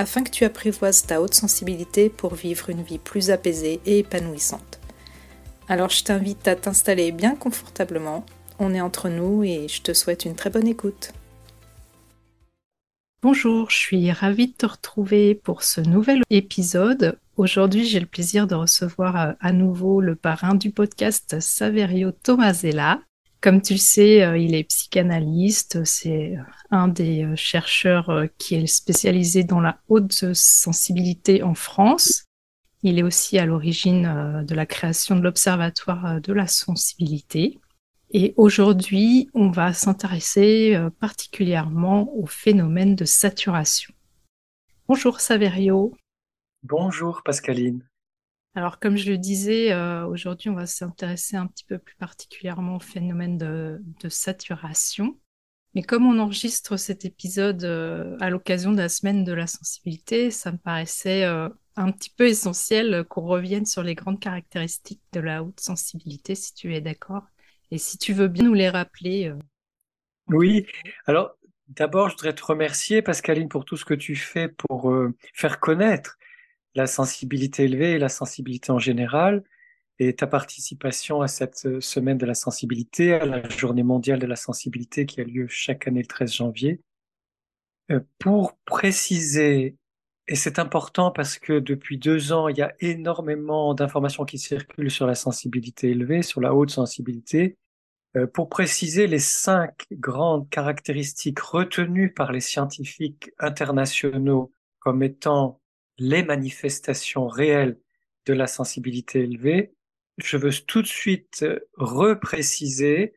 afin 0.00 0.24
que 0.24 0.30
tu 0.30 0.44
apprivoises 0.44 1.04
ta 1.04 1.20
haute 1.20 1.34
sensibilité 1.34 2.08
pour 2.08 2.34
vivre 2.34 2.70
une 2.70 2.82
vie 2.82 2.98
plus 2.98 3.30
apaisée 3.30 3.80
et 3.84 3.98
épanouissante. 3.98 4.80
Alors 5.68 5.90
je 5.90 6.02
t'invite 6.02 6.48
à 6.48 6.56
t'installer 6.56 7.12
bien 7.12 7.36
confortablement, 7.36 8.24
on 8.58 8.72
est 8.72 8.80
entre 8.80 9.10
nous 9.10 9.44
et 9.44 9.68
je 9.68 9.82
te 9.82 9.92
souhaite 9.92 10.24
une 10.24 10.34
très 10.34 10.48
bonne 10.48 10.66
écoute. 10.66 11.12
Bonjour, 13.22 13.68
je 13.68 13.76
suis 13.76 14.10
ravie 14.10 14.46
de 14.46 14.54
te 14.54 14.64
retrouver 14.64 15.34
pour 15.34 15.62
ce 15.62 15.82
nouvel 15.82 16.22
épisode. 16.30 17.18
Aujourd'hui, 17.36 17.84
j'ai 17.84 18.00
le 18.00 18.06
plaisir 18.06 18.46
de 18.46 18.54
recevoir 18.54 19.20
euh, 19.20 19.32
à 19.40 19.52
nouveau 19.52 20.00
le 20.00 20.14
parrain 20.14 20.54
du 20.54 20.70
podcast 20.70 21.38
Saverio 21.40 22.10
Tomasella. 22.10 23.00
Comme 23.40 23.62
tu 23.62 23.72
le 23.74 23.78
sais, 23.78 24.22
euh, 24.22 24.36
il 24.36 24.54
est 24.54 24.64
psychanalyste, 24.64 25.84
c'est 25.84 26.36
euh, 26.36 26.42
un 26.70 26.88
des 26.88 27.24
euh, 27.24 27.36
chercheurs 27.36 28.26
qui 28.36 28.54
est 28.54 28.66
spécialisé 28.66 29.44
dans 29.44 29.60
la 29.60 29.80
haute 29.88 30.34
sensibilité 30.34 31.42
en 31.42 31.54
France. 31.54 32.24
Il 32.82 32.98
est 32.98 33.02
aussi 33.02 33.38
à 33.38 33.46
l'origine 33.46 34.44
de 34.46 34.54
la 34.54 34.64
création 34.64 35.14
de 35.14 35.22
l'Observatoire 35.22 36.18
de 36.20 36.32
la 36.32 36.46
sensibilité. 36.46 37.58
Et 38.10 38.32
aujourd'hui, 38.38 39.28
on 39.34 39.50
va 39.50 39.74
s'intéresser 39.74 40.78
particulièrement 40.98 42.10
au 42.16 42.24
phénomène 42.24 42.96
de 42.96 43.04
saturation. 43.04 43.92
Bonjour 44.88 45.20
Saverio. 45.20 45.94
Bonjour 46.62 47.22
Pascaline. 47.22 47.89
Alors, 48.56 48.80
comme 48.80 48.96
je 48.96 49.10
le 49.10 49.18
disais, 49.18 49.72
euh, 49.72 50.06
aujourd'hui, 50.06 50.50
on 50.50 50.54
va 50.54 50.66
s'intéresser 50.66 51.36
un 51.36 51.46
petit 51.46 51.64
peu 51.64 51.78
plus 51.78 51.94
particulièrement 51.94 52.76
au 52.76 52.80
phénomène 52.80 53.38
de, 53.38 54.08
saturation. 54.08 55.18
Mais 55.74 55.82
comme 55.82 56.04
on 56.04 56.18
enregistre 56.18 56.76
cet 56.76 57.04
épisode 57.04 57.62
euh, 57.62 58.16
à 58.18 58.28
l'occasion 58.28 58.72
de 58.72 58.78
la 58.78 58.88
semaine 58.88 59.22
de 59.22 59.32
la 59.32 59.46
sensibilité, 59.46 60.32
ça 60.32 60.50
me 60.50 60.58
paraissait 60.58 61.22
euh, 61.22 61.48
un 61.76 61.92
petit 61.92 62.10
peu 62.10 62.26
essentiel 62.26 63.04
qu'on 63.08 63.22
revienne 63.22 63.66
sur 63.66 63.84
les 63.84 63.94
grandes 63.94 64.18
caractéristiques 64.18 65.02
de 65.12 65.20
la 65.20 65.44
haute 65.44 65.60
sensibilité, 65.60 66.34
si 66.34 66.52
tu 66.52 66.74
es 66.74 66.80
d'accord. 66.80 67.22
Et 67.70 67.78
si 67.78 67.98
tu 67.98 68.12
veux 68.12 68.26
bien 68.26 68.42
nous 68.42 68.54
les 68.54 68.68
rappeler. 68.68 69.32
Oui, 70.26 70.66
alors 71.06 71.36
d'abord, 71.68 72.08
je 72.08 72.16
voudrais 72.16 72.34
te 72.34 72.44
remercier, 72.44 73.00
Pascaline, 73.00 73.48
pour 73.48 73.64
tout 73.64 73.76
ce 73.76 73.84
que 73.84 73.94
tu 73.94 74.16
fais 74.16 74.48
pour 74.48 74.92
faire 75.34 75.60
connaître 75.60 76.18
la 76.74 76.86
sensibilité 76.86 77.64
élevée 77.64 77.92
et 77.92 77.98
la 77.98 78.08
sensibilité 78.08 78.72
en 78.72 78.78
général, 78.78 79.42
et 79.98 80.14
ta 80.14 80.26
participation 80.26 81.20
à 81.20 81.28
cette 81.28 81.66
euh, 81.66 81.80
semaine 81.80 82.16
de 82.16 82.26
la 82.26 82.34
sensibilité, 82.34 83.12
à 83.12 83.26
la 83.26 83.46
journée 83.48 83.82
mondiale 83.82 84.18
de 84.18 84.26
la 84.26 84.36
sensibilité 84.36 85.04
qui 85.04 85.20
a 85.20 85.24
lieu 85.24 85.46
chaque 85.48 85.86
année 85.86 86.00
le 86.00 86.06
13 86.06 86.32
janvier, 86.32 86.80
euh, 87.90 88.00
pour 88.18 88.56
préciser, 88.64 89.76
et 90.26 90.36
c'est 90.36 90.58
important 90.58 91.10
parce 91.10 91.38
que 91.38 91.58
depuis 91.58 91.98
deux 91.98 92.32
ans, 92.32 92.48
il 92.48 92.56
y 92.56 92.62
a 92.62 92.72
énormément 92.80 93.74
d'informations 93.74 94.24
qui 94.24 94.38
circulent 94.38 94.90
sur 94.90 95.06
la 95.06 95.14
sensibilité 95.14 95.90
élevée, 95.90 96.22
sur 96.22 96.40
la 96.40 96.54
haute 96.54 96.70
sensibilité, 96.70 97.58
euh, 98.16 98.26
pour 98.26 98.48
préciser 98.48 99.06
les 99.06 99.18
cinq 99.18 99.84
grandes 99.92 100.48
caractéristiques 100.48 101.40
retenues 101.40 102.12
par 102.12 102.32
les 102.32 102.40
scientifiques 102.40 103.32
internationaux 103.38 104.52
comme 104.78 105.02
étant 105.02 105.59
les 106.00 106.24
manifestations 106.24 107.28
réelles 107.28 107.78
de 108.26 108.32
la 108.32 108.46
sensibilité 108.46 109.20
élevée, 109.20 109.74
je 110.16 110.36
veux 110.36 110.50
tout 110.66 110.82
de 110.82 110.86
suite 110.86 111.42
euh, 111.42 111.60
repréciser, 111.76 113.14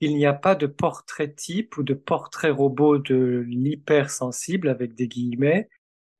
il 0.00 0.14
n'y 0.16 0.26
a 0.26 0.34
pas 0.34 0.54
de 0.54 0.66
portrait 0.66 1.32
type 1.32 1.78
ou 1.78 1.82
de 1.82 1.94
portrait 1.94 2.50
robot 2.50 2.98
de 2.98 3.44
l'hypersensible 3.48 4.68
avec 4.68 4.94
des 4.94 5.08
guillemets, 5.08 5.68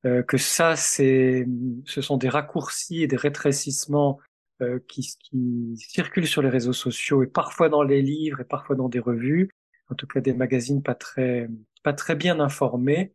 euh, 0.07 0.23
que 0.23 0.39
ça, 0.39 0.75
c'est, 0.75 1.47
ce 1.85 2.01
sont 2.01 2.17
des 2.17 2.31
raccourcis 2.31 3.03
et 3.03 3.07
des 3.07 3.17
rétrécissements 3.17 4.19
euh, 4.63 4.79
qui, 4.89 5.15
qui, 5.21 5.77
circulent 5.77 6.27
sur 6.27 6.41
les 6.41 6.49
réseaux 6.49 6.73
sociaux 6.73 7.23
et 7.23 7.27
parfois 7.27 7.69
dans 7.69 7.83
les 7.83 8.01
livres 8.01 8.41
et 8.41 8.45
parfois 8.45 8.75
dans 8.75 8.89
des 8.89 9.01
revues, 9.01 9.51
en 9.91 9.95
tout 9.95 10.07
cas 10.07 10.21
des 10.21 10.33
magazines 10.33 10.83
pas 10.83 10.95
très, 10.95 11.49
pas 11.83 11.93
très 11.93 12.17
bien 12.17 12.41
informés, 12.41 13.13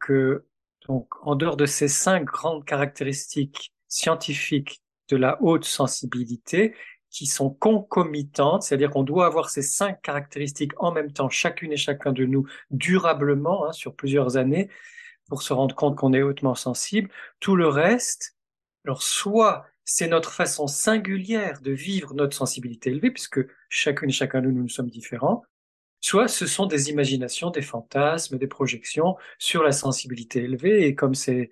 que 0.00 0.46
donc, 0.88 1.08
en 1.22 1.34
dehors 1.36 1.56
de 1.56 1.66
ces 1.66 1.88
cinq 1.88 2.24
grandes 2.24 2.64
caractéristiques 2.64 3.72
scientifiques 3.88 4.82
de 5.08 5.16
la 5.16 5.40
haute 5.42 5.64
sensibilité, 5.64 6.74
qui 7.10 7.26
sont 7.26 7.48
concomitantes, 7.48 8.62
c'est-à-dire 8.62 8.90
qu'on 8.90 9.02
doit 9.02 9.24
avoir 9.26 9.48
ces 9.48 9.62
cinq 9.62 10.02
caractéristiques 10.02 10.72
en 10.76 10.92
même 10.92 11.12
temps, 11.12 11.30
chacune 11.30 11.72
et 11.72 11.76
chacun 11.76 12.12
de 12.12 12.26
nous, 12.26 12.46
durablement, 12.70 13.66
hein, 13.66 13.72
sur 13.72 13.94
plusieurs 13.94 14.36
années, 14.36 14.68
pour 15.28 15.42
se 15.42 15.52
rendre 15.52 15.74
compte 15.74 15.96
qu'on 15.96 16.12
est 16.12 16.22
hautement 16.22 16.54
sensible. 16.54 17.10
Tout 17.40 17.56
le 17.56 17.68
reste, 17.68 18.36
alors 18.84 19.02
soit 19.02 19.64
c'est 19.84 20.08
notre 20.08 20.32
façon 20.32 20.66
singulière 20.66 21.60
de 21.62 21.70
vivre 21.72 22.12
notre 22.12 22.36
sensibilité 22.36 22.90
élevée, 22.90 23.10
puisque 23.10 23.40
chacune 23.68 24.10
et 24.10 24.12
chacun 24.12 24.42
de 24.42 24.50
nous, 24.50 24.62
nous 24.62 24.68
sommes 24.68 24.90
différents, 24.90 25.42
soit 26.06 26.28
ce 26.28 26.46
sont 26.46 26.66
des 26.66 26.90
imaginations, 26.90 27.50
des 27.50 27.62
fantasmes, 27.62 28.38
des 28.38 28.46
projections 28.46 29.16
sur 29.38 29.64
la 29.64 29.72
sensibilité 29.72 30.44
élevée. 30.44 30.86
Et 30.86 30.94
comme 30.94 31.14
c'est 31.14 31.50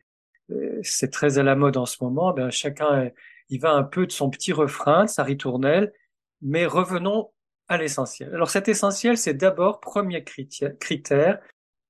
euh, 0.51 0.81
très 1.11 1.39
à 1.39 1.43
la 1.43 1.57
mode 1.57 1.77
en 1.77 1.87
ce 1.87 2.03
moment, 2.03 2.33
ben 2.33 2.51
chacun 2.51 3.11
il 3.49 3.61
va 3.61 3.73
un 3.73 3.83
peu 3.83 4.07
de 4.07 4.13
son 4.13 4.31
petit 4.31 4.53
refrain, 4.53 5.05
de 5.05 5.11
sa 5.11 5.25
ritournelle, 5.25 5.93
mais 6.41 6.67
revenons 6.67 7.33
à 7.67 7.79
l'essentiel. 7.79 8.33
Alors 8.33 8.49
cet 8.49 8.69
essentiel, 8.69 9.19
c'est 9.19 9.35
d'abord, 9.35 9.81
premier 9.81 10.23
critère, 10.23 11.41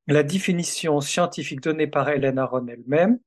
la 0.07 0.23
définition 0.23 1.01
scientifique 1.01 1.61
donnée 1.61 1.87
par 1.87 2.09
Hélène 2.09 2.39
Aron 2.39 2.67
elle-même, 2.67 3.19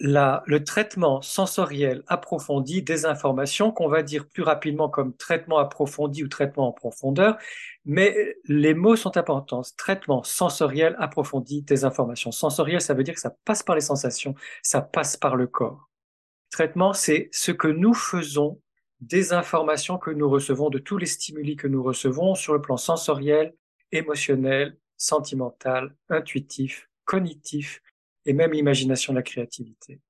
la, 0.00 0.42
le 0.46 0.62
traitement 0.62 1.22
sensoriel 1.22 2.02
approfondi 2.06 2.82
des 2.82 3.04
informations, 3.04 3.72
qu'on 3.72 3.88
va 3.88 4.02
dire 4.02 4.28
plus 4.28 4.42
rapidement 4.42 4.88
comme 4.88 5.14
traitement 5.16 5.58
approfondi 5.58 6.22
ou 6.22 6.28
traitement 6.28 6.68
en 6.68 6.72
profondeur, 6.72 7.36
mais 7.84 8.36
les 8.44 8.74
mots 8.74 8.96
sont 8.96 9.16
importants. 9.16 9.62
Traitement 9.76 10.22
sensoriel 10.22 10.94
approfondi 10.98 11.62
des 11.62 11.84
informations. 11.84 12.30
Sensoriel, 12.30 12.80
ça 12.80 12.94
veut 12.94 13.02
dire 13.02 13.14
que 13.14 13.20
ça 13.20 13.34
passe 13.44 13.62
par 13.62 13.74
les 13.74 13.80
sensations, 13.80 14.34
ça 14.62 14.80
passe 14.80 15.16
par 15.16 15.36
le 15.36 15.46
corps. 15.46 15.88
Traitement, 16.50 16.92
c'est 16.92 17.28
ce 17.32 17.50
que 17.50 17.68
nous 17.68 17.94
faisons 17.94 18.60
des 19.00 19.32
informations 19.32 19.98
que 19.98 20.10
nous 20.10 20.28
recevons, 20.28 20.70
de 20.70 20.78
tous 20.78 20.98
les 20.98 21.06
stimuli 21.06 21.56
que 21.56 21.68
nous 21.68 21.82
recevons 21.82 22.34
sur 22.34 22.52
le 22.52 22.60
plan 22.60 22.76
sensoriel, 22.76 23.54
émotionnel, 23.92 24.76
sentimental, 24.96 25.94
intuitif, 26.08 26.88
cognitif, 27.04 27.80
et 28.28 28.34
même 28.34 28.52
l'imagination, 28.52 29.14
la 29.14 29.22
créativité. 29.22 30.00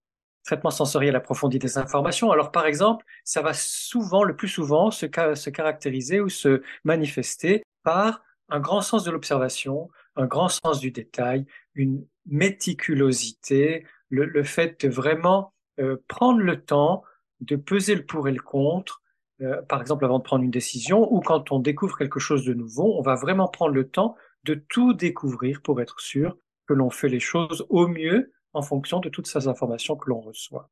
Traitement 0.44 0.72
sensoriel 0.72 1.14
approfondi 1.14 1.60
des 1.60 1.78
informations. 1.78 2.32
Alors, 2.32 2.50
par 2.50 2.66
exemple, 2.66 3.04
ça 3.22 3.43
va 3.43 3.52
souvent, 3.54 4.25
le 4.25 4.34
plus 4.34 4.48
souvent, 4.48 4.90
se, 4.90 5.06
se 5.06 5.50
caractériser 5.50 6.20
ou 6.20 6.28
se 6.28 6.62
manifester 6.82 7.62
par 7.84 8.22
un 8.48 8.58
grand 8.58 8.81
sens 8.81 9.04
de 9.04 9.12
l'observation, 9.12 9.88
un 10.16 10.26
grand 10.26 10.48
sens 10.48 10.81
du 10.81 10.90
détail, 10.90 11.46
une 11.75 12.04
méticulosité, 12.26 13.87
le, 14.10 14.43
fait 14.43 14.84
de 14.84 14.90
vraiment 14.90 15.52
euh, 15.78 15.96
prendre 16.08 16.40
le 16.40 16.60
temps 16.60 17.04
de 17.40 17.54
peser 17.54 17.94
le 17.94 18.04
pour 18.04 18.26
et 18.26 18.32
le 18.32 18.40
contre, 18.40 19.00
euh, 19.43 19.62
par 19.62 19.81
exemple 19.81 20.04
avant 20.04 20.19
de 20.19 20.25
prendre 20.25 20.43
une 20.43 20.50
décision, 20.50 21.12
ou 21.12 21.20
quand 21.20 21.52
on 21.52 21.60
découvre 21.60 21.96
quelque 21.96 22.19
chose 22.19 22.44
de 22.44 22.54
nouveau, 22.54 22.98
on 22.98 23.02
va 23.02 23.14
vraiment 23.14 23.46
prendre 23.46 23.75
le 23.75 23.88
temps 23.88 24.16
de 24.43 24.54
tout 24.54 24.93
découvrir 24.93 25.62
pour 25.62 25.81
être 25.81 26.00
sûr 26.00 26.37
que 26.69 26.75
l'on 26.75 26.91
fait 26.91 27.09
les 27.09 27.20
choses 27.20 27.67
au 27.70 27.88
mieux 27.88 28.32
en 28.53 28.62
fonction 28.62 29.00
de 29.00 29.09
toutes 29.09 29.26
ces 29.26 29.49
informations 29.49 29.97
que 29.97 30.11
l'on 30.11 30.20
reçoit. 30.20 30.70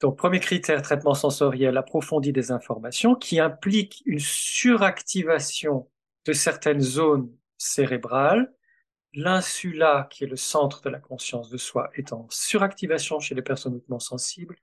Donc, 0.00 0.18
premier 0.18 0.40
critère, 0.40 0.82
traitement 0.82 1.14
sensoriel 1.14 1.76
approfondi 1.76 2.32
des 2.32 2.50
informations 2.50 3.14
qui 3.14 3.38
implique 3.38 4.02
une 4.06 4.18
suractivation 4.18 5.88
de 6.24 6.32
certaines 6.32 6.80
zones 6.80 7.30
cérébrales. 7.58 8.52
L'insula, 9.12 10.08
qui 10.10 10.24
est 10.24 10.28
le 10.28 10.36
centre 10.36 10.82
de 10.82 10.90
la 10.90 10.98
conscience 10.98 11.48
de 11.48 11.56
soi, 11.56 11.90
est 11.94 12.12
en 12.12 12.26
suractivation 12.30 13.20
chez 13.20 13.34
les 13.34 13.42
personnes 13.42 13.76
hautement 13.76 14.00
sensibles. 14.00 14.56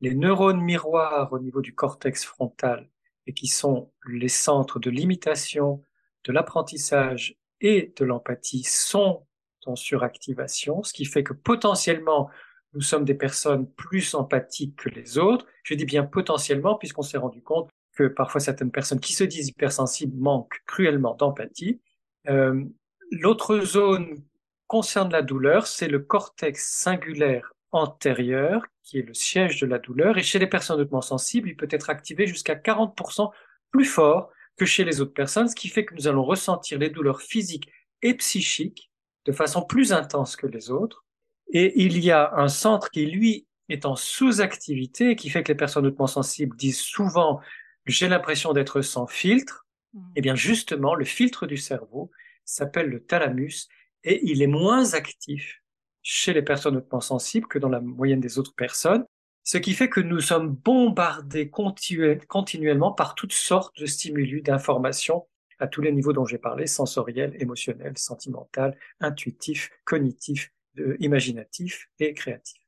Les 0.00 0.14
neurones 0.14 0.60
miroirs 0.60 1.32
au 1.32 1.40
niveau 1.40 1.62
du 1.62 1.74
cortex 1.74 2.24
frontal 2.24 2.88
et 3.26 3.34
qui 3.34 3.48
sont 3.48 3.92
les 4.06 4.28
centres 4.28 4.78
de 4.78 4.90
l'imitation, 4.90 5.82
de 6.24 6.32
l'apprentissage 6.32 7.36
et 7.60 7.92
de 7.96 8.04
l'empathie 8.04 8.62
sont 8.62 9.25
suractivation, 9.74 10.82
ce 10.84 10.92
qui 10.92 11.04
fait 11.04 11.24
que 11.24 11.32
potentiellement 11.32 12.30
nous 12.74 12.82
sommes 12.82 13.04
des 13.04 13.14
personnes 13.14 13.66
plus 13.72 14.14
empathiques 14.14 14.76
que 14.76 14.90
les 14.90 15.18
autres. 15.18 15.46
Je 15.62 15.74
dis 15.74 15.86
bien 15.86 16.04
potentiellement, 16.04 16.76
puisqu'on 16.76 17.02
s'est 17.02 17.16
rendu 17.16 17.42
compte 17.42 17.70
que 17.96 18.06
parfois 18.06 18.40
certaines 18.40 18.70
personnes 18.70 19.00
qui 19.00 19.14
se 19.14 19.24
disent 19.24 19.48
hypersensibles 19.48 20.16
manquent 20.16 20.62
cruellement 20.66 21.14
d'empathie. 21.14 21.80
Euh, 22.28 22.64
L'autre 23.12 23.60
zone 23.60 24.22
concerne 24.66 25.12
la 25.12 25.22
douleur, 25.22 25.66
c'est 25.66 25.88
le 25.88 26.00
cortex 26.00 26.68
singulaire 26.68 27.52
antérieur, 27.70 28.66
qui 28.82 28.98
est 28.98 29.02
le 29.02 29.14
siège 29.14 29.60
de 29.60 29.66
la 29.66 29.78
douleur. 29.78 30.18
Et 30.18 30.22
chez 30.22 30.38
les 30.38 30.46
personnes 30.46 30.80
hautement 30.80 31.00
sensibles, 31.00 31.48
il 31.48 31.56
peut 31.56 31.68
être 31.70 31.88
activé 31.88 32.26
jusqu'à 32.26 32.54
40% 32.54 33.30
plus 33.70 33.84
fort 33.84 34.30
que 34.56 34.64
chez 34.64 34.84
les 34.84 35.00
autres 35.00 35.12
personnes, 35.12 35.48
ce 35.48 35.54
qui 35.54 35.68
fait 35.68 35.84
que 35.84 35.94
nous 35.94 36.08
allons 36.08 36.24
ressentir 36.24 36.78
les 36.78 36.90
douleurs 36.90 37.20
physiques 37.20 37.70
et 38.02 38.14
psychiques 38.14 38.90
de 39.26 39.32
façon 39.32 39.62
plus 39.62 39.92
intense 39.92 40.36
que 40.36 40.46
les 40.46 40.70
autres. 40.70 41.04
Et 41.52 41.82
il 41.84 41.98
y 42.02 42.10
a 42.10 42.32
un 42.36 42.48
centre 42.48 42.90
qui, 42.90 43.06
lui, 43.06 43.46
est 43.68 43.84
en 43.84 43.96
sous-activité, 43.96 45.16
qui 45.16 45.28
fait 45.28 45.42
que 45.42 45.52
les 45.52 45.56
personnes 45.56 45.86
hautement 45.86 46.06
sensibles 46.06 46.56
disent 46.56 46.80
souvent 46.80 47.40
j'ai 47.84 48.08
l'impression 48.08 48.52
d'être 48.52 48.80
sans 48.82 49.06
filtre. 49.06 49.66
Mmh. 49.92 50.00
Eh 50.16 50.20
bien, 50.20 50.34
justement, 50.34 50.94
le 50.94 51.04
filtre 51.04 51.46
du 51.46 51.56
cerveau 51.56 52.10
s'appelle 52.44 52.88
le 52.88 53.04
thalamus 53.04 53.68
et 54.04 54.20
il 54.24 54.42
est 54.42 54.48
moins 54.48 54.94
actif 54.94 55.62
chez 56.02 56.32
les 56.32 56.42
personnes 56.42 56.76
hautement 56.76 57.00
sensibles 57.00 57.48
que 57.48 57.58
dans 57.58 57.68
la 57.68 57.80
moyenne 57.80 58.20
des 58.20 58.38
autres 58.38 58.54
personnes, 58.54 59.04
ce 59.42 59.58
qui 59.58 59.74
fait 59.74 59.88
que 59.88 60.00
nous 60.00 60.20
sommes 60.20 60.50
bombardés 60.50 61.50
continuellement 61.50 62.92
par 62.92 63.14
toutes 63.14 63.32
sortes 63.32 63.80
de 63.80 63.86
stimuli, 63.86 64.42
d'informations 64.42 65.26
à 65.58 65.66
tous 65.66 65.80
les 65.80 65.92
niveaux 65.92 66.12
dont 66.12 66.24
j'ai 66.24 66.38
parlé, 66.38 66.66
sensoriel, 66.66 67.36
émotionnel, 67.40 67.96
sentimental, 67.96 68.76
intuitif, 69.00 69.70
cognitif, 69.84 70.52
euh, 70.78 70.96
imaginatif 71.00 71.88
et 71.98 72.14
créatif. 72.14 72.60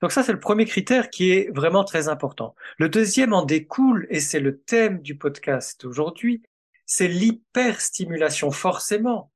Donc 0.00 0.12
ça, 0.12 0.22
c'est 0.22 0.32
le 0.32 0.40
premier 0.40 0.66
critère 0.66 1.08
qui 1.08 1.32
est 1.32 1.50
vraiment 1.54 1.84
très 1.84 2.08
important. 2.08 2.54
Le 2.78 2.88
deuxième 2.88 3.32
en 3.32 3.44
découle, 3.44 4.06
et 4.10 4.20
c'est 4.20 4.40
le 4.40 4.60
thème 4.60 5.00
du 5.00 5.16
podcast 5.16 5.84
aujourd'hui, 5.84 6.42
c'est 6.84 7.08
l'hyperstimulation, 7.08 8.50
forcément 8.50 9.32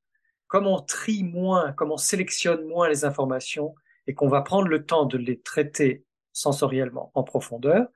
comme 0.48 0.66
on 0.66 0.80
trie 0.80 1.22
moins, 1.22 1.72
comme 1.72 1.92
on 1.92 1.96
sélectionne 1.96 2.66
moins 2.66 2.88
les 2.88 3.04
informations 3.04 3.74
et 4.06 4.14
qu'on 4.14 4.28
va 4.28 4.40
prendre 4.40 4.68
le 4.68 4.84
temps 4.84 5.04
de 5.04 5.18
les 5.18 5.40
traiter 5.40 6.04
sensoriellement 6.32 7.12
en 7.14 7.22
profondeur, 7.22 7.86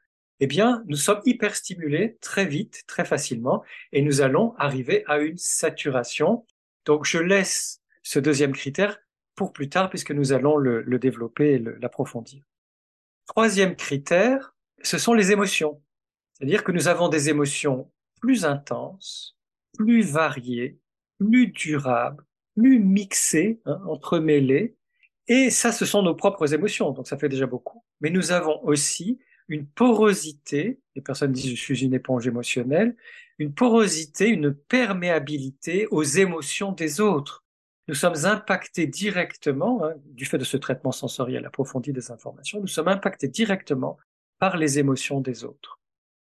eh 0.43 0.49
bien, 0.49 0.83
nous 0.89 0.97
sommes 0.97 1.21
hyper 1.25 1.55
stimulés 1.55 2.19
très 2.21 2.47
vite, 2.47 2.83
très 2.89 3.05
facilement, 3.05 3.62
et 3.93 4.03
nous 4.03 4.23
allons 4.23 4.56
arriver 4.56 5.05
à 5.06 5.19
une 5.19 5.39
saturation. 5.39 6.44
Donc, 6.85 7.05
je 7.05 7.19
laisse 7.19 7.81
ce 8.03 8.19
deuxième 8.19 8.50
critère 8.50 8.99
pour 9.37 9.53
plus 9.53 9.69
tard, 9.69 9.89
puisque 9.89 10.11
nous 10.11 10.33
allons 10.33 10.56
le, 10.56 10.99
développer 10.99 11.53
et 11.53 11.59
l'approfondir. 11.61 12.43
Troisième 13.29 13.77
critère, 13.77 14.56
ce 14.83 14.99
sont 14.99 15.15
les 15.15 15.31
émotions. 15.31 15.81
C'est-à-dire 16.33 16.65
que 16.65 16.73
nous 16.73 16.89
avons 16.89 17.09
des 17.09 17.29
émotions 17.29 17.93
plus 18.21 18.44
intenses, 18.44 19.39
plus 19.79 20.03
variées, 20.03 20.81
plus 21.21 21.47
durables, 21.47 22.25
plus 22.56 22.81
mixés, 22.81 23.61
hein, 23.65 23.81
entremêlés. 23.87 24.75
Et 25.29 25.50
ça, 25.50 25.71
ce 25.71 25.87
sont 25.87 26.03
nos 26.03 26.17
propres 26.17 26.53
émotions, 26.53 26.91
donc 26.91 27.06
ça 27.06 27.17
fait 27.17 27.29
déjà 27.29 27.47
beaucoup. 27.47 27.85
Mais 28.00 28.11
nous 28.11 28.33
avons 28.33 28.61
aussi 28.65 29.21
une 29.49 29.67
porosité, 29.67 30.81
les 30.94 31.03
personnes 31.03 31.33
disent 31.33 31.50
je 31.50 31.61
suis 31.61 31.85
une 31.85 31.94
éponge 31.94 32.27
émotionnelle, 32.27 32.97
une 33.39 33.55
porosité, 33.55 34.29
une 34.29 34.55
perméabilité 34.55 35.87
aux 35.91 36.03
émotions 36.03 36.73
des 36.73 37.00
autres. 37.00 37.44
Nous 37.89 37.94
sommes 37.94 38.25
impactés 38.25 38.87
directement, 38.87 39.85
hein, 39.85 39.94
du 40.06 40.25
fait 40.25 40.39
de 40.39 40.44
ce 40.44 40.56
traitement 40.56 40.93
sensoriel 40.93 41.44
approfondi 41.44 41.93
des 41.93 42.11
informations, 42.11 42.61
nous 42.61 42.69
sommes 42.69 42.89
impactés 42.89 43.29
directement 43.29 43.99
par 44.39 44.56
les 44.56 44.79
émotions 44.79 45.21
des 45.21 45.44
autres. 45.44 45.81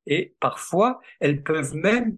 Et 0.07 0.35
parfois, 0.41 1.01
elles 1.21 1.43
peuvent 1.43 1.75
même 1.75 2.17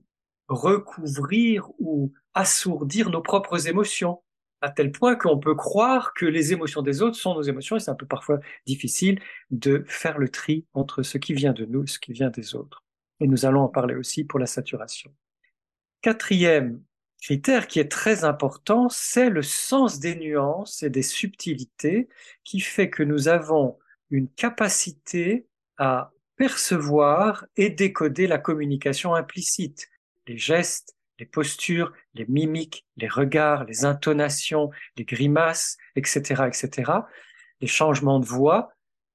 recouvrir 0.49 1.69
ou 1.79 2.13
assourdir 2.35 3.11
nos 3.11 3.23
propres 3.23 3.69
émotions, 3.69 4.23
à 4.67 4.71
tel 4.71 4.91
point 4.91 5.15
qu'on 5.15 5.39
peut 5.39 5.55
croire 5.55 6.13
que 6.13 6.27
les 6.27 6.53
émotions 6.53 6.83
des 6.83 7.01
autres 7.01 7.17
sont 7.17 7.35
nos 7.35 7.43
émotions, 7.43 7.77
et 7.77 7.81
c'est 7.81 7.93
un 7.93 7.95
peu 7.95 8.05
parfois 8.05 8.41
difficile 8.67 9.21
de 9.53 9.85
faire 9.87 10.19
le 10.19 10.29
tri 10.29 10.67
entre 10.75 11.05
ce 11.05 11.19
qui 11.19 11.35
vient 11.35 11.53
de 11.53 11.65
nous 11.65 11.85
et 11.85 11.87
ce 11.87 12.01
qui 12.01 12.13
vient 12.13 12.31
des 12.31 12.57
autres. 12.57 12.83
Et 13.21 13.29
nous 13.29 13.47
allons 13.47 13.61
en 13.61 13.69
parler 13.69 13.95
aussi 13.95 14.25
pour 14.25 14.41
la 14.41 14.47
saturation. 14.47 15.15
Quatrième 16.03 16.83
critère 17.23 17.69
qui 17.69 17.79
est 17.79 17.89
très 17.89 18.25
important, 18.25 18.89
c'est 18.89 19.31
le 19.31 19.43
sens 19.43 20.01
des 20.01 20.17
nuances 20.17 20.83
et 20.83 20.91
des 20.91 21.03
subtilités 21.03 22.09
qui 22.43 22.59
fait 22.59 22.91
que 22.91 23.05
nous 23.05 23.29
avons 23.29 23.79
une 24.11 24.29
capacité 24.29 25.47
à 25.79 26.11
percevoir 26.35 27.47
et 27.57 27.71
décoder 27.71 28.27
la 28.27 28.39
communication 28.39 29.15
implicite, 29.15 29.89
les 30.27 30.37
gestes, 30.37 30.96
les 31.19 31.27
postures, 31.27 31.93
les 32.15 32.27
mimiques, 32.27 32.87
les 32.97 33.09
regards, 33.09 33.65
les 33.65 33.85
intonations, 33.85 34.71
les 34.97 35.05
grimaces, 35.05 35.77
etc., 35.95 36.45
etc., 36.47 36.93
les 37.61 37.67
changements 37.67 38.21
de 38.21 38.27
voix, 38.27 38.71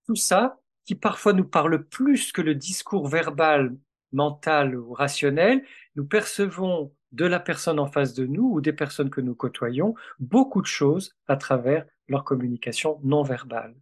tout 0.07 0.15
ça 0.15 0.59
qui 0.85 0.95
parfois 0.95 1.33
nous 1.33 1.45
parle 1.45 1.83
plus 1.85 2.31
que 2.31 2.41
le 2.41 2.55
discours 2.55 3.07
verbal, 3.07 3.75
mental 4.11 4.75
ou 4.75 4.93
rationnel, 4.93 5.63
nous 5.95 6.05
percevons 6.05 6.93
de 7.11 7.25
la 7.25 7.39
personne 7.39 7.79
en 7.79 7.87
face 7.87 8.13
de 8.13 8.25
nous 8.25 8.49
ou 8.49 8.61
des 8.61 8.73
personnes 8.73 9.09
que 9.09 9.21
nous 9.21 9.35
côtoyons 9.35 9.95
beaucoup 10.19 10.61
de 10.61 10.67
choses 10.67 11.15
à 11.27 11.35
travers 11.35 11.85
leur 12.07 12.23
communication 12.23 12.99
non 13.03 13.23
verbale. 13.23 13.75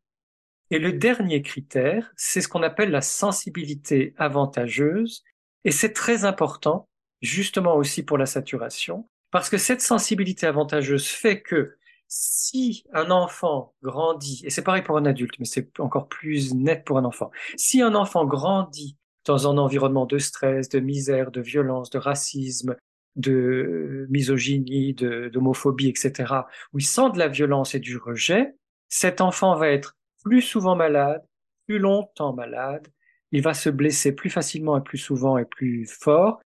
Et 0.72 0.80
le 0.80 0.94
dernier 0.94 1.42
critère, 1.42 2.12
c'est 2.16 2.42
ce 2.42 2.48
qu'on 2.48 2.64
appelle 2.64 2.92
la 2.92 3.02
sensibilité 3.02 4.14
avantageuse, 4.18 5.24
et 5.64 5.72
c'est 5.72 5.94
très 5.94 6.26
important 6.26 6.89
justement 7.22 7.76
aussi 7.76 8.04
pour 8.04 8.18
la 8.18 8.26
saturation, 8.26 9.08
parce 9.32 9.50
que 9.50 9.58
cette 9.58 9.82
sensibilité 9.82 10.48
avantageuse 10.48 11.08
fait 11.08 11.42
que 11.42 11.76
si 12.08 12.84
un 12.92 13.12
enfant 13.12 13.76
grandit, 13.84 14.42
et 14.44 14.50
c'est 14.50 14.64
pareil 14.64 14.82
pour 14.82 14.98
un 14.98 15.06
adulte, 15.06 15.36
mais 15.40 15.46
c'est 15.46 15.80
encore 15.80 16.08
plus 16.08 16.56
net 16.56 16.84
pour 16.84 16.98
un 16.98 17.06
enfant, 17.06 17.30
si 17.56 17.82
un 17.82 17.94
enfant 17.94 18.26
grandit 18.26 18.98
dans 19.26 19.48
un 19.48 19.58
environnement 19.58 20.08
de 20.08 20.18
stress, 20.18 20.70
de 20.70 20.80
misère, 20.80 21.30
de 21.30 21.42
violence, 21.42 21.92
de 21.92 22.00
racisme, 22.00 22.76
de 23.16 24.08
misogynie, 24.10 24.94
d'homophobie, 24.94 25.90
etc., 25.90 26.34
où 26.74 26.80
il 26.80 26.86
sent 26.86 27.12
de 27.14 27.20
la 27.20 27.28
violence 27.28 27.76
et 27.76 27.80
du 27.80 27.98
rejet, 27.98 28.56
cet 28.88 29.22
enfant 29.22 29.56
va 29.56 29.70
être 29.70 29.96
plus 30.24 30.42
souvent 30.42 30.76
malade, 30.76 31.24
plus 31.68 31.78
longtemps 31.78 32.34
malade, 32.34 32.88
il 33.32 33.44
va 33.44 33.54
se 33.54 33.70
blesser 33.70 34.14
plus 34.14 34.32
facilement 34.32 34.78
et 34.78 34.82
plus 34.82 34.98
souvent 34.98 35.38
et 35.38 35.46
plus 35.46 35.86
fort, 35.86 36.42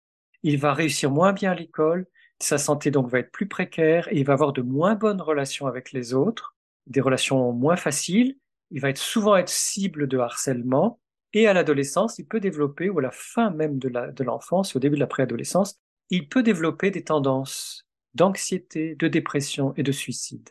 il 0.43 0.57
va 0.57 0.73
réussir 0.73 1.11
moins 1.11 1.33
bien 1.33 1.51
à 1.51 1.55
l'école, 1.55 2.07
sa 2.39 2.57
santé 2.57 2.91
donc 2.91 3.09
va 3.09 3.19
être 3.19 3.31
plus 3.31 3.47
précaire 3.47 4.07
et 4.11 4.19
il 4.19 4.25
va 4.25 4.33
avoir 4.33 4.53
de 4.53 4.61
moins 4.61 4.95
bonnes 4.95 5.21
relations 5.21 5.67
avec 5.67 5.91
les 5.91 6.13
autres, 6.13 6.55
des 6.87 7.01
relations 7.01 7.51
moins 7.53 7.75
faciles, 7.75 8.37
il 8.71 8.81
va 8.81 8.89
être 8.89 8.97
souvent 8.97 9.35
être 9.35 9.49
cible 9.49 10.07
de 10.07 10.17
harcèlement 10.17 10.99
et 11.33 11.47
à 11.47 11.53
l'adolescence, 11.53 12.19
il 12.19 12.25
peut 12.25 12.39
développer, 12.39 12.89
ou 12.89 12.99
à 12.99 13.01
la 13.01 13.11
fin 13.11 13.51
même 13.51 13.79
de 13.79 14.23
l'enfance, 14.23 14.75
au 14.75 14.79
début 14.79 14.95
de 14.95 15.01
la 15.01 15.07
préadolescence, 15.07 15.79
il 16.09 16.27
peut 16.27 16.43
développer 16.43 16.91
des 16.91 17.03
tendances 17.03 17.87
d'anxiété, 18.13 18.95
de 18.95 19.07
dépression 19.07 19.73
et 19.77 19.83
de 19.83 19.91
suicide. 19.93 20.49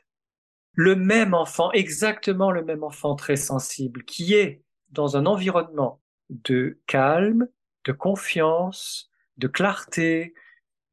Le 0.72 0.96
même 0.96 1.34
enfant, 1.34 1.70
exactement 1.72 2.50
le 2.50 2.64
même 2.64 2.82
enfant 2.82 3.14
très 3.14 3.36
sensible, 3.36 4.04
qui 4.04 4.34
est 4.34 4.62
dans 4.90 5.16
un 5.16 5.26
environnement 5.26 6.00
de 6.30 6.80
calme, 6.86 7.48
de 7.84 7.92
confiance, 7.92 9.09
de 9.40 9.48
clarté, 9.48 10.34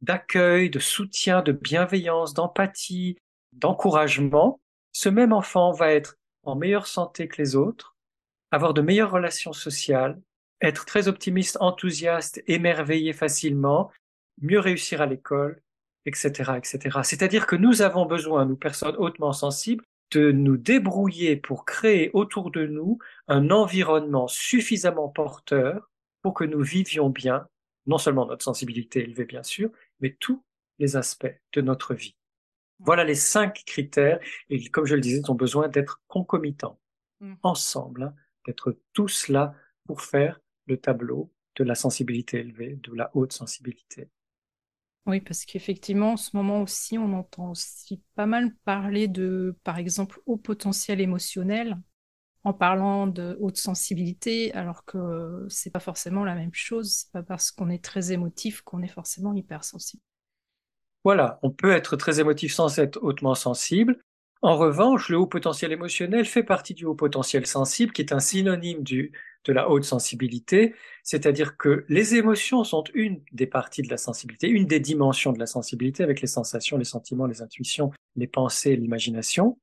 d'accueil, 0.01 0.69
de 0.69 0.79
soutien, 0.79 1.41
de 1.43 1.51
bienveillance, 1.51 2.33
d'empathie, 2.33 3.17
d'encouragement, 3.53 4.59
ce 4.91 5.09
même 5.09 5.33
enfant 5.33 5.71
va 5.71 5.91
être 5.91 6.17
en 6.43 6.55
meilleure 6.55 6.87
santé 6.87 7.27
que 7.27 7.39
les 7.41 7.55
autres, 7.55 7.95
avoir 8.51 8.73
de 8.73 8.81
meilleures 8.81 9.11
relations 9.11 9.53
sociales, 9.53 10.19
être 10.61 10.85
très 10.85 11.07
optimiste, 11.07 11.57
enthousiaste, 11.59 12.41
émerveillé 12.47 13.13
facilement, 13.13 13.91
mieux 14.41 14.59
réussir 14.59 15.01
à 15.01 15.05
l'école, 15.05 15.61
etc., 16.05 16.53
etc. 16.57 16.99
C'est-à-dire 17.03 17.45
que 17.45 17.55
nous 17.55 17.81
avons 17.81 18.05
besoin, 18.05 18.45
nous 18.45 18.55
personnes 18.55 18.95
hautement 18.97 19.33
sensibles, 19.33 19.83
de 20.11 20.31
nous 20.31 20.55
débrouiller 20.55 21.35
pour 21.35 21.65
créer 21.65 22.11
autour 22.13 22.49
de 22.49 22.65
nous 22.65 22.97
un 23.27 23.51
environnement 23.51 24.27
suffisamment 24.29 25.09
porteur 25.09 25.91
pour 26.21 26.33
que 26.33 26.45
nous 26.45 26.61
vivions 26.61 27.09
bien 27.09 27.45
non 27.87 27.97
seulement 27.97 28.25
notre 28.25 28.43
sensibilité 28.43 28.99
élevée, 29.03 29.25
bien 29.25 29.43
sûr, 29.43 29.71
mais 29.99 30.15
tous 30.19 30.43
les 30.79 30.95
aspects 30.95 31.33
de 31.53 31.61
notre 31.61 31.93
vie. 31.93 32.15
Voilà 32.79 33.03
les 33.03 33.15
cinq 33.15 33.63
critères, 33.65 34.19
et 34.49 34.69
comme 34.69 34.85
je 34.85 34.95
le 34.95 35.01
disais, 35.01 35.21
ils 35.23 35.31
ont 35.31 35.35
besoin 35.35 35.67
d'être 35.67 36.03
concomitants, 36.07 36.79
mm. 37.21 37.33
ensemble, 37.41 38.03
hein, 38.03 38.15
d'être 38.45 38.77
tous 38.93 39.29
là 39.29 39.55
pour 39.85 40.01
faire 40.01 40.39
le 40.67 40.77
tableau 40.77 41.33
de 41.55 41.63
la 41.63 41.73
sensibilité 41.73 42.39
élevée, 42.39 42.77
de 42.83 42.93
la 42.93 43.09
haute 43.15 43.33
sensibilité. 43.33 44.09
Oui, 45.07 45.21
parce 45.21 45.45
qu'effectivement, 45.45 46.13
en 46.13 46.17
ce 46.17 46.35
moment 46.35 46.61
aussi, 46.61 46.97
on 46.97 47.13
entend 47.13 47.51
aussi 47.51 48.01
pas 48.15 48.25
mal 48.25 48.53
parler 48.65 49.07
de, 49.07 49.57
par 49.63 49.77
exemple, 49.77 50.19
haut 50.25 50.37
potentiel 50.37 50.99
émotionnel 50.99 51.77
en 52.47 52.53
parlant 52.53 53.07
de 53.07 53.37
haute 53.41 53.57
sensibilité, 53.57 54.53
alors 54.53 54.85
que 54.85 55.45
c'est 55.49 55.69
pas 55.69 55.81
forcément 55.81 56.23
la 56.23 56.33
même 56.33 56.53
chose. 56.53 56.89
C'est 56.91 57.11
pas 57.11 57.21
parce 57.21 57.51
qu'on 57.51 57.69
est 57.69 57.83
très 57.83 58.13
émotif 58.13 58.61
qu'on 58.61 58.81
est 58.81 58.87
forcément 58.87 59.33
hypersensible. 59.33 60.01
Voilà, 61.03 61.39
on 61.43 61.51
peut 61.51 61.71
être 61.71 61.97
très 61.97 62.21
émotif 62.21 62.53
sans 62.53 62.79
être 62.79 62.99
hautement 63.01 63.35
sensible. 63.35 63.99
En 64.41 64.55
revanche, 64.55 65.09
le 65.09 65.17
haut 65.17 65.27
potentiel 65.27 65.73
émotionnel 65.73 66.23
fait 66.23 66.43
partie 66.43 66.73
du 66.73 66.85
haut 66.85 66.95
potentiel 66.95 67.45
sensible, 67.45 67.91
qui 67.91 68.01
est 68.01 68.13
un 68.13 68.21
synonyme 68.21 68.81
de 68.81 69.11
la 69.47 69.69
haute 69.69 69.83
sensibilité, 69.83 70.73
c'est-à-dire 71.03 71.57
que 71.57 71.83
les 71.89 72.15
émotions 72.15 72.63
sont 72.63 72.85
une 72.93 73.21
des 73.33 73.47
parties 73.47 73.81
de 73.81 73.89
la 73.89 73.97
sensibilité, 73.97 74.47
une 74.47 74.67
des 74.67 74.79
dimensions 74.79 75.33
de 75.33 75.39
la 75.39 75.47
sensibilité, 75.47 76.01
avec 76.01 76.21
les 76.21 76.27
sensations, 76.27 76.77
les 76.77 76.85
sentiments, 76.85 77.25
les 77.25 77.41
intuitions, 77.41 77.91
les 78.15 78.27
pensées, 78.27 78.77
l'imagination. 78.77 79.57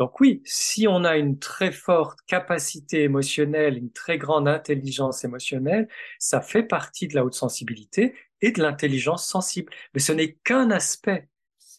Donc 0.00 0.18
oui, 0.18 0.40
si 0.46 0.88
on 0.88 1.04
a 1.04 1.18
une 1.18 1.38
très 1.38 1.70
forte 1.70 2.20
capacité 2.26 3.02
émotionnelle, 3.02 3.76
une 3.76 3.92
très 3.92 4.16
grande 4.16 4.48
intelligence 4.48 5.24
émotionnelle, 5.24 5.88
ça 6.18 6.40
fait 6.40 6.62
partie 6.62 7.06
de 7.06 7.14
la 7.14 7.22
haute 7.22 7.34
sensibilité 7.34 8.14
et 8.40 8.50
de 8.50 8.62
l'intelligence 8.62 9.26
sensible. 9.26 9.70
Mais 9.92 10.00
ce 10.00 10.12
n'est 10.12 10.38
qu'un 10.42 10.70
aspect 10.70 11.28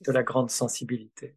de 0.05 0.11
la 0.11 0.21
grande 0.21 0.51
sensibilité. 0.51 1.35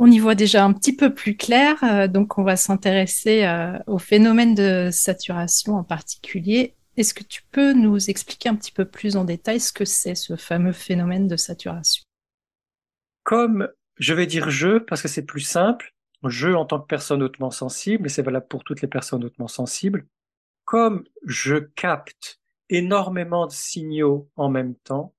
On 0.00 0.10
y 0.10 0.18
voit 0.18 0.34
déjà 0.34 0.64
un 0.64 0.72
petit 0.72 0.96
peu 0.96 1.14
plus 1.14 1.36
clair, 1.36 1.78
euh, 1.84 2.08
donc 2.08 2.36
on 2.36 2.42
va 2.42 2.56
s'intéresser 2.56 3.44
euh, 3.44 3.78
au 3.86 3.98
phénomène 3.98 4.56
de 4.56 4.88
saturation 4.90 5.76
en 5.76 5.84
particulier. 5.84 6.74
Est-ce 6.96 7.14
que 7.14 7.22
tu 7.22 7.42
peux 7.52 7.74
nous 7.74 8.10
expliquer 8.10 8.48
un 8.48 8.56
petit 8.56 8.72
peu 8.72 8.86
plus 8.86 9.16
en 9.16 9.22
détail 9.22 9.60
ce 9.60 9.72
que 9.72 9.84
c'est 9.84 10.16
ce 10.16 10.34
fameux 10.34 10.72
phénomène 10.72 11.28
de 11.28 11.36
saturation? 11.36 12.02
Comme 13.22 13.68
je 13.96 14.14
vais 14.14 14.26
dire 14.26 14.50
je 14.50 14.78
parce 14.78 15.02
que 15.02 15.08
c'est 15.08 15.24
plus 15.24 15.40
simple, 15.40 15.94
je 16.24 16.48
en 16.48 16.64
tant 16.64 16.80
que 16.80 16.86
personne 16.86 17.22
hautement 17.22 17.50
sensible, 17.50 18.06
et 18.06 18.08
c'est 18.08 18.22
valable 18.22 18.48
pour 18.48 18.64
toutes 18.64 18.82
les 18.82 18.88
personnes 18.88 19.24
hautement 19.24 19.48
sensibles, 19.48 20.06
comme 20.64 21.04
je 21.26 21.56
capte 21.56 22.40
énormément 22.70 23.46
de 23.46 23.52
signaux 23.52 24.30
en 24.36 24.48
même 24.48 24.74
temps, 24.76 25.14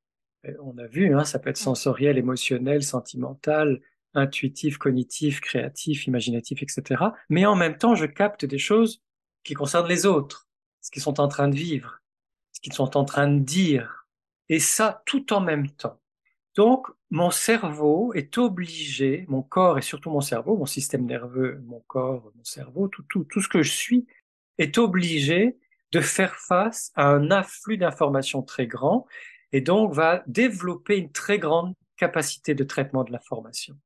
on 0.61 0.77
a 0.77 0.87
vu, 0.87 1.15
hein, 1.15 1.23
ça 1.23 1.39
peut 1.39 1.49
être 1.49 1.57
sensoriel, 1.57 2.17
émotionnel, 2.17 2.83
sentimental, 2.83 3.81
intuitif, 4.13 4.77
cognitif, 4.77 5.41
créatif, 5.41 6.07
imaginatif, 6.07 6.61
etc. 6.61 7.03
Mais 7.29 7.45
en 7.45 7.55
même 7.55 7.77
temps, 7.77 7.95
je 7.95 8.05
capte 8.05 8.45
des 8.45 8.57
choses 8.57 9.01
qui 9.43 9.53
concernent 9.53 9.87
les 9.87 10.05
autres, 10.05 10.47
ce 10.81 10.91
qu'ils 10.91 11.01
sont 11.01 11.19
en 11.19 11.27
train 11.27 11.47
de 11.47 11.55
vivre, 11.55 11.99
ce 12.51 12.61
qu'ils 12.61 12.73
sont 12.73 12.97
en 12.97 13.05
train 13.05 13.27
de 13.27 13.39
dire, 13.39 14.07
et 14.49 14.59
ça 14.59 15.03
tout 15.05 15.33
en 15.33 15.41
même 15.41 15.69
temps. 15.69 15.99
Donc, 16.55 16.87
mon 17.09 17.31
cerveau 17.31 18.13
est 18.13 18.37
obligé, 18.37 19.25
mon 19.27 19.41
corps 19.41 19.77
et 19.77 19.81
surtout 19.81 20.09
mon 20.09 20.21
cerveau, 20.21 20.57
mon 20.57 20.65
système 20.65 21.05
nerveux, 21.05 21.61
mon 21.65 21.81
corps, 21.81 22.31
mon 22.35 22.43
cerveau, 22.43 22.87
tout, 22.87 23.03
tout, 23.09 23.25
tout 23.25 23.41
ce 23.41 23.49
que 23.49 23.61
je 23.61 23.71
suis, 23.71 24.07
est 24.57 24.77
obligé 24.77 25.57
de 25.91 25.99
faire 25.99 26.35
face 26.35 26.91
à 26.95 27.07
un 27.07 27.29
afflux 27.29 27.77
d'informations 27.77 28.41
très 28.41 28.67
grand 28.67 29.05
et 29.51 29.61
donc 29.61 29.93
va 29.93 30.23
développer 30.27 30.97
une 30.97 31.11
très 31.11 31.39
grande 31.39 31.73
capacité 31.97 32.55
de 32.55 32.63
traitement 32.63 33.03
de 33.03 33.11
l'information. 33.11 33.77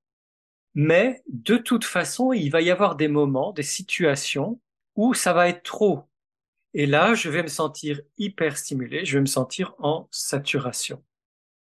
Mais 0.76 1.22
de 1.28 1.58
toute 1.58 1.86
façon, 1.86 2.34
il 2.34 2.50
va 2.50 2.62
y 2.62 2.72
avoir 2.72 2.96
des 2.96 3.08
moments, 3.08 3.52
des 3.52 3.64
situations 3.64 4.60
où 4.96 5.14
ça 5.14 5.34
va 5.34 5.50
être 5.50 5.64
trop. 5.64 6.04
Et 6.74 6.86
là, 6.86 7.16
je 7.16 7.30
vais 7.30 7.42
me 7.42 7.48
sentir 7.48 8.00
hyper 8.18 8.58
stimulé, 8.58 9.06
je 9.06 9.18
vais 9.18 9.22
me 9.22 9.26
sentir 9.26 9.74
en 9.80 10.08
saturation. 10.12 11.04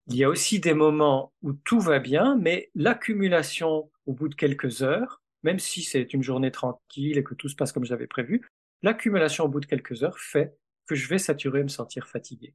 Il 0.08 0.16
y 0.16 0.24
a 0.24 0.28
aussi 0.28 0.60
des 0.60 0.74
moments 0.74 1.32
où 1.42 1.52
tout 1.52 1.80
va 1.80 1.98
bien, 1.98 2.36
mais 2.36 2.70
l'accumulation 2.74 3.90
au 4.06 4.12
bout 4.12 4.28
de 4.28 4.34
quelques 4.34 4.82
heures, 4.82 5.22
même 5.42 5.58
si 5.58 5.82
c'est 5.82 6.12
une 6.12 6.22
journée 6.22 6.50
tranquille 6.50 7.16
et 7.16 7.24
que 7.24 7.34
tout 7.34 7.48
se 7.48 7.56
passe 7.56 7.72
comme 7.72 7.84
j'avais 7.84 8.06
prévu, 8.06 8.46
l'accumulation 8.82 9.44
au 9.44 9.48
bout 9.48 9.60
de 9.60 9.66
quelques 9.66 10.02
heures 10.02 10.18
fait 10.18 10.56
que 10.86 10.94
je 10.94 11.08
vais 11.08 11.18
saturer 11.18 11.60
et 11.60 11.64
me 11.64 11.68
sentir 11.68 12.06
fatigué. 12.06 12.54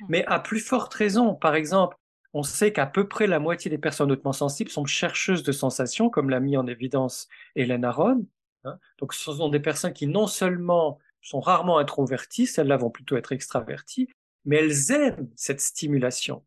Mmh. 0.00 0.06
Mais 0.08 0.24
à 0.26 0.40
plus 0.40 0.60
forte 0.60 0.94
raison, 0.94 1.34
par 1.34 1.54
exemple, 1.54 1.96
on 2.32 2.42
sait 2.42 2.72
qu'à 2.72 2.86
peu 2.86 3.08
près 3.08 3.26
la 3.26 3.38
moitié 3.38 3.70
des 3.70 3.78
personnes 3.78 4.12
hautement 4.12 4.32
sensibles 4.32 4.70
sont 4.70 4.84
chercheuses 4.84 5.42
de 5.42 5.52
sensations, 5.52 6.10
comme 6.10 6.30
l'a 6.30 6.40
mis 6.40 6.56
en 6.56 6.66
évidence 6.66 7.28
Hélène 7.56 7.84
Aron. 7.84 8.26
Hein. 8.64 8.78
Donc 8.98 9.14
ce 9.14 9.32
sont 9.32 9.48
des 9.48 9.60
personnes 9.60 9.92
qui 9.92 10.06
non 10.06 10.26
seulement 10.26 10.98
sont 11.20 11.40
rarement 11.40 11.78
introverties, 11.78 12.46
celles-là 12.46 12.76
vont 12.76 12.90
plutôt 12.90 13.16
être 13.16 13.32
extraverties, 13.32 14.08
mais 14.44 14.56
elles 14.56 14.92
aiment 14.92 15.28
cette 15.36 15.60
stimulation. 15.60 16.44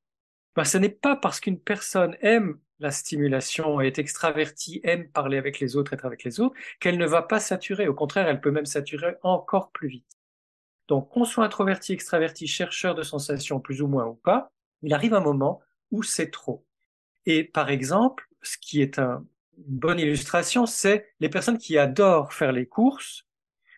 Ben, 0.55 0.63
ce 0.63 0.77
n'est 0.77 0.89
pas 0.89 1.15
parce 1.15 1.39
qu'une 1.39 1.59
personne 1.59 2.15
aime 2.21 2.59
la 2.81 2.91
stimulation, 2.91 3.79
est 3.79 3.99
extravertie, 3.99 4.81
aime 4.83 5.07
parler 5.07 5.37
avec 5.37 5.59
les 5.59 5.75
autres, 5.75 5.93
être 5.93 6.05
avec 6.05 6.23
les 6.23 6.39
autres, 6.39 6.55
qu'elle 6.79 6.97
ne 6.97 7.05
va 7.05 7.21
pas 7.21 7.39
saturer. 7.39 7.87
Au 7.87 7.93
contraire, 7.93 8.27
elle 8.27 8.41
peut 8.41 8.49
même 8.49 8.65
saturer 8.65 9.15
encore 9.21 9.71
plus 9.71 9.87
vite. 9.87 10.17
Donc, 10.87 11.09
qu'on 11.09 11.23
soit 11.23 11.45
introverti, 11.45 11.93
extraverti, 11.93 12.47
chercheur 12.47 12.95
de 12.95 13.03
sensations 13.03 13.59
plus 13.59 13.81
ou 13.83 13.87
moins 13.87 14.07
ou 14.07 14.15
pas, 14.15 14.51
il 14.81 14.93
arrive 14.93 15.13
un 15.13 15.21
moment 15.21 15.61
où 15.91 16.01
c'est 16.03 16.31
trop. 16.31 16.65
Et 17.25 17.43
par 17.43 17.69
exemple, 17.69 18.27
ce 18.41 18.57
qui 18.57 18.81
est 18.81 18.97
une 18.97 19.23
bonne 19.57 19.99
illustration, 19.99 20.65
c'est 20.65 21.13
les 21.19 21.29
personnes 21.29 21.59
qui 21.59 21.77
adorent 21.77 22.33
faire 22.33 22.51
les 22.51 22.65
courses 22.65 23.27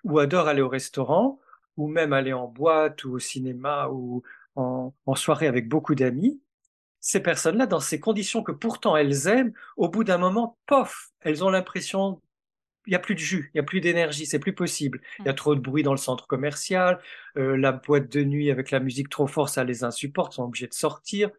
ou 0.05 0.19
adorent 0.19 0.47
aller 0.47 0.61
au 0.61 0.69
restaurant 0.69 1.39
ou 1.75 1.87
même 1.87 2.13
aller 2.13 2.33
en 2.33 2.47
boîte 2.47 3.03
ou 3.03 3.15
au 3.15 3.19
cinéma 3.19 3.89
ou 3.89 4.23
en, 4.55 4.93
soirée 5.15 5.47
avec 5.47 5.67
beaucoup 5.67 5.95
d'amis. 5.95 6.41
Ces 7.05 7.19
personnes-là, 7.19 7.65
dans 7.65 7.81
ces 7.81 7.99
conditions 7.99 8.43
que 8.43 8.53
pourtant 8.53 8.95
elles 8.95 9.27
aiment, 9.27 9.51
au 9.75 9.89
bout 9.89 10.05
d'un 10.05 10.17
moment, 10.17 10.57
pof, 10.65 11.11
elles 11.19 11.43
ont 11.43 11.49
l'impression 11.49 12.21
il 12.85 12.91
n'y 12.91 12.95
a 12.95 12.99
plus 12.99 13.15
de 13.15 13.19
jus, 13.19 13.49
il 13.53 13.57
n'y 13.57 13.59
a 13.59 13.63
plus 13.63 13.81
d'énergie, 13.81 14.25
c'est 14.25 14.39
plus 14.39 14.53
possible. 14.53 15.01
Il 15.19 15.25
y 15.25 15.29
a 15.29 15.33
mm. 15.33 15.35
trop 15.35 15.55
de 15.55 15.59
bruit 15.59 15.83
dans 15.83 15.91
le 15.91 15.97
centre 15.97 16.27
commercial, 16.27 16.99
euh, 17.37 17.55
la 17.57 17.71
boîte 17.71 18.11
de 18.11 18.23
nuit 18.23 18.51
avec 18.51 18.71
la 18.71 18.79
musique 18.79 19.09
trop 19.09 19.27
forte, 19.27 19.53
ça 19.53 19.63
les 19.63 19.83
insupporte, 19.83 20.33
ils 20.33 20.35
sont 20.35 20.43
obligés 20.43 20.67
de 20.67 20.73
sortir. 20.73 21.29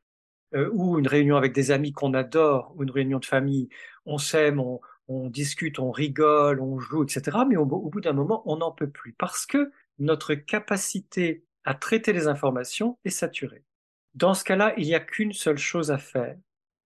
Euh, 0.54 0.70
ou 0.72 0.98
une 0.98 1.08
réunion 1.08 1.36
avec 1.36 1.52
des 1.52 1.70
amis 1.70 1.92
qu'on 1.92 2.14
adore, 2.14 2.72
ou 2.76 2.84
une 2.84 2.90
réunion 2.90 3.18
de 3.18 3.24
famille, 3.24 3.68
on 4.06 4.18
s'aime, 4.18 4.60
on, 4.60 5.28
discute, 5.28 5.78
on 5.78 5.90
rigole, 5.90 6.60
on 6.60 6.78
joue, 6.78 7.02
etc. 7.02 7.38
Mais 7.48 7.56
au, 7.56 7.66
bout 7.66 8.00
d'un 8.00 8.12
moment, 8.12 8.42
on 8.46 8.58
n'en 8.58 8.70
peut 8.70 8.88
plus 8.88 9.12
parce 9.14 9.46
que 9.46 9.72
notre 9.98 10.34
capacité 10.34 11.44
à 11.64 11.74
traiter 11.74 12.12
les 12.12 12.28
informations 12.28 12.98
est 13.04 13.10
saturée. 13.10 13.64
Dans 14.14 14.34
ce 14.34 14.44
cas-là, 14.44 14.74
il 14.76 14.84
n'y 14.84 14.94
a 14.94 15.00
qu'une 15.00 15.32
seule 15.32 15.58
chose 15.58 15.90
à 15.90 15.98
faire, 15.98 16.36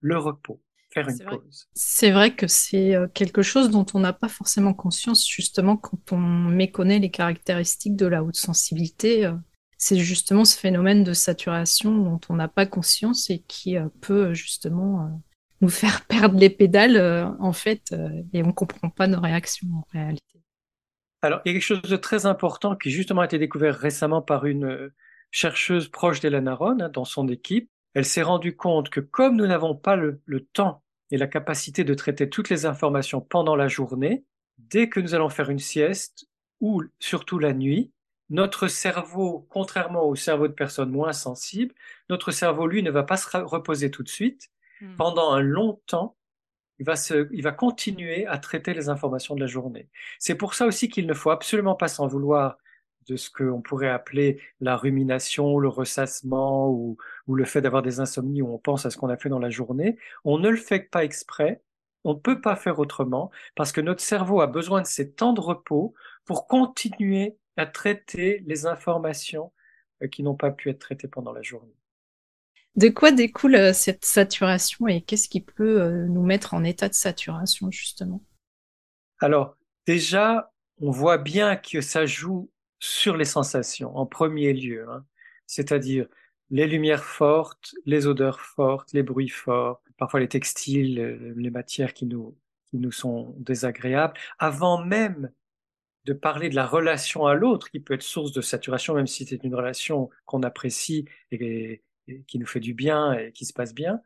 le 0.01 0.19
repos, 0.19 0.63
faire 0.91 1.09
une 1.09 1.19
pause. 1.19 1.69
C'est 1.75 2.11
vrai 2.11 2.35
que 2.35 2.47
c'est 2.47 2.95
euh, 2.95 3.07
quelque 3.09 3.43
chose 3.43 3.71
dont 3.71 3.85
on 3.93 4.01
n'a 4.01 4.15
pas 4.15 4.29
forcément 4.29 4.73
conscience 4.73 5.29
justement 5.29 5.77
quand 5.77 6.13
on 6.13 6.19
méconnaît 6.19 6.99
les 6.99 7.11
caractéristiques 7.11 7.97
de 7.97 8.07
la 8.07 8.25
haute 8.25 8.37
sensibilité. 8.37 9.27
Euh, 9.27 9.35
c'est 9.77 9.99
justement 9.99 10.45
ce 10.45 10.59
phénomène 10.59 11.05
de 11.05 11.13
saturation 11.13 11.97
dont 11.97 12.21
on 12.31 12.35
n'a 12.35 12.49
pas 12.49 12.67
conscience 12.67 13.29
et 13.29 13.41
qui 13.47 13.77
euh, 13.77 13.89
peut 14.01 14.33
justement 14.33 15.23
nous 15.61 15.69
faire 15.69 16.05
perdre 16.07 16.39
les 16.39 16.51
pédales 16.51 17.37
en 17.41 17.53
fait 17.53 17.95
et 18.33 18.43
on 18.43 18.49
ne 18.49 18.53
comprend 18.53 18.89
pas 18.89 19.07
nos 19.07 19.21
réactions 19.21 19.69
en 19.75 19.85
réalité. 19.93 20.25
Alors, 21.21 21.41
il 21.45 21.49
y 21.49 21.51
a 21.51 21.55
quelque 21.55 21.63
chose 21.63 21.83
de 21.83 21.97
très 21.97 22.27
important 22.27 22.77
qui 22.77 22.91
justement 22.91 23.21
a 23.21 23.25
été 23.27 23.39
découvert 23.39 23.77
récemment 23.77 24.23
par 24.23 24.47
une 24.47 24.91
chercheuse 25.31 25.89
proche 25.89 26.21
d'Hélène 26.21 26.49
Aron 26.49 26.81
hein, 26.81 26.89
dans 26.89 27.05
son 27.05 27.29
équipe. 27.29 27.71
Elle 27.95 28.05
s'est 28.05 28.23
rendue 28.23 28.57
compte 28.57 28.91
que 28.91 29.01
comme 29.01 29.37
nous 29.37 29.47
n'avons 29.47 29.75
pas 29.75 29.97
le, 29.97 30.21
le 30.25 30.45
temps 30.45 30.83
et 31.11 31.17
la 31.17 31.27
capacité 31.27 31.85
de 31.85 31.95
traiter 31.95 32.29
toutes 32.29 32.51
les 32.51 32.67
informations 32.67 33.21
pendant 33.21 33.57
la 33.57 33.69
journée, 33.69 34.25
dès 34.59 34.89
que 34.89 35.01
nous 35.01 35.15
allons 35.15 35.29
faire 35.29 35.51
une 35.51 35.59
sieste 35.59 36.27
ou 36.61 36.83
surtout 36.99 37.39
la 37.39 37.53
nuit, 37.53 37.93
notre 38.31 38.69
cerveau, 38.69 39.47
contrairement 39.49 40.05
au 40.05 40.15
cerveau 40.15 40.49
de 40.49 40.53
personnes 40.53 40.91
moins 40.91 41.13
sensibles, 41.13 41.75
notre 42.11 42.31
cerveau, 42.31 42.67
lui, 42.67 42.83
ne 42.83 42.91
va 42.91 43.03
pas 43.03 43.17
se 43.17 43.37
reposer 43.37 43.91
tout 43.91 44.03
de 44.03 44.09
suite. 44.09 44.51
Hmm. 44.81 44.97
Pendant 44.97 45.33
un 45.33 45.41
long 45.41 45.81
temps, 45.87 46.17
il 46.79 46.87
va, 46.87 46.95
se, 46.95 47.29
il 47.33 47.43
va 47.43 47.53
continuer 47.53 48.27
à 48.27 48.39
traiter 48.39 48.75
les 48.75 48.89
informations 48.89 49.35
de 49.35 49.41
la 49.41 49.47
journée. 49.47 49.89
C'est 50.19 50.37
pour 50.37 50.55
ça 50.55 50.67
aussi 50.67 50.89
qu'il 50.89 51.07
ne 51.07 51.15
faut 51.15 51.31
absolument 51.31 51.75
pas 51.75 51.89
s'en 51.89 52.07
vouloir 52.07 52.59
de 53.09 53.17
ce 53.17 53.31
qu'on 53.31 53.63
pourrait 53.63 53.89
appeler 53.89 54.41
la 54.61 54.77
rumination, 54.77 55.59
le 55.59 55.69
ressassement 55.69 56.71
ou, 56.71 56.97
ou 57.27 57.35
le 57.35 57.45
fait 57.45 57.61
d'avoir 57.61 57.83
des 57.83 58.01
insomnies 58.01 58.43
où 58.43 58.53
on 58.53 58.59
pense 58.59 58.87
à 58.87 58.91
ce 58.91 58.97
qu'on 58.97 59.09
a 59.09 59.17
fait 59.17 59.29
dans 59.29 59.39
la 59.39 59.51
journée. 59.51 59.97
On 60.25 60.39
ne 60.39 60.49
le 60.49 60.57
fait 60.57 60.81
pas 60.81 61.05
exprès. 61.05 61.63
On 62.05 62.15
ne 62.15 62.19
peut 62.19 62.41
pas 62.41 62.55
faire 62.55 62.79
autrement 62.79 63.31
parce 63.57 63.73
que 63.73 63.81
notre 63.81 64.03
cerveau 64.03 64.41
a 64.41 64.47
besoin 64.47 64.83
de 64.83 64.87
ces 64.87 65.11
temps 65.11 65.33
de 65.33 65.41
repos 65.41 65.95
pour 66.25 66.47
continuer 66.47 67.37
à 67.57 67.67
traiter 67.67 68.43
les 68.47 68.67
informations 68.67 69.53
euh, 70.03 70.09
qui 70.09 70.23
n'ont 70.23 70.37
pas 70.37 70.51
pu 70.51 70.71
être 70.71 70.79
traitées 70.79 71.09
pendant 71.09 71.33
la 71.33 71.43
journée. 71.43 71.75
De 72.77 72.89
quoi 72.89 73.11
découle 73.11 73.57
euh, 73.57 73.73
cette 73.73 74.05
saturation 74.05 74.87
et 74.87 75.01
qu'est-ce 75.01 75.29
qui 75.29 75.41
peut 75.41 75.83
euh, 75.83 76.07
nous 76.07 76.23
mettre 76.23 76.55
en 76.55 76.63
état 76.63 76.89
de 76.89 76.95
saturation 76.95 77.71
justement? 77.71 78.23
Alors 79.19 79.57
déjà, 79.87 80.53
on 80.81 80.91
voit 80.91 81.19
bien 81.19 81.57
que 81.57 81.81
ça 81.81 82.07
joue 82.07 82.51
sur 82.79 83.17
les 83.17 83.25
sensations 83.25 83.97
en 83.97 84.07
premier 84.07 84.53
lieu, 84.53 84.89
hein. 84.89 85.05
c'est-à-dire 85.47 86.07
les 86.51 86.67
lumières 86.67 87.05
fortes, 87.05 87.75
les 87.85 88.07
odeurs 88.07 88.41
fortes, 88.41 88.93
les 88.93 89.03
bruits 89.03 89.29
forts, 89.29 89.83
parfois 89.99 90.21
les 90.21 90.29
textiles, 90.29 91.35
les 91.37 91.51
matières 91.51 91.95
qui 91.95 92.07
nous 92.07 92.37
qui 92.71 92.79
nous 92.79 92.93
sont 92.93 93.35
désagréables, 93.39 94.15
avant 94.39 94.85
même 94.85 95.33
de 96.05 96.13
parler 96.13 96.49
de 96.49 96.55
la 96.55 96.67
relation 96.67 97.27
à 97.27 97.35
l'autre, 97.35 97.71
qui 97.71 97.81
peut 97.81 97.95
être 97.95 98.03
source 98.03 98.33
de 98.33 98.41
saturation, 98.41 98.95
même 98.95 99.07
si 99.07 99.27
c'est 99.27 99.43
une 99.45 99.55
relation 99.55 100.11
qu'on 100.27 100.43
apprécie 100.43 101.07
et, 101.31 101.83
qui 102.27 102.39
nous 102.39 102.47
fait 102.47 102.61
du 102.61 102.75
bien 102.75 103.13
et 103.13 103.33
qui 103.33 103.45
se 103.45 103.53
passe 103.53 103.75
bien, 103.75 104.01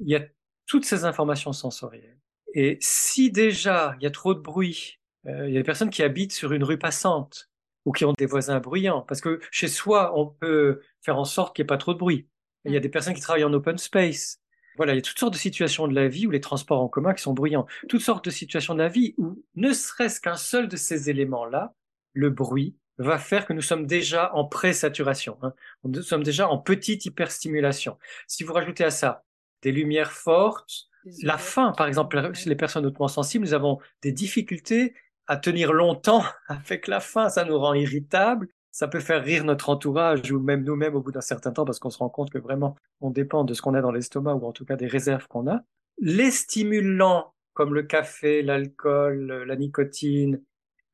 il 0.00 0.08
y 0.08 0.16
a 0.16 0.24
toutes 0.66 0.84
ces 0.84 1.04
informations 1.04 1.52
sensorielles. 1.52 2.18
Et 2.54 2.78
si 2.80 3.30
déjà 3.30 3.94
il 3.98 4.04
y 4.04 4.06
a 4.06 4.10
trop 4.10 4.34
de 4.34 4.40
bruit, 4.40 4.98
euh, 5.26 5.48
il 5.48 5.54
y 5.54 5.56
a 5.56 5.60
des 5.60 5.64
personnes 5.64 5.90
qui 5.90 6.02
habitent 6.02 6.32
sur 6.32 6.52
une 6.52 6.64
rue 6.64 6.78
passante 6.78 7.49
ou 7.84 7.92
qui 7.92 8.04
ont 8.04 8.12
des 8.12 8.26
voisins 8.26 8.60
bruyants, 8.60 9.02
parce 9.02 9.20
que 9.20 9.40
chez 9.50 9.68
soi, 9.68 10.12
on 10.18 10.26
peut 10.26 10.80
faire 11.00 11.18
en 11.18 11.24
sorte 11.24 11.56
qu'il 11.56 11.62
n'y 11.62 11.66
ait 11.66 11.68
pas 11.68 11.78
trop 11.78 11.94
de 11.94 11.98
bruit. 11.98 12.28
Il 12.64 12.72
y 12.72 12.76
a 12.76 12.78
mm. 12.78 12.82
des 12.82 12.88
personnes 12.88 13.14
qui 13.14 13.20
travaillent 13.20 13.44
en 13.44 13.52
open 13.52 13.78
space. 13.78 14.40
Voilà, 14.76 14.92
il 14.92 14.96
y 14.96 14.98
a 14.98 15.02
toutes 15.02 15.18
sortes 15.18 15.32
de 15.32 15.38
situations 15.38 15.88
de 15.88 15.94
la 15.94 16.08
vie 16.08 16.26
où 16.26 16.30
les 16.30 16.40
transports 16.40 16.80
en 16.80 16.88
commun 16.88 17.12
qui 17.14 17.22
sont 17.22 17.34
bruyants, 17.34 17.66
toutes 17.88 18.00
sortes 18.00 18.24
de 18.24 18.30
situations 18.30 18.74
de 18.74 18.78
la 18.78 18.88
vie 18.88 19.14
où 19.18 19.42
ne 19.56 19.72
serait-ce 19.72 20.20
qu'un 20.20 20.36
seul 20.36 20.68
de 20.68 20.76
ces 20.76 21.10
éléments-là, 21.10 21.74
le 22.12 22.30
bruit, 22.30 22.76
va 22.98 23.18
faire 23.18 23.46
que 23.46 23.52
nous 23.52 23.62
sommes 23.62 23.86
déjà 23.86 24.34
en 24.34 24.44
pré-saturation. 24.44 25.38
Hein. 25.42 25.54
Nous 25.84 26.02
sommes 26.02 26.22
déjà 26.22 26.48
en 26.48 26.58
petite 26.58 27.06
hyperstimulation. 27.06 27.98
Si 28.26 28.44
vous 28.44 28.52
rajoutez 28.52 28.84
à 28.84 28.90
ça 28.90 29.24
des 29.62 29.72
lumières 29.72 30.12
fortes, 30.12 30.90
la 31.22 31.38
faim, 31.38 31.72
par 31.76 31.86
exemple, 31.86 32.34
chez 32.34 32.50
les 32.50 32.56
personnes 32.56 32.84
hautement 32.84 33.08
sensibles, 33.08 33.44
nous 33.44 33.54
avons 33.54 33.78
des 34.02 34.12
difficultés 34.12 34.94
à 35.30 35.36
tenir 35.36 35.72
longtemps 35.72 36.24
avec 36.48 36.88
la 36.88 36.98
faim, 36.98 37.28
ça 37.28 37.44
nous 37.44 37.56
rend 37.56 37.72
irritables, 37.74 38.48
ça 38.72 38.88
peut 38.88 38.98
faire 38.98 39.22
rire 39.22 39.44
notre 39.44 39.68
entourage 39.68 40.32
ou 40.32 40.40
même 40.40 40.64
nous-mêmes 40.64 40.96
au 40.96 41.00
bout 41.00 41.12
d'un 41.12 41.20
certain 41.20 41.52
temps 41.52 41.64
parce 41.64 41.78
qu'on 41.78 41.88
se 41.90 41.98
rend 41.98 42.08
compte 42.08 42.30
que 42.30 42.38
vraiment 42.38 42.74
on 43.00 43.10
dépend 43.10 43.44
de 43.44 43.54
ce 43.54 43.62
qu'on 43.62 43.74
a 43.74 43.80
dans 43.80 43.92
l'estomac 43.92 44.34
ou 44.34 44.44
en 44.44 44.50
tout 44.50 44.64
cas 44.64 44.74
des 44.74 44.88
réserves 44.88 45.28
qu'on 45.28 45.46
a. 45.46 45.60
Les 45.98 46.32
stimulants 46.32 47.32
comme 47.52 47.74
le 47.74 47.84
café, 47.84 48.42
l'alcool, 48.42 49.44
la 49.46 49.54
nicotine, 49.54 50.42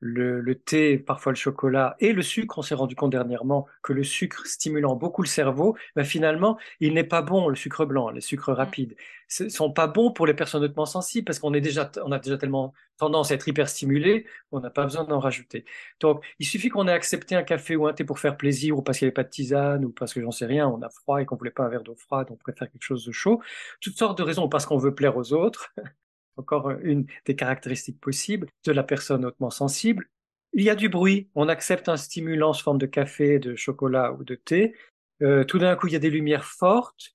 le, 0.01 0.55
thé, 0.55 0.99
parfois 0.99 1.33
le 1.33 1.37
chocolat 1.37 1.97
et 2.01 2.13
le 2.13 2.23
sucre, 2.23 2.59
on 2.59 2.63
s'est 2.63 2.75
rendu 2.75 2.95
compte 2.95 3.13
dernièrement 3.13 3.67
que 3.83 3.93
le 3.93 4.05
sucre 4.05 4.47
stimulant 4.47 4.95
beaucoup 4.95 5.23
le 5.23 5.29
cerveau, 5.29 5.77
ben 5.95 6.05
finalement, 6.05 6.59
il 6.81 6.95
n'est 6.95 7.05
pas 7.05 7.23
bon, 7.23 7.49
le 7.49 7.57
sucre 7.57 7.85
blanc, 7.87 8.11
les 8.11 8.21
sucres 8.21 8.51
mm. 8.51 8.55
rapides. 8.55 8.97
ne 9.41 9.49
sont 9.49 9.73
pas 9.73 9.87
bons 9.87 10.13
pour 10.13 10.27
les 10.27 10.35
personnes 10.35 10.65
hautement 10.65 10.87
sensibles 10.87 11.25
parce 11.25 11.39
qu'on 11.39 11.55
est 11.55 11.61
déjà, 11.61 11.91
on 12.05 12.13
a 12.13 12.19
déjà 12.19 12.37
tellement 12.37 12.75
tendance 12.99 13.31
à 13.31 13.35
être 13.35 13.49
hyperstimulé, 13.49 14.27
on 14.53 14.61
n'a 14.61 14.71
pas 14.71 14.85
besoin 14.85 15.05
d'en 15.05 15.21
rajouter. 15.21 15.65
Donc, 16.01 16.25
il 16.39 16.47
suffit 16.47 16.69
qu'on 16.69 16.89
ait 16.89 16.93
accepté 16.93 17.35
un 17.35 17.43
café 17.43 17.77
ou 17.77 17.87
un 17.87 17.93
thé 17.93 18.05
pour 18.05 18.19
faire 18.19 18.37
plaisir 18.37 18.79
ou 18.79 18.83
parce 18.83 18.99
qu'il 18.99 19.07
n'y 19.07 19.09
avait 19.09 19.15
pas 19.15 19.25
de 19.25 19.31
tisane 19.31 19.85
ou 19.85 19.91
parce 19.91 20.15
que 20.15 20.21
j'en 20.21 20.31
sais 20.31 20.47
rien, 20.47 20.69
on 20.69 20.81
a 20.83 20.89
froid 20.91 21.21
et 21.21 21.27
qu'on 21.27 21.37
voulait 21.37 21.51
pas 21.51 21.65
un 21.65 21.69
verre 21.69 21.83
d'eau 21.83 21.95
froide, 21.95 22.29
on 22.31 22.37
préfère 22.37 22.71
quelque 22.71 22.85
chose 22.85 23.05
de 23.05 23.13
chaud. 23.13 23.41
Toutes 23.81 23.97
sortes 23.97 24.19
de 24.19 24.23
raisons 24.23 24.49
parce 24.49 24.67
qu'on 24.67 24.79
veut 24.79 24.95
plaire 24.95 25.17
aux 25.17 25.33
autres 25.33 25.75
encore 26.37 26.71
une 26.83 27.07
des 27.25 27.37
caractéristiques 27.37 28.01
possibles 28.01 28.49
de 28.65 28.73
la 28.73 28.83
personne 28.83 29.25
hautement 29.25 29.51
sensible. 29.51 30.07
Il 30.53 30.63
y 30.63 30.71
a 30.71 30.75
du 30.75 30.89
bruit, 30.89 31.29
on 31.35 31.49
accepte 31.49 31.89
un 31.89 31.97
stimulant 31.97 32.53
sous 32.53 32.65
forme 32.65 32.79
de 32.79 32.87
café, 32.87 33.39
de 33.39 33.57
chocolat 33.57 34.13
ou 34.13 34.25
de 34.25 34.35
thé. 34.35 34.75
Euh, 35.23 35.45
tout 35.45 35.59
d'un 35.59 35.77
coup, 35.77 35.87
il 35.87 35.93
y 35.93 35.97
a 35.97 36.01
des 36.01 36.11
lumières 36.11 36.45
fortes. 36.45 37.15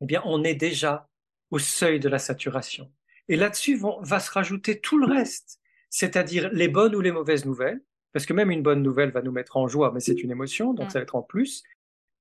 Eh 0.00 0.06
bien, 0.06 0.22
on 0.24 0.44
est 0.44 0.54
déjà 0.54 1.08
au 1.50 1.58
seuil 1.58 2.00
de 2.00 2.08
la 2.08 2.18
saturation. 2.18 2.90
Et 3.28 3.36
là-dessus 3.36 3.80
va 4.02 4.20
se 4.20 4.30
rajouter 4.30 4.80
tout 4.80 4.98
le 4.98 5.06
reste, 5.06 5.60
c'est-à-dire 5.88 6.50
les 6.52 6.68
bonnes 6.68 6.94
ou 6.94 7.00
les 7.00 7.12
mauvaises 7.12 7.44
nouvelles, 7.44 7.80
parce 8.12 8.26
que 8.26 8.32
même 8.32 8.50
une 8.50 8.62
bonne 8.62 8.82
nouvelle 8.82 9.10
va 9.10 9.22
nous 9.22 9.32
mettre 9.32 9.56
en 9.56 9.68
joie, 9.68 9.92
mais 9.92 10.00
c'est 10.00 10.20
une 10.20 10.30
émotion, 10.30 10.74
donc 10.74 10.90
ça 10.90 10.98
va 10.98 11.02
être 11.02 11.14
en 11.14 11.22
plus. 11.22 11.62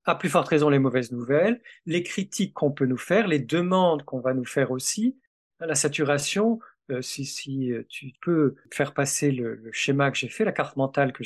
À 0.06 0.16
plus 0.16 0.30
forte 0.30 0.48
raison, 0.48 0.70
les 0.70 0.80
mauvaises 0.80 1.12
nouvelles, 1.12 1.62
les 1.86 2.04
critiques 2.04 2.54
qu'on 2.54 2.72
peut 2.72 2.86
nous 2.86 2.98
faire, 2.98 3.28
les 3.28 3.40
demandes 3.40 4.04
qu'on 4.04 4.20
va 4.20 4.34
nous 4.34 4.46
faire 4.46 4.72
aussi, 4.72 5.18
la 5.66 5.76
saturation, 5.76 6.60
euh, 6.92 7.02
si, 7.02 7.26
si, 7.26 7.72
euh, 7.72 7.84
tu 7.90 8.12
peux 8.22 8.56
faire 8.72 8.94
passer 8.94 9.32
le, 9.32 9.70
schéma 9.72 10.12
que 10.12 10.18
j'ai 10.18 10.30
fait, 10.30 10.46
la 10.46 10.52
carte 10.52 10.76
mentale 10.78 11.14
que, 11.14 11.24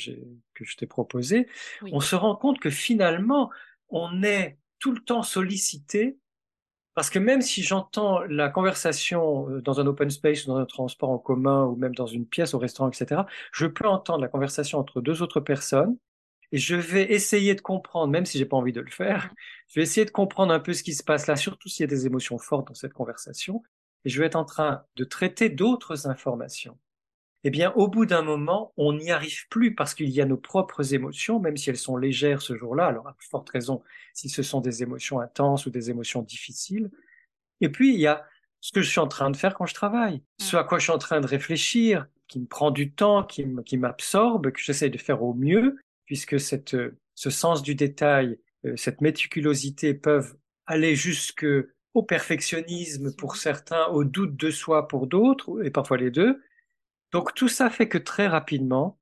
que 0.53 0.65
je 0.65 0.77
t'ai 0.77 0.87
proposée, 0.87 1.47
on 1.91 1.99
se 1.99 2.15
rend 2.15 2.35
compte 2.35 2.59
que 2.59 2.69
finalement, 2.69 3.49
on 3.89 4.23
est 4.23 4.57
tout 4.79 4.91
le 4.91 4.99
temps 4.99 5.23
sollicité 5.23 6.17
parce 6.95 7.09
que 7.09 7.17
même 7.17 7.41
si 7.41 7.63
j'entends 7.63 8.21
la 8.21 8.49
conversation 8.49 9.49
euh, 9.49 9.61
dans 9.61 9.79
un 9.79 9.87
open 9.87 10.09
space 10.09 10.45
dans 10.45 10.57
un 10.57 10.65
transport 10.65 11.09
en 11.09 11.17
commun 11.17 11.65
ou 11.65 11.75
même 11.75 11.95
dans 11.95 12.05
une 12.05 12.25
pièce 12.27 12.53
au 12.53 12.59
restaurant, 12.59 12.89
etc., 12.89 13.21
je 13.51 13.65
peux 13.65 13.87
entendre 13.87 14.21
la 14.21 14.27
conversation 14.27 14.79
entre 14.79 15.01
deux 15.01 15.21
autres 15.21 15.39
personnes 15.39 15.97
et 16.51 16.57
je 16.57 16.75
vais 16.75 17.11
essayer 17.11 17.55
de 17.55 17.61
comprendre, 17.61 18.11
même 18.11 18.25
si 18.25 18.37
j'ai 18.37 18.45
pas 18.45 18.57
envie 18.57 18.73
de 18.73 18.81
le 18.81 18.91
faire, 18.91 19.25
mmh. 19.25 19.35
je 19.69 19.79
vais 19.79 19.83
essayer 19.83 20.05
de 20.05 20.11
comprendre 20.11 20.53
un 20.53 20.59
peu 20.59 20.73
ce 20.73 20.83
qui 20.83 20.93
se 20.93 21.03
passe 21.03 21.25
là, 21.25 21.35
surtout 21.35 21.67
s'il 21.67 21.83
y 21.83 21.85
a 21.85 21.87
des 21.87 22.05
émotions 22.05 22.37
fortes 22.37 22.67
dans 22.67 22.75
cette 22.75 22.93
conversation 22.93 23.63
et 24.05 24.09
je 24.09 24.19
vais 24.19 24.25
être 24.25 24.35
en 24.35 24.45
train 24.45 24.83
de 24.95 25.03
traiter 25.03 25.49
d'autres 25.49 26.07
informations, 26.07 26.77
eh 27.45 27.49
bien, 27.49 27.73
au 27.73 27.87
bout 27.87 28.05
d'un 28.05 28.21
moment, 28.21 28.73
on 28.77 28.93
n'y 28.93 29.11
arrive 29.11 29.47
plus 29.49 29.75
parce 29.75 29.93
qu'il 29.93 30.09
y 30.09 30.21
a 30.21 30.25
nos 30.25 30.37
propres 30.37 30.93
émotions, 30.93 31.39
même 31.39 31.57
si 31.57 31.69
elles 31.69 31.77
sont 31.77 31.97
légères 31.97 32.41
ce 32.41 32.55
jour-là, 32.55 32.85
alors 32.85 33.07
à 33.07 33.13
plus 33.13 33.27
forte 33.27 33.49
raison 33.49 33.83
si 34.13 34.29
ce 34.29 34.43
sont 34.43 34.61
des 34.61 34.81
émotions 34.81 35.19
intenses 35.19 35.65
ou 35.65 35.69
des 35.69 35.89
émotions 35.89 36.21
difficiles. 36.21 36.89
Et 37.59 37.69
puis, 37.69 37.93
il 37.93 37.99
y 37.99 38.07
a 38.07 38.25
ce 38.61 38.71
que 38.71 38.81
je 38.81 38.89
suis 38.89 38.99
en 38.99 39.09
train 39.09 39.29
de 39.29 39.35
faire 39.35 39.55
quand 39.55 39.65
je 39.65 39.73
travaille, 39.73 40.17
mmh. 40.17 40.43
ce 40.43 40.57
à 40.57 40.63
quoi 40.63 40.79
je 40.79 40.83
suis 40.83 40.93
en 40.93 40.97
train 40.97 41.19
de 41.19 41.27
réfléchir, 41.27 42.07
qui 42.29 42.39
me 42.39 42.45
prend 42.45 42.71
du 42.71 42.93
temps, 42.93 43.23
qui 43.23 43.77
m'absorbe, 43.77 44.51
que 44.51 44.61
j'essaye 44.61 44.89
de 44.89 44.97
faire 44.97 45.21
au 45.21 45.33
mieux, 45.33 45.77
puisque 46.05 46.39
cette, 46.39 46.77
ce 47.15 47.29
sens 47.29 47.61
du 47.61 47.75
détail, 47.75 48.39
euh, 48.65 48.75
cette 48.77 49.01
méticulosité 49.01 49.93
peuvent 49.93 50.35
aller 50.65 50.95
jusque 50.95 51.45
au 51.93 52.03
perfectionnisme 52.03 53.15
pour 53.15 53.35
certains, 53.35 53.85
au 53.87 54.03
doute 54.03 54.35
de 54.35 54.49
soi 54.49 54.87
pour 54.87 55.07
d'autres, 55.07 55.63
et 55.63 55.69
parfois 55.69 55.97
les 55.97 56.11
deux. 56.11 56.41
Donc 57.11 57.33
tout 57.35 57.47
ça 57.47 57.69
fait 57.69 57.87
que 57.87 57.97
très 57.97 58.27
rapidement, 58.27 58.97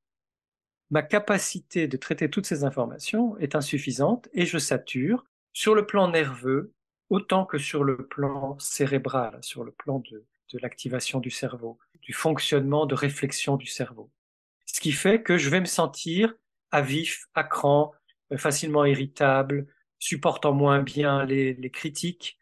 ma 0.90 1.02
capacité 1.02 1.88
de 1.88 1.98
traiter 1.98 2.30
toutes 2.30 2.46
ces 2.46 2.64
informations 2.64 3.38
est 3.38 3.56
insuffisante 3.56 4.28
et 4.34 4.46
je 4.46 4.58
sature 4.58 5.26
sur 5.54 5.74
le 5.74 5.86
plan 5.86 6.10
nerveux 6.10 6.74
autant 7.10 7.46
que 7.46 7.58
sur 7.58 7.84
le 7.84 8.08
plan 8.08 8.58
cérébral, 8.58 9.38
sur 9.42 9.64
le 9.64 9.72
plan 9.72 10.00
de, 10.00 10.26
l'activation 10.62 11.20
du 11.20 11.30
cerveau, 11.30 11.78
du 12.02 12.12
fonctionnement 12.12 12.86
de 12.86 12.96
réflexion 12.96 13.56
du 13.56 13.68
cerveau. 13.68 14.10
Ce 14.66 14.82
qui 14.82 14.92
fait 14.92 15.22
que 15.22 15.38
je 15.38 15.50
vais 15.50 15.62
me 15.62 15.66
sentir 15.66 16.34
à 16.72 16.82
vif, 16.82 17.28
à 17.36 17.44
cran, 17.44 17.94
euh, 18.32 18.38
facilement 18.38 18.84
irritable, 18.84 19.68
supportant 20.00 20.52
moins 20.54 20.82
bien 20.82 21.24
les, 21.26 21.72
critiques, 21.72 22.38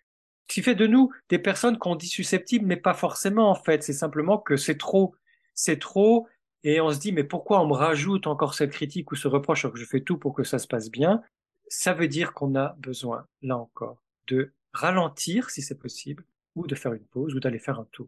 qui 0.49 0.61
fait 0.61 0.75
de 0.75 0.87
nous 0.87 1.11
des 1.29 1.39
personnes 1.39 1.77
qu'on 1.77 1.95
dit 1.95 2.07
susceptibles, 2.07 2.65
mais 2.65 2.75
pas 2.75 2.93
forcément 2.93 3.49
en 3.49 3.55
fait. 3.55 3.83
C'est 3.83 3.93
simplement 3.93 4.37
que 4.37 4.57
c'est 4.57 4.77
trop, 4.77 5.15
c'est 5.53 5.79
trop, 5.79 6.27
et 6.63 6.81
on 6.81 6.91
se 6.91 6.99
dit 6.99 7.13
mais 7.13 7.23
pourquoi 7.23 7.61
on 7.61 7.67
me 7.67 7.73
rajoute 7.73 8.27
encore 8.27 8.53
cette 8.53 8.71
critique 8.71 9.11
ou 9.11 9.15
ce 9.15 9.29
reproche 9.29 9.63
alors 9.63 9.73
que 9.73 9.79
je 9.79 9.85
fais 9.85 10.01
tout 10.01 10.17
pour 10.17 10.33
que 10.33 10.43
ça 10.43 10.59
se 10.59 10.67
passe 10.67 10.89
bien? 10.91 11.21
Ça 11.69 11.93
veut 11.93 12.07
dire 12.07 12.33
qu'on 12.33 12.55
a 12.55 12.75
besoin, 12.79 13.25
là 13.41 13.57
encore, 13.57 14.01
de 14.27 14.51
ralentir 14.73 15.49
si 15.49 15.61
c'est 15.61 15.77
possible, 15.77 16.25
ou 16.55 16.67
de 16.67 16.75
faire 16.75 16.93
une 16.93 17.05
pause, 17.05 17.35
ou 17.35 17.39
d'aller 17.39 17.59
faire 17.59 17.79
un 17.79 17.87
tour. 17.91 18.07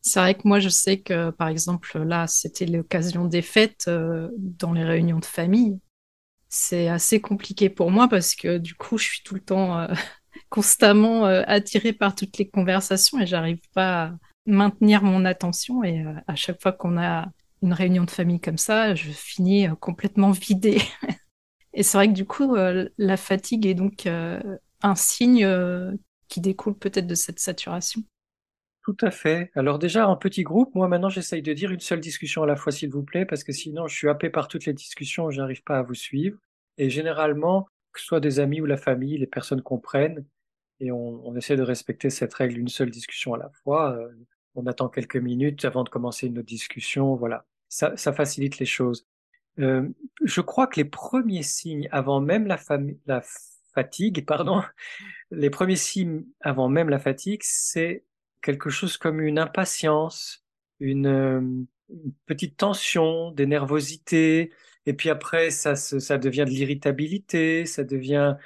C'est 0.00 0.20
vrai 0.20 0.34
que 0.34 0.42
moi, 0.44 0.60
je 0.60 0.68
sais 0.68 1.00
que, 1.00 1.30
par 1.30 1.48
exemple, 1.48 1.98
là, 1.98 2.26
c'était 2.26 2.66
l'occasion 2.66 3.24
des 3.24 3.42
fêtes 3.42 3.86
euh, 3.88 4.28
dans 4.36 4.72
les 4.72 4.84
réunions 4.84 5.18
de 5.18 5.24
famille. 5.24 5.80
C'est 6.48 6.88
assez 6.88 7.20
compliqué 7.20 7.70
pour 7.70 7.90
moi 7.90 8.06
parce 8.08 8.36
que 8.36 8.58
du 8.58 8.74
coup, 8.74 8.98
je 8.98 9.04
suis 9.04 9.22
tout 9.24 9.34
le 9.34 9.40
temps 9.40 9.80
euh, 9.80 9.88
constamment 10.48 11.26
euh, 11.26 11.42
attirée 11.46 11.92
par 11.92 12.14
toutes 12.14 12.38
les 12.38 12.48
conversations 12.48 13.20
et 13.20 13.26
j'arrive 13.26 13.60
pas 13.74 14.04
à 14.04 14.12
maintenir 14.46 15.02
mon 15.02 15.24
attention. 15.24 15.82
Et 15.84 16.04
euh, 16.04 16.12
à 16.26 16.34
chaque 16.34 16.60
fois 16.60 16.72
qu'on 16.72 16.98
a 16.98 17.26
une 17.62 17.72
réunion 17.72 18.04
de 18.04 18.10
famille 18.10 18.40
comme 18.40 18.58
ça, 18.58 18.94
je 18.94 19.10
finis 19.10 19.68
euh, 19.68 19.74
complètement 19.74 20.30
vidée. 20.30 20.80
et 21.72 21.82
c'est 21.82 21.98
vrai 21.98 22.08
que 22.08 22.12
du 22.12 22.24
coup, 22.24 22.56
la 22.56 23.16
fatigue 23.16 23.66
est 23.66 23.74
donc 23.74 24.06
un 24.06 24.94
signe 24.94 25.46
qui 26.28 26.40
découle 26.40 26.76
peut-être 26.76 27.06
de 27.06 27.14
cette 27.14 27.38
saturation. 27.38 28.02
Tout 28.82 28.96
à 29.00 29.10
fait. 29.10 29.50
Alors 29.56 29.80
déjà, 29.80 30.08
en 30.08 30.16
petit 30.16 30.44
groupe, 30.44 30.74
moi 30.76 30.86
maintenant 30.86 31.08
j'essaye 31.08 31.42
de 31.42 31.52
dire 31.52 31.72
une 31.72 31.80
seule 31.80 32.00
discussion 32.00 32.44
à 32.44 32.46
la 32.46 32.54
fois, 32.54 32.70
s'il 32.70 32.88
vous 32.88 33.02
plaît, 33.02 33.26
parce 33.26 33.42
que 33.42 33.52
sinon 33.52 33.88
je 33.88 33.96
suis 33.96 34.08
happé 34.08 34.30
par 34.30 34.46
toutes 34.46 34.64
les 34.64 34.72
discussions, 34.72 35.28
je 35.30 35.40
n'arrive 35.40 35.64
pas 35.64 35.78
à 35.78 35.82
vous 35.82 35.94
suivre. 35.94 36.38
Et 36.78 36.88
généralement, 36.88 37.66
que 37.96 38.00
ce 38.00 38.06
soit 38.06 38.20
des 38.20 38.40
amis 38.40 38.60
ou 38.60 38.66
la 38.66 38.76
famille, 38.76 39.18
les 39.18 39.26
personnes 39.26 39.62
comprennent 39.62 40.24
et 40.80 40.92
on, 40.92 41.34
essaie 41.36 41.56
de 41.56 41.62
respecter 41.62 42.10
cette 42.10 42.34
règle 42.34 42.58
une 42.58 42.68
seule 42.68 42.90
discussion 42.90 43.32
à 43.34 43.38
la 43.38 43.50
fois. 43.62 43.96
Euh, 43.96 44.08
on 44.54 44.66
attend 44.66 44.88
quelques 44.88 45.16
minutes 45.16 45.64
avant 45.64 45.84
de 45.84 45.88
commencer 45.88 46.26
une 46.26 46.38
autre 46.38 46.46
discussion. 46.46 47.14
Voilà, 47.14 47.46
ça, 47.68 47.96
facilite 48.12 48.58
les 48.58 48.66
choses. 48.66 49.06
Euh, 49.58 49.88
je 50.22 50.40
crois 50.42 50.66
que 50.66 50.76
les 50.76 50.84
premiers 50.84 51.42
signes 51.42 51.88
avant 51.92 52.20
même 52.20 52.46
la, 52.46 52.58
fatigue, 53.74 54.24
pardon, 54.26 54.62
les 55.30 55.50
premiers 55.50 55.76
signes 55.76 56.26
avant 56.40 56.68
même 56.68 56.90
la 56.90 56.98
fatigue, 56.98 57.40
c'est 57.42 58.04
quelque 58.42 58.68
chose 58.68 58.98
comme 58.98 59.20
une 59.20 59.38
impatience, 59.38 60.44
une, 60.78 61.06
euh, 61.06 61.40
une 61.40 62.12
petite 62.26 62.58
tension, 62.58 63.30
des 63.30 63.46
nervosités, 63.46 64.52
et 64.86 64.94
puis 64.94 65.10
après, 65.10 65.50
ça, 65.50 65.76
ça 65.76 66.18
devient 66.18 66.44
de 66.46 66.50
l'irritabilité, 66.50 67.66
ça 67.66 67.84
devient, 67.84 68.36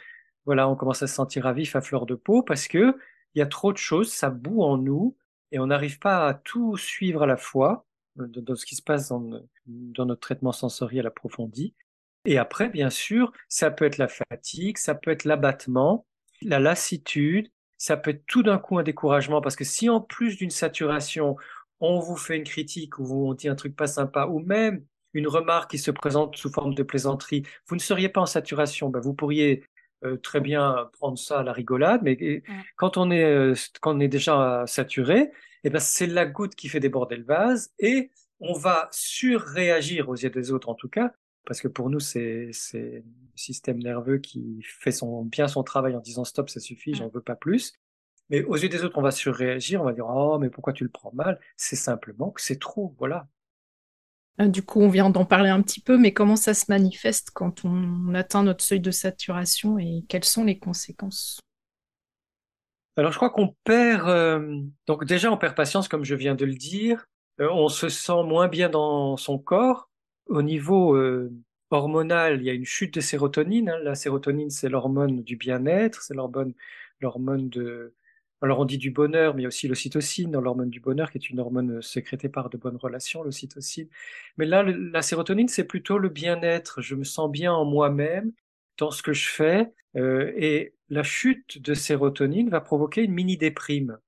voilà, 0.46 0.68
on 0.68 0.76
commence 0.76 1.02
à 1.02 1.06
se 1.06 1.14
sentir 1.14 1.46
à 1.46 1.52
vif 1.52 1.76
à 1.76 1.82
fleur 1.82 2.06
de 2.06 2.14
peau 2.14 2.42
parce 2.42 2.66
que 2.66 2.96
il 3.34 3.38
y 3.38 3.42
a 3.42 3.46
trop 3.46 3.72
de 3.72 3.78
choses, 3.78 4.12
ça 4.12 4.30
boue 4.30 4.62
en 4.62 4.76
nous, 4.76 5.16
et 5.52 5.58
on 5.60 5.66
n'arrive 5.66 5.98
pas 5.98 6.26
à 6.26 6.34
tout 6.34 6.76
suivre 6.76 7.22
à 7.22 7.26
la 7.26 7.36
fois 7.36 7.86
dans, 8.16 8.56
ce 8.56 8.66
qui 8.66 8.74
se 8.74 8.82
passe 8.82 9.08
dans, 9.08 9.40
dans 9.66 10.06
notre 10.06 10.20
traitement 10.20 10.52
sensoriel 10.52 11.06
approfondi. 11.06 11.74
Et 12.24 12.38
après, 12.38 12.68
bien 12.68 12.90
sûr, 12.90 13.32
ça 13.48 13.70
peut 13.70 13.84
être 13.84 13.98
la 13.98 14.08
fatigue, 14.08 14.78
ça 14.78 14.94
peut 14.94 15.10
être 15.10 15.24
l'abattement, 15.24 16.06
la 16.42 16.58
lassitude, 16.58 17.48
ça 17.78 17.96
peut 17.96 18.10
être 18.10 18.26
tout 18.26 18.42
d'un 18.42 18.58
coup 18.58 18.78
un 18.78 18.82
découragement, 18.82 19.40
parce 19.40 19.56
que 19.56 19.64
si 19.64 19.88
en 19.88 20.00
plus 20.00 20.36
d'une 20.36 20.50
saturation, 20.50 21.36
on 21.80 21.98
vous 22.00 22.16
fait 22.16 22.36
une 22.36 22.44
critique 22.44 22.98
ou 22.98 23.28
on 23.28 23.34
dit 23.34 23.48
un 23.48 23.54
truc 23.54 23.76
pas 23.76 23.86
sympa, 23.86 24.26
ou 24.26 24.40
même 24.40 24.84
une 25.12 25.28
remarque 25.28 25.70
qui 25.70 25.78
se 25.78 25.90
présente 25.90 26.36
sous 26.36 26.50
forme 26.50 26.74
de 26.74 26.82
plaisanterie, 26.82 27.44
vous 27.66 27.76
ne 27.76 27.80
seriez 27.80 28.08
pas 28.08 28.20
en 28.20 28.26
saturation, 28.26 28.88
ben 28.90 29.00
vous 29.00 29.14
pourriez 29.14 29.64
euh, 30.04 30.16
très 30.16 30.40
bien 30.40 30.88
prendre 30.92 31.18
ça 31.18 31.40
à 31.40 31.42
la 31.42 31.52
rigolade, 31.52 32.00
mais 32.02 32.42
quand 32.76 32.96
on 32.96 33.10
est 33.10 33.24
euh, 33.24 33.54
quand 33.80 33.96
on 33.96 34.00
est 34.00 34.08
déjà 34.08 34.64
saturé, 34.66 35.30
eh 35.64 35.70
ben 35.70 35.80
c'est 35.80 36.06
la 36.06 36.26
goutte 36.26 36.54
qui 36.54 36.68
fait 36.68 36.80
déborder 36.80 37.16
le 37.16 37.24
vase 37.24 37.72
et 37.78 38.10
on 38.40 38.54
va 38.54 38.88
surréagir 38.92 40.08
aux 40.08 40.16
yeux 40.16 40.30
des 40.30 40.52
autres 40.52 40.68
en 40.68 40.74
tout 40.74 40.88
cas 40.88 41.12
parce 41.46 41.60
que 41.60 41.68
pour 41.68 41.90
nous, 41.90 42.00
c'est 42.00 42.50
le 42.74 43.02
système 43.34 43.78
nerveux 43.78 44.18
qui 44.18 44.62
fait 44.62 44.92
son, 44.92 45.24
bien 45.24 45.48
son 45.48 45.62
travail 45.62 45.96
en 45.96 46.00
disant 46.00 46.24
stop, 46.24 46.50
ça 46.50 46.60
suffit, 46.60 46.94
j'en 46.94 47.08
veux 47.08 47.22
pas 47.22 47.34
plus. 47.34 47.72
Mais 48.28 48.44
aux 48.44 48.56
yeux 48.56 48.68
des 48.68 48.84
autres, 48.84 48.98
on 48.98 49.02
va 49.02 49.10
surréagir, 49.10 49.82
on 49.82 49.84
va 49.84 49.92
dire 49.92 50.06
oh, 50.06 50.38
mais 50.38 50.50
pourquoi 50.50 50.72
tu 50.72 50.84
le 50.84 50.90
prends 50.90 51.12
mal? 51.12 51.40
C'est 51.56 51.76
simplement 51.76 52.30
que 52.30 52.40
c'est 52.40 52.60
trop, 52.60 52.94
voilà. 52.98 53.26
Euh, 54.40 54.48
du 54.48 54.62
coup, 54.62 54.80
on 54.80 54.88
vient 54.88 55.10
d'en 55.10 55.24
parler 55.24 55.50
un 55.50 55.62
petit 55.62 55.80
peu, 55.80 55.98
mais 55.98 56.12
comment 56.12 56.36
ça 56.36 56.54
se 56.54 56.66
manifeste 56.68 57.30
quand 57.32 57.64
on 57.64 58.14
atteint 58.14 58.42
notre 58.42 58.64
seuil 58.64 58.80
de 58.80 58.90
saturation 58.90 59.78
et 59.78 60.04
quelles 60.08 60.24
sont 60.24 60.44
les 60.44 60.58
conséquences? 60.58 61.40
Alors, 62.96 63.12
je 63.12 63.16
crois 63.16 63.30
qu'on 63.30 63.54
perd, 63.64 64.08
euh, 64.08 64.60
donc 64.86 65.04
déjà, 65.04 65.32
on 65.32 65.36
perd 65.36 65.54
patience, 65.54 65.88
comme 65.88 66.04
je 66.04 66.14
viens 66.14 66.34
de 66.34 66.44
le 66.44 66.54
dire. 66.54 67.06
Euh, 67.40 67.48
on 67.50 67.68
se 67.68 67.88
sent 67.88 68.22
moins 68.24 68.48
bien 68.48 68.68
dans 68.68 69.16
son 69.16 69.38
corps 69.38 69.88
au 70.26 70.42
niveau 70.42 70.96
hormonal, 71.70 72.40
il 72.40 72.44
y 72.44 72.50
a 72.50 72.52
une 72.52 72.64
chute 72.64 72.94
de 72.94 73.00
sérotonine. 73.00 73.70
Hein. 73.70 73.78
La 73.82 73.94
sérotonine, 73.94 74.50
c'est 74.50 74.68
l'hormone 74.68 75.22
du 75.22 75.36
bien-être, 75.36 76.02
c'est 76.02 76.14
l'hormone, 76.14 76.54
l'hormone 77.00 77.48
de, 77.48 77.94
alors 78.42 78.60
on 78.60 78.64
dit 78.64 78.78
du 78.78 78.90
bonheur, 78.90 79.34
mais 79.34 79.46
aussi 79.46 79.68
l'ocytocine, 79.68 80.32
l'hormone 80.38 80.70
du 80.70 80.80
bonheur, 80.80 81.10
qui 81.10 81.18
est 81.18 81.30
une 81.30 81.40
hormone 81.40 81.82
sécrétée 81.82 82.28
par 82.28 82.48
de 82.50 82.56
bonnes 82.56 82.76
relations, 82.76 83.22
l'ocytocine. 83.22 83.88
Mais 84.38 84.46
là, 84.46 84.62
la 84.62 85.02
sérotonine, 85.02 85.48
c'est 85.48 85.64
plutôt 85.64 85.98
le 85.98 86.08
bien-être. 86.08 86.80
Je 86.80 86.94
me 86.94 87.04
sens 87.04 87.30
bien 87.30 87.52
en 87.52 87.64
moi-même, 87.64 88.32
dans 88.78 88.90
ce 88.90 89.02
que 89.02 89.12
je 89.12 89.28
fais, 89.28 89.72
euh, 89.96 90.32
et 90.36 90.74
la 90.88 91.02
chute 91.02 91.60
de 91.60 91.74
sérotonine 91.74 92.48
va 92.48 92.60
provoquer 92.60 93.02
une 93.02 93.12
mini-déprime. 93.12 93.98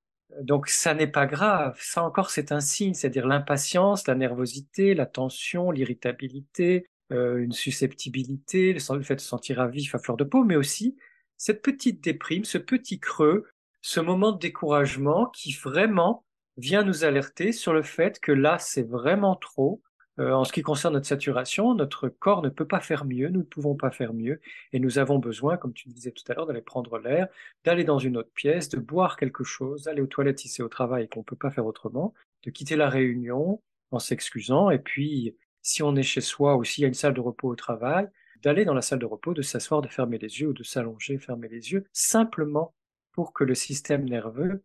Donc 0.41 0.69
ça 0.69 0.95
n'est 0.95 1.07
pas 1.07 1.27
grave, 1.27 1.79
ça 1.79 2.03
encore 2.03 2.31
c'est 2.31 2.53
un 2.53 2.61
signe, 2.61 2.95
c'est-à-dire 2.95 3.27
l'impatience, 3.27 4.07
la 4.07 4.15
nervosité, 4.15 4.95
la 4.95 5.05
tension, 5.05 5.71
l'irritabilité, 5.71 6.87
euh, 7.13 7.37
une 7.37 7.53
susceptibilité, 7.53 8.73
le 8.73 9.03
fait 9.03 9.17
de 9.17 9.21
se 9.21 9.29
sentir 9.29 9.61
à 9.61 9.69
vif 9.69 9.95
à 9.95 9.99
fleur 9.99 10.17
de 10.17 10.25
peau, 10.25 10.45
mais 10.45 10.57
aussi 10.57 10.97
cette 11.37 11.61
petite 11.61 12.03
déprime, 12.03 12.45
ce 12.45 12.57
petit 12.57 12.99
creux, 12.99 13.47
ce 13.83 14.01
moment 14.01 14.33
de 14.33 14.39
découragement 14.39 15.27
qui 15.27 15.53
vraiment 15.53 16.25
vient 16.57 16.85
nous 16.85 17.05
alerter 17.05 17.53
sur 17.53 17.73
le 17.73 17.83
fait 17.83 18.21
que 18.21 18.33
là 18.33 18.59
c'est 18.59 18.89
vraiment 18.89 19.37
trop, 19.37 19.83
euh, 20.19 20.33
en 20.33 20.45
ce 20.45 20.53
qui 20.53 20.63
concerne 20.63 20.95
notre 20.95 21.07
saturation, 21.07 21.75
notre 21.75 22.09
corps 22.09 22.43
ne 22.43 22.49
peut 22.49 22.67
pas 22.67 22.81
faire 22.81 23.05
mieux, 23.05 23.29
nous 23.29 23.41
ne 23.41 23.45
pouvons 23.45 23.75
pas 23.75 23.91
faire 23.91 24.13
mieux, 24.13 24.41
et 24.73 24.79
nous 24.79 24.99
avons 24.99 25.19
besoin, 25.19 25.57
comme 25.57 25.73
tu 25.73 25.89
disais 25.89 26.13
tout 26.13 26.23
à 26.29 26.35
l'heure, 26.35 26.47
d'aller 26.47 26.61
prendre 26.61 26.99
l'air, 26.99 27.29
d'aller 27.65 27.85
dans 27.85 27.99
une 27.99 28.19
autre 28.19 28.31
pièce, 28.35 28.69
de 28.69 28.79
boire 28.79 29.17
quelque 29.17 29.43
chose, 29.43 29.85
d'aller 29.85 30.03
aux 30.03 30.07
toilettes 30.07 30.41
si 30.41 30.49
c'est 30.49 30.63
au 30.63 30.69
travail 30.69 31.09
qu'on 31.09 31.21
ne 31.21 31.25
peut 31.25 31.37
pas 31.37 31.51
faire 31.51 31.67
autrement, 31.67 32.15
de 32.45 32.51
quitter 32.51 32.77
la 32.77 32.91
réunion 32.91 33.63
en 33.91 33.99
s'excusant, 33.99 34.71
et 34.71 34.79
puis 34.79 35.35
si 35.63 35.83
on 35.83 35.97
est 35.97 36.03
chez 36.03 36.21
soi 36.21 36.57
ou 36.57 36.65
s'il 36.65 36.83
y 36.83 36.85
a 36.85 36.89
une 36.89 36.95
salle 36.95 37.15
de 37.15 37.21
repos 37.21 37.49
au 37.49 37.57
travail, 37.57 38.07
d'aller 38.43 38.65
dans 38.65 38.75
la 38.75 38.83
salle 38.83 38.99
de 38.99 39.07
repos, 39.07 39.35
de 39.35 39.43
s'asseoir, 39.43 39.81
de 39.81 39.89
fermer 39.89 40.19
les 40.19 40.41
yeux 40.41 40.49
ou 40.49 40.53
de 40.53 40.65
s'allonger, 40.65 41.19
fermer 41.19 41.49
les 41.49 41.73
yeux, 41.73 41.85
simplement 41.93 42.75
pour 43.13 43.33
que 43.33 43.45
le 43.45 43.55
système 43.55 44.09
nerveux 44.09 44.63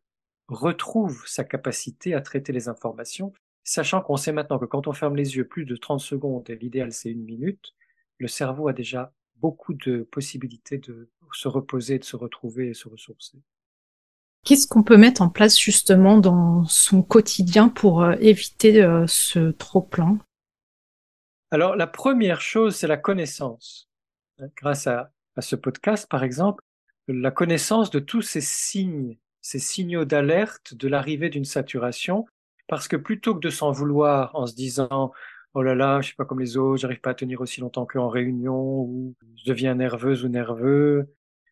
retrouve 0.47 1.23
sa 1.27 1.43
capacité 1.43 2.13
à 2.13 2.21
traiter 2.21 2.53
les 2.53 2.69
informations 2.69 3.33
Sachant 3.69 3.99
qu'on 3.99 4.15
sait 4.15 4.31
maintenant 4.31 4.59
que 4.59 4.65
quand 4.65 4.87
on 4.87 4.93
ferme 4.93 5.17
les 5.17 5.35
yeux 5.35 5.45
plus 5.45 5.65
de 5.65 5.75
30 5.75 5.99
secondes, 5.99 6.49
et 6.49 6.55
l'idéal 6.55 6.93
c'est 6.93 7.11
une 7.11 7.25
minute, 7.25 7.75
le 8.17 8.29
cerveau 8.29 8.69
a 8.69 8.73
déjà 8.73 9.11
beaucoup 9.35 9.73
de 9.73 10.03
possibilités 10.03 10.77
de 10.77 11.09
se 11.33 11.49
reposer, 11.49 11.99
de 11.99 12.05
se 12.05 12.15
retrouver 12.15 12.69
et 12.69 12.73
se 12.73 12.87
ressourcer. 12.87 13.37
Qu'est-ce 14.45 14.67
qu'on 14.67 14.83
peut 14.83 14.95
mettre 14.95 15.21
en 15.21 15.27
place 15.27 15.59
justement 15.59 16.17
dans 16.17 16.63
son 16.63 17.03
quotidien 17.03 17.67
pour 17.67 18.03
euh, 18.03 18.15
éviter 18.21 18.81
euh, 18.81 19.05
ce 19.05 19.51
trop-plein 19.51 20.17
Alors 21.51 21.75
la 21.75 21.87
première 21.87 22.39
chose, 22.39 22.73
c'est 22.73 22.87
la 22.87 22.95
connaissance. 22.95 23.89
Grâce 24.55 24.87
à, 24.87 25.11
à 25.35 25.41
ce 25.41 25.57
podcast, 25.57 26.07
par 26.09 26.23
exemple, 26.23 26.63
la 27.07 27.31
connaissance 27.31 27.89
de 27.89 27.99
tous 27.99 28.21
ces 28.21 28.41
signes, 28.41 29.17
ces 29.41 29.59
signaux 29.59 30.05
d'alerte 30.05 30.73
de 30.73 30.87
l'arrivée 30.87 31.29
d'une 31.29 31.45
saturation 31.45 32.25
parce 32.67 32.87
que 32.87 32.97
plutôt 32.97 33.33
que 33.33 33.39
de 33.39 33.49
s'en 33.49 33.71
vouloir 33.71 34.35
en 34.35 34.45
se 34.45 34.55
disant 34.55 35.11
oh 35.53 35.61
là 35.63 35.73
là, 35.75 36.01
je 36.01 36.07
suis 36.07 36.15
pas 36.15 36.25
comme 36.25 36.39
les 36.39 36.57
autres, 36.57 36.81
j'arrive 36.81 36.99
pas 36.99 37.11
à 37.11 37.13
tenir 37.15 37.41
aussi 37.41 37.61
longtemps 37.61 37.85
qu'en 37.85 38.09
réunion, 38.09 38.81
ou 38.81 39.15
je 39.37 39.45
deviens 39.45 39.73
nerveuse 39.75 40.23
ou 40.23 40.27
nerveux, 40.29 41.07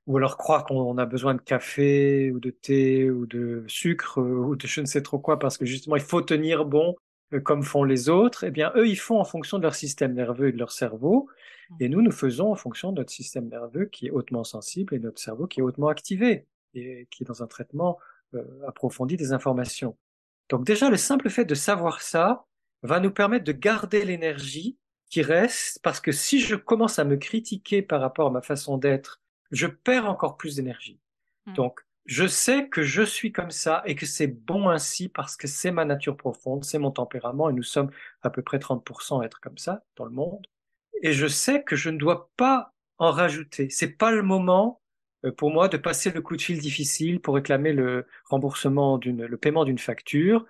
ou 0.08 0.18
alors 0.18 0.38
croire 0.38 0.66
qu'on 0.66 0.98
a 0.98 1.06
besoin 1.06 1.34
de 1.34 1.42
café 1.42 2.32
ou 2.32 2.40
de 2.40 2.52
thé 2.52 3.10
ou 3.10 3.26
de 3.26 3.64
sucre 3.68 4.22
ou 4.22 4.56
de 4.56 4.68
je 4.68 4.82
ne 4.82 4.86
sais 4.86 5.02
trop 5.02 5.20
quoi 5.20 5.40
parce 5.40 5.58
que 5.58 5.66
justement 5.66 5.96
il 5.96 6.04
faut 6.04 6.22
tenir 6.22 6.66
bon 6.66 6.96
euh, 7.34 7.40
comme 7.40 7.64
font 7.64 7.84
les 7.84 8.10
autres, 8.10 8.44
eh 8.44 8.52
bien 8.52 8.72
eux 8.76 8.88
ils 8.88 8.98
font 8.98 9.20
en 9.20 9.26
fonction 9.26 9.58
de 9.58 9.64
leur 9.64 9.76
système 9.76 10.14
nerveux 10.14 10.50
et 10.50 10.52
de 10.52 10.60
leur 10.60 10.72
cerveau. 10.72 11.28
Et 11.80 11.90
nous 11.90 12.02
nous 12.02 12.12
faisons 12.12 12.52
en 12.52 12.56
fonction 12.56 12.92
de 12.92 12.98
notre 12.98 13.12
système 13.12 13.48
nerveux 13.48 13.86
qui 13.86 14.08
est 14.08 14.12
hautement 14.12 14.44
sensible 14.44 14.96
et 14.96 15.00
notre 15.00 15.22
cerveau 15.22 15.48
qui 15.48 15.60
est 15.60 15.64
hautement 15.64 15.88
activé 15.88 16.48
et 16.74 17.08
qui 17.12 17.24
est 17.24 17.28
dans 17.28 17.44
un 17.44 17.48
traitement 17.48 17.98
euh, 18.34 18.44
approfondi 18.68 19.18
des 19.18 19.34
informations. 19.34 19.98
Donc 20.50 20.66
déjà, 20.66 20.90
le 20.90 20.98
simple 20.98 21.30
fait 21.30 21.46
de 21.46 21.56
savoir 21.56 22.02
ça 22.02 22.46
va 22.84 23.00
nous 23.00 23.12
permettre 23.12 23.46
de 23.46 23.52
garder 23.52 24.06
l'énergie 24.06 24.78
qui 25.10 25.22
reste, 25.22 25.80
parce 25.84 26.00
que 26.00 26.12
si 26.12 26.40
je 26.40 26.56
commence 26.56 27.00
à 27.00 27.06
me 27.06 27.16
critiquer 27.16 27.82
par 27.82 28.02
rapport 28.02 28.28
à 28.28 28.32
ma 28.32 28.42
façon 28.42 28.78
d'être, 28.78 29.22
je 29.52 29.68
perds 29.68 30.10
encore 30.10 30.38
plus 30.38 30.56
d'énergie. 30.56 31.00
Hmm. 31.46 31.54
Donc, 31.54 31.82
je 32.06 32.28
sais 32.28 32.70
que 32.70 32.84
je 32.84 33.02
suis 33.02 33.32
comme 33.32 33.52
ça 33.52 33.82
et 33.86 33.96
que 33.96 34.06
c'est 34.06 34.28
bon 34.28 34.70
ainsi 34.70 35.10
parce 35.10 35.36
que 35.36 35.48
c'est 35.48 35.72
ma 35.72 35.86
nature 35.86 36.18
profonde, 36.18 36.64
c'est 36.64 36.78
mon 36.78 36.92
tempérament 36.92 37.50
et 37.50 37.54
nous 37.54 37.64
sommes 37.64 37.90
à 38.22 38.30
peu 38.30 38.44
près 38.44 38.58
30% 38.58 39.22
à 39.22 39.26
être 39.26 39.40
comme 39.40 39.58
ça 39.58 39.84
dans 39.96 40.06
le 40.06 40.12
monde. 40.12 40.46
Et 41.02 41.14
je 41.14 41.28
sais 41.28 41.64
que 41.64 41.76
je 41.76 41.90
ne 41.90 41.98
dois 41.98 42.30
pas 42.38 42.74
en 42.98 43.12
rajouter. 43.12 43.70
C'est 43.70 43.98
pas 43.98 44.12
le 44.12 44.22
moment 44.22 44.82
euh, 45.26 45.32
pour 45.32 45.52
moi 45.52 45.68
de 45.68 45.78
passer 45.78 46.12
le 46.12 46.22
coup 46.22 46.36
de 46.36 46.42
fil 46.42 46.60
difficile 46.60 47.20
pour 47.20 47.36
réclamer 47.36 47.74
le 47.74 48.06
remboursement 48.26 48.98
d'une, 48.98 49.26
le 49.26 49.38
paiement 49.38 49.66
d'une 49.66 49.80
facture 49.80 50.46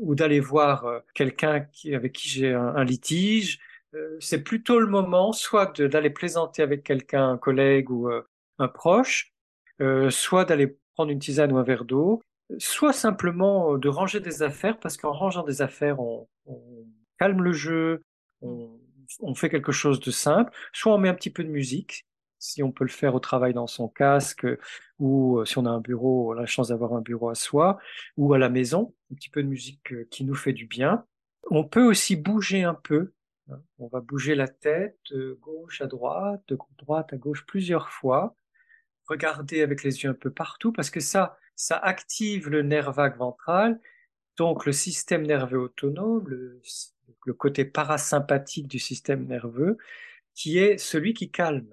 ou 0.00 0.14
d'aller 0.14 0.40
voir 0.40 0.84
euh, 0.86 1.00
quelqu'un 1.14 1.60
qui, 1.60 1.94
avec 1.94 2.12
qui 2.12 2.28
j'ai 2.28 2.52
un, 2.52 2.84
litige. 2.84 3.60
Euh, 3.94 4.16
c'est 4.20 4.42
plutôt 4.42 4.78
le 4.78 4.86
moment 4.86 5.32
soit 5.32 5.80
d'aller 5.80 6.10
plaisanter 6.10 6.62
avec 6.62 6.84
quelqu'un, 6.84 7.30
un 7.30 7.38
collègue 7.38 7.90
ou 7.90 8.10
un 8.58 8.68
proche, 8.68 9.32
soit 10.10 10.44
d'aller 10.44 10.76
prendre 10.94 11.10
une 11.10 11.20
tisane 11.20 11.52
ou 11.52 11.58
un 11.58 11.62
verre 11.62 11.84
d'eau, 11.84 12.20
soit 12.58 12.92
simplement 12.92 13.78
de 13.78 13.88
ranger 13.88 14.20
des 14.20 14.42
affaires 14.42 14.78
parce 14.78 14.96
qu'en 14.96 15.12
rangeant 15.12 15.44
des 15.44 15.62
affaires, 15.62 16.00
on, 16.00 16.28
on 16.46 16.86
calme 17.18 17.42
le 17.42 17.52
jeu, 17.52 18.02
on, 18.42 18.77
on 19.20 19.34
fait 19.34 19.48
quelque 19.48 19.72
chose 19.72 20.00
de 20.00 20.10
simple, 20.10 20.52
soit 20.72 20.94
on 20.94 20.98
met 20.98 21.08
un 21.08 21.14
petit 21.14 21.30
peu 21.30 21.44
de 21.44 21.48
musique 21.48 22.08
si 22.38 22.62
on 22.62 22.72
peut 22.72 22.84
le 22.84 22.90
faire 22.90 23.14
au 23.14 23.20
travail 23.20 23.52
dans 23.52 23.66
son 23.66 23.88
casque, 23.88 24.46
ou 24.98 25.38
euh, 25.38 25.44
si 25.44 25.58
on 25.58 25.66
a 25.66 25.70
un 25.70 25.80
bureau, 25.80 26.34
la 26.34 26.46
chance 26.46 26.68
d'avoir 26.68 26.94
un 26.94 27.00
bureau 27.00 27.30
à 27.30 27.34
soi, 27.34 27.78
ou 28.16 28.32
à 28.34 28.38
la 28.38 28.48
maison, 28.48 28.94
un 29.12 29.14
petit 29.16 29.30
peu 29.30 29.42
de 29.42 29.48
musique 29.48 29.92
euh, 29.92 30.06
qui 30.10 30.24
nous 30.24 30.34
fait 30.34 30.52
du 30.52 30.66
bien. 30.66 31.04
On 31.50 31.64
peut 31.64 31.84
aussi 31.84 32.16
bouger 32.16 32.62
un 32.62 32.74
peu. 32.74 33.12
Hein. 33.50 33.60
On 33.78 33.88
va 33.88 34.00
bouger 34.00 34.34
la 34.34 34.48
tête 34.48 34.98
de 35.10 35.38
gauche 35.40 35.80
à 35.80 35.86
droite, 35.86 36.42
de 36.48 36.58
droite 36.78 37.12
à 37.12 37.16
gauche 37.16 37.44
plusieurs 37.46 37.90
fois. 37.90 38.36
Regarder 39.06 39.62
avec 39.62 39.82
les 39.82 40.02
yeux 40.02 40.10
un 40.10 40.14
peu 40.14 40.30
partout 40.30 40.72
parce 40.72 40.90
que 40.90 41.00
ça, 41.00 41.38
ça 41.56 41.78
active 41.78 42.48
le 42.50 42.62
nerf 42.62 42.92
vague 42.92 43.16
ventral, 43.16 43.80
donc 44.36 44.66
le 44.66 44.72
système 44.72 45.26
nerveux 45.26 45.58
autonome, 45.58 46.28
le, 46.28 46.60
le 47.26 47.34
côté 47.34 47.64
parasympathique 47.64 48.68
du 48.68 48.78
système 48.78 49.26
nerveux, 49.26 49.76
qui 50.34 50.58
est 50.58 50.78
celui 50.78 51.14
qui 51.14 51.30
calme 51.30 51.66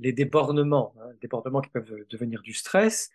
les 0.00 0.12
débordements, 0.12 0.94
hein, 1.00 1.10
débordements 1.20 1.60
qui 1.60 1.70
peuvent 1.70 2.04
devenir 2.10 2.42
du 2.42 2.52
stress, 2.52 3.10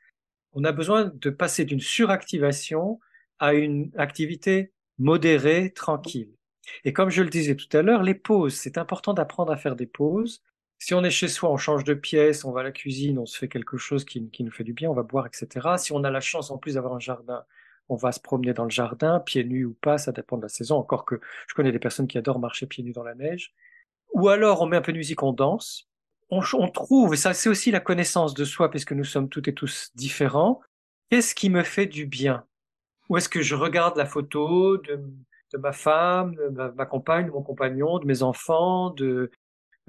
on 0.54 0.64
a 0.64 0.72
besoin 0.72 1.12
de 1.14 1.30
passer 1.30 1.66
d'une 1.66 1.80
suractivation 1.80 3.00
à 3.40 3.54
une 3.54 3.92
activité 3.98 4.72
modérée, 5.00 5.72
tranquille. 5.72 6.32
Et 6.86 6.94
comme 6.94 7.10
je 7.10 7.24
le 7.24 7.30
disais 7.30 7.56
tout 7.56 7.76
à 7.76 7.82
l'heure, 7.82 8.04
les 8.04 8.14
pauses, 8.14 8.54
c'est 8.54 8.78
important 8.78 9.14
d'apprendre 9.14 9.52
à 9.52 9.58
faire 9.58 9.76
des 9.76 9.88
pauses. 9.88 10.42
Si 10.80 10.94
on 10.94 11.04
est 11.04 11.10
chez 11.10 11.28
soi, 11.28 11.52
on 11.52 11.58
change 11.58 11.84
de 11.84 11.94
pièce, 11.94 12.46
on 12.46 12.52
va 12.52 12.62
à 12.62 12.64
la 12.64 12.72
cuisine, 12.72 13.18
on 13.18 13.26
se 13.26 13.38
fait 13.38 13.48
quelque 13.48 13.78
chose 13.78 14.06
qui, 14.06 14.30
qui 14.30 14.44
nous 14.44 14.52
fait 14.52 14.64
du 14.64 14.74
bien, 14.74 14.90
on 14.90 14.94
va 14.94 15.04
boire, 15.04 15.26
etc. 15.26 15.78
Si 15.78 15.92
on 15.92 16.04
a 16.04 16.12
la 16.12 16.22
chance 16.22 16.52
en 16.52 16.58
plus 16.58 16.76
d'avoir 16.76 16.94
un 16.94 17.00
jardin, 17.00 17.46
on 17.90 17.96
va 17.96 18.12
se 18.12 18.20
promener 18.20 18.54
dans 18.54 18.64
le 18.64 18.70
jardin, 18.70 19.20
pieds 19.20 19.44
nus 19.44 19.66
ou 19.66 19.74
pas, 19.74 19.98
ça 19.98 20.12
dépend 20.12 20.38
de 20.38 20.44
la 20.44 20.50
saison, 20.50 20.78
encore 20.78 21.06
que 21.06 21.20
je 21.48 21.54
connais 21.54 21.72
des 21.72 21.80
personnes 21.80 22.08
qui 22.08 22.18
adorent 22.18 22.40
marcher 22.40 22.66
pieds 22.66 22.84
nus 22.84 22.94
dans 22.94 23.04
la 23.04 23.16
neige. 23.16 23.54
Ou 24.14 24.30
alors 24.30 24.62
on 24.62 24.68
met 24.68 24.78
un 24.78 24.82
peu 24.82 24.94
de 24.94 24.98
musique, 24.98 25.24
on 25.24 25.34
danse. 25.34 25.90
On, 26.30 26.68
trouve, 26.70 27.16
ça 27.16 27.34
c'est 27.34 27.50
aussi 27.50 27.70
la 27.70 27.80
connaissance 27.80 28.34
de 28.34 28.44
soi, 28.44 28.72
puisque 28.72 28.94
nous 28.94 29.04
sommes 29.04 29.30
toutes 29.30 29.48
et 29.48 29.54
tous 29.54 29.92
différents, 29.94 30.62
qu'est-ce 31.10 31.36
qui 31.36 31.52
me 31.52 31.62
fait 31.62 31.86
du 31.86 32.08
bien? 32.08 32.46
Ou 33.10 33.18
est-ce 33.18 33.30
que 33.30 33.42
je 33.42 33.54
regarde 33.54 33.98
la 33.98 34.06
photo 34.08 34.78
de, 34.78 35.00
ma 35.60 35.74
femme, 35.74 36.34
de 36.36 36.50
ma, 36.50 36.86
compagne, 36.88 37.28
de 37.28 37.32
mon 37.32 37.44
compagnon, 37.44 38.00
de 38.00 38.06
mes 38.06 38.24
enfants, 38.24 38.90
de 38.90 39.30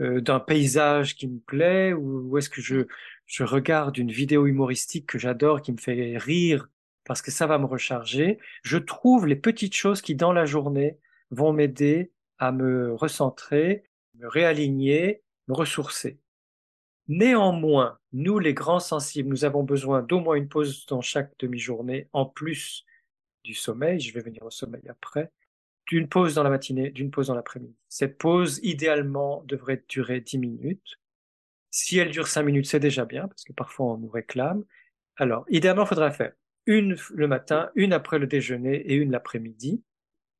euh, 0.00 0.20
d'un 0.20 0.40
paysage 0.40 1.14
qui 1.14 1.28
me 1.28 1.38
plaît, 1.38 1.94
ou, 1.94 2.36
est-ce 2.36 2.50
que 2.50 2.60
je 2.60 3.44
regarde 3.44 3.96
une 3.96 4.10
vidéo 4.10 4.46
humoristique 4.46 5.06
que 5.06 5.18
j'adore, 5.18 5.62
qui 5.62 5.72
me 5.72 5.78
fait 5.78 6.18
rire, 6.18 6.68
parce 7.04 7.22
que 7.22 7.30
ça 7.30 7.46
va 7.46 7.58
me 7.58 7.66
recharger. 7.66 8.38
Je 8.62 8.78
trouve 8.78 9.26
les 9.26 9.36
petites 9.36 9.74
choses 9.74 10.02
qui, 10.02 10.14
dans 10.14 10.32
la 10.32 10.46
journée, 10.46 10.98
vont 11.30 11.52
m'aider 11.52 12.12
à 12.38 12.52
me 12.52 12.94
recentrer, 12.94 13.84
me 14.14 14.26
réaligner, 14.26 15.22
me 15.48 15.54
ressourcer. 15.54 16.18
Néanmoins, 17.06 17.98
nous, 18.12 18.38
les 18.38 18.54
grands 18.54 18.80
sensibles, 18.80 19.28
nous 19.28 19.44
avons 19.44 19.62
besoin 19.62 20.02
d'au 20.02 20.20
moins 20.20 20.36
une 20.36 20.48
pause 20.48 20.86
dans 20.86 21.02
chaque 21.02 21.32
demi-journée, 21.38 22.08
en 22.12 22.24
plus 22.24 22.86
du 23.42 23.52
sommeil, 23.52 24.00
je 24.00 24.12
vais 24.14 24.22
venir 24.22 24.42
au 24.42 24.50
sommeil 24.50 24.88
après, 24.88 25.30
d'une 25.86 26.08
pause 26.08 26.34
dans 26.34 26.42
la 26.42 26.50
matinée, 26.50 26.90
d'une 26.90 27.10
pause 27.10 27.26
dans 27.26 27.34
l'après-midi. 27.34 27.76
Cette 27.90 28.16
pause, 28.16 28.58
idéalement, 28.62 29.42
devrait 29.46 29.84
durer 29.88 30.20
10 30.20 30.38
minutes. 30.38 30.98
Si 31.70 31.98
elle 31.98 32.10
dure 32.10 32.26
5 32.26 32.42
minutes, 32.42 32.66
c'est 32.66 32.80
déjà 32.80 33.04
bien, 33.04 33.28
parce 33.28 33.44
que 33.44 33.52
parfois 33.52 33.86
on 33.86 33.98
nous 33.98 34.08
réclame. 34.08 34.64
Alors, 35.16 35.44
idéalement, 35.50 35.84
il 35.84 35.88
faudra 35.88 36.10
faire 36.10 36.32
une 36.66 36.96
le 37.12 37.28
matin, 37.28 37.70
une 37.74 37.92
après 37.92 38.18
le 38.18 38.26
déjeuner 38.26 38.76
et 38.76 38.94
une 38.94 39.10
l'après-midi. 39.10 39.82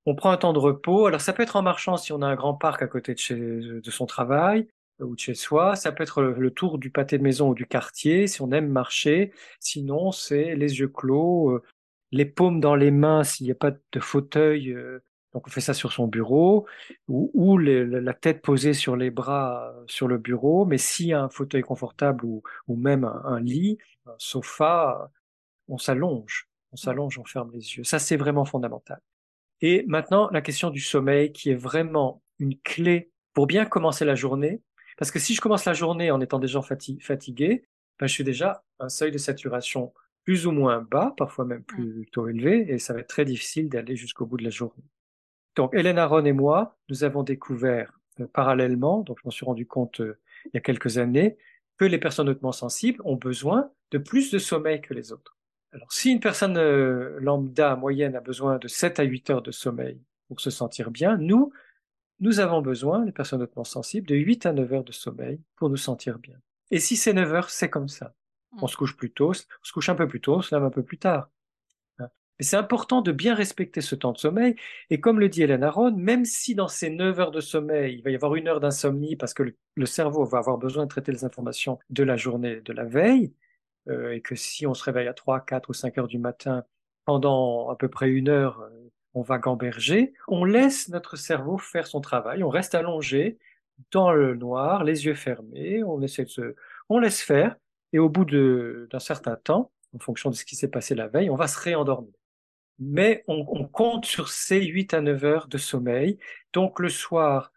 On 0.07 0.15
prend 0.15 0.31
un 0.31 0.37
temps 0.37 0.53
de 0.53 0.59
repos. 0.59 1.07
Alors, 1.07 1.21
ça 1.21 1.33
peut 1.33 1.43
être 1.43 1.57
en 1.57 1.63
marchant 1.63 1.97
si 1.97 2.13
on 2.13 2.23
a 2.23 2.27
un 2.27 2.35
grand 2.35 2.55
parc 2.55 2.83
à 2.83 2.87
côté 2.87 3.15
de, 3.15 3.19
chez, 3.19 3.37
de 3.37 3.91
son 3.91 4.07
travail 4.07 4.69
ou 5.01 5.15
de 5.15 5.21
chez 5.21 5.35
soi. 5.35 5.77
Ça 5.77 5.93
peut 5.93 6.03
être 6.03 6.23
le, 6.23 6.51
tour 6.51 6.79
du 6.79 6.91
pâté 6.91 7.19
de 7.19 7.23
maison 7.23 7.51
ou 7.51 7.55
du 7.55 7.67
quartier 7.67 8.27
si 8.27 8.43
on 8.43 8.53
aime 8.53 8.69
marcher. 8.69 9.33
Sinon, 9.61 10.13
c'est 10.13 10.55
les 10.57 10.79
yeux 10.81 10.89
clos, 10.89 11.51
euh, 11.51 11.63
les 12.13 12.27
paumes 12.27 12.61
dans 12.61 12.77
les 12.77 12.91
mains 12.91 13.25
s'il 13.25 13.47
n'y 13.47 13.53
a 13.53 13.57
pas 13.57 13.71
de 13.71 14.01
fauteuil. 14.01 14.73
Euh, 14.73 15.01
donc 15.33 15.49
on 15.49 15.51
fait 15.51 15.61
ça 15.61 15.75
sur 15.75 15.93
son 15.93 16.07
bureau 16.07 16.67
ou, 17.09 17.31
ou 17.35 17.59
la 17.59 18.15
tête 18.15 18.41
posée 18.41 18.73
sur 18.73 18.95
les 18.97 19.11
bras 19.11 19.73
euh, 19.75 19.85
sur 19.89 20.07
le 20.07 20.19
bureau. 20.19 20.65
Mais 20.65 20.79
s'il 20.79 21.07
y 21.07 21.13
a 21.13 21.23
un 21.23 21.29
fauteuil 21.29 21.63
confortable 21.63 22.25
ou, 22.25 22.43
ou 22.69 22.77
même 22.77 23.05
un, 23.05 23.41
lit, 23.41 23.79
un 24.07 24.15
sofa, 24.19 25.11
on 25.69 25.79
s'allonge, 25.79 26.49
on 26.73 26.77
s'allonge, 26.77 27.19
on 27.19 27.25
ferme 27.25 27.51
les 27.53 27.77
yeux. 27.77 27.85
Ça 27.85 27.99
c'est 27.99 28.17
vraiment 28.17 28.45
fondamental. 28.45 29.01
Et 29.61 29.85
maintenant 29.87 30.29
la 30.31 30.41
question 30.41 30.71
du 30.71 30.81
sommeil 30.81 31.33
qui 31.33 31.51
est 31.51 31.55
vraiment 31.57 32.23
une 32.39 32.59
clé 32.59 33.11
pour 33.33 33.47
bien 33.47 33.65
commencer 33.65 34.05
la 34.05 34.15
journée. 34.15 34.63
Parce 34.97 35.11
que 35.11 35.19
si 35.19 35.35
je 35.35 35.41
commence 35.41 35.65
la 35.65 35.73
journée 35.73 36.11
en 36.11 36.21
étant 36.21 36.39
déjà 36.39 36.61
fatigué, 36.63 37.65
ben 37.99 38.07
je 38.07 38.13
suis 38.13 38.25
déjà 38.25 38.65
un 38.79 38.89
seuil 38.89 39.11
de 39.11 39.19
saturation 39.19 39.93
plus 40.25 40.47
ou 40.47 40.53
moins 40.53 40.81
bas, 40.81 41.15
parfois 41.17 41.45
même 41.45 41.63
plutôt 41.63 42.29
élevé, 42.29 42.73
et 42.73 42.79
ça 42.79 42.95
va 42.95 43.01
être 43.01 43.09
très 43.09 43.25
difficile 43.25 43.69
d'aller 43.69 43.95
jusqu'au 43.95 44.27
bout 44.27 44.39
de 44.39 44.45
la 44.45 44.51
journée. 44.51 44.85
Donc, 45.55 45.75
Hélène 45.75 45.99
Aron 45.99 46.25
et 46.25 46.33
moi, 46.33 46.79
nous 46.89 47.05
avons 47.05 47.23
découvert 47.23 48.01
euh, 48.21 48.27
parallèlement, 48.33 49.03
donc 49.03 49.19
je 49.21 49.27
m'en 49.27 49.31
suis 49.31 49.45
rendu 49.45 49.67
compte 49.67 50.01
euh, 50.01 50.19
il 50.47 50.51
y 50.55 50.57
a 50.57 50.61
quelques 50.61 50.99
années, 50.99 51.37
que 51.77 51.85
les 51.85 51.99
personnes 51.99 52.29
hautement 52.29 52.53
sensibles 52.53 53.01
ont 53.05 53.17
besoin 53.17 53.71
de 53.91 53.99
plus 53.99 54.31
de 54.31 54.39
sommeil 54.39 54.81
que 54.81 54.95
les 54.95 55.13
autres. 55.13 55.34
Alors, 55.75 55.93
si 55.93 56.13
une 56.13 56.21
personne 56.21 56.57
euh, 56.57 57.19
lambda 57.21 57.75
moyenne 57.75 58.15
a 58.15 58.21
besoin 58.21 58.59
de 58.59 58.69
7 58.69 59.01
à 59.01 59.03
8 59.03 59.31
heures 59.31 59.43
de 59.43 59.51
sommeil 59.51 60.01
pour 60.29 60.41
se 60.41 60.51
sentir 60.51 60.93
bien, 60.93 61.17
nous, 61.17 61.53
nous 62.21 62.39
avons 62.39 62.63
besoin, 62.63 63.05
les 63.05 63.11
personnes 63.11 63.43
hautement 63.43 63.65
sensibles, 63.65 64.07
de 64.07 64.15
8 64.15 64.47
à 64.47 64.53
9 64.53 64.73
heures 64.73 64.85
de 64.85 64.93
sommeil 64.93 65.41
pour 65.57 65.71
nous 65.71 65.77
sentir 65.77 66.21
bien. 66.21 66.37
Et 66.71 66.79
si 66.79 66.97
c'est 66.97 67.13
9 67.13 67.35
heures, 67.35 67.51
c'est 67.51 67.71
comme 67.71 67.89
ça. 67.89 68.15
On 68.63 68.69
se 68.69 68.77
couche 68.77 68.97
plus 68.97 69.11
tôt, 69.11 69.33
on 69.33 69.65
se 69.65 69.73
couche 69.73 69.89
un 69.89 69.97
peu 69.97 70.07
plus 70.07 70.21
tôt, 70.21 70.37
on 70.37 70.43
se 70.43 70.55
lève 70.55 70.63
un 70.63 70.71
peu 70.71 70.85
plus 70.85 70.99
tard. 70.99 71.29
Mais 71.99 72.45
c'est 72.45 72.57
important 72.57 73.01
de 73.01 73.13
bien 73.13 73.35
respecter 73.35 73.81
ce 73.81 73.97
temps 73.97 74.13
de 74.13 74.19
sommeil. 74.19 74.57
Et 74.91 75.01
comme 75.01 75.19
le 75.19 75.29
dit 75.29 75.43
Hélène 75.43 75.63
Aron, 75.63 75.93
même 75.93 76.25
si 76.25 76.55
dans 76.55 76.69
ces 76.69 76.91
9 76.91 77.19
heures 77.19 77.31
de 77.33 77.41
sommeil, 77.41 77.97
il 77.97 78.03
va 78.03 78.11
y 78.11 78.15
avoir 78.15 78.37
une 78.37 78.47
heure 78.47 78.61
d'insomnie 78.61 79.17
parce 79.17 79.35
que 79.35 79.43
le, 79.43 79.57
le, 79.75 79.87
cerveau 79.87 80.25
va 80.25 80.39
avoir 80.39 80.59
besoin 80.59 80.85
de 80.85 80.89
traiter 80.89 81.13
les 81.13 81.25
informations 81.25 81.79
de 81.91 82.03
la 82.03 82.17
journée, 82.17 82.61
de 82.61 82.73
la 82.73 82.85
veille, 82.85 83.33
et 83.91 84.21
que 84.21 84.35
si 84.35 84.67
on 84.67 84.75
se 84.75 84.85
réveille 84.85 85.09
à 85.09 85.15
3, 85.15 85.41
4 85.41 85.71
ou 85.71 85.73
5 85.75 85.99
heures 85.99 86.09
du 86.09 86.19
matin, 86.19 86.65
pendant 87.05 87.69
à 87.69 87.77
peu 87.77 87.89
près 87.89 88.09
une 88.09 88.29
heure, 88.29 88.61
euh, 88.61 88.91
on 89.15 89.23
va 89.23 89.39
gamberger, 89.39 90.15
on 90.29 90.45
laisse 90.45 90.89
notre 90.89 91.17
cerveau 91.17 91.59
faire 91.59 91.87
son 91.87 92.01
travail, 92.01 92.43
on 92.43 92.49
reste 92.49 92.75
allongé 92.75 93.39
dans 93.91 94.13
le 94.13 94.35
noir, 94.35 94.85
les 94.85 95.07
yeux 95.07 95.15
fermés, 95.15 95.85
on 95.85 96.01
essaie 96.03 96.25
de 96.25 96.31
se, 96.31 96.55
on 96.89 96.99
laisse 96.99 97.21
faire, 97.21 97.57
et 97.93 97.99
au 97.99 98.09
bout 98.09 98.25
d'un 98.25 98.99
certain 98.99 99.37
temps, 99.37 99.71
en 99.95 99.99
fonction 99.99 100.31
de 100.31 100.35
ce 100.35 100.45
qui 100.45 100.57
s'est 100.57 100.69
passé 100.69 100.95
la 100.95 101.07
veille, 101.09 101.31
on 101.31 101.37
va 101.37 101.47
se 101.47 101.59
réendormir 101.59 102.13
mais 102.79 103.25
on, 103.29 103.47
on, 103.49 103.67
compte 103.67 104.05
sur 104.05 104.29
ces 104.29 104.61
8 104.63 104.95
à 104.95 105.01
9 105.01 105.25
heures 105.25 105.49
de 105.49 105.59
sommeil. 105.59 106.19
Donc 106.53 106.81
le 106.81 106.89
soir, 106.89 107.53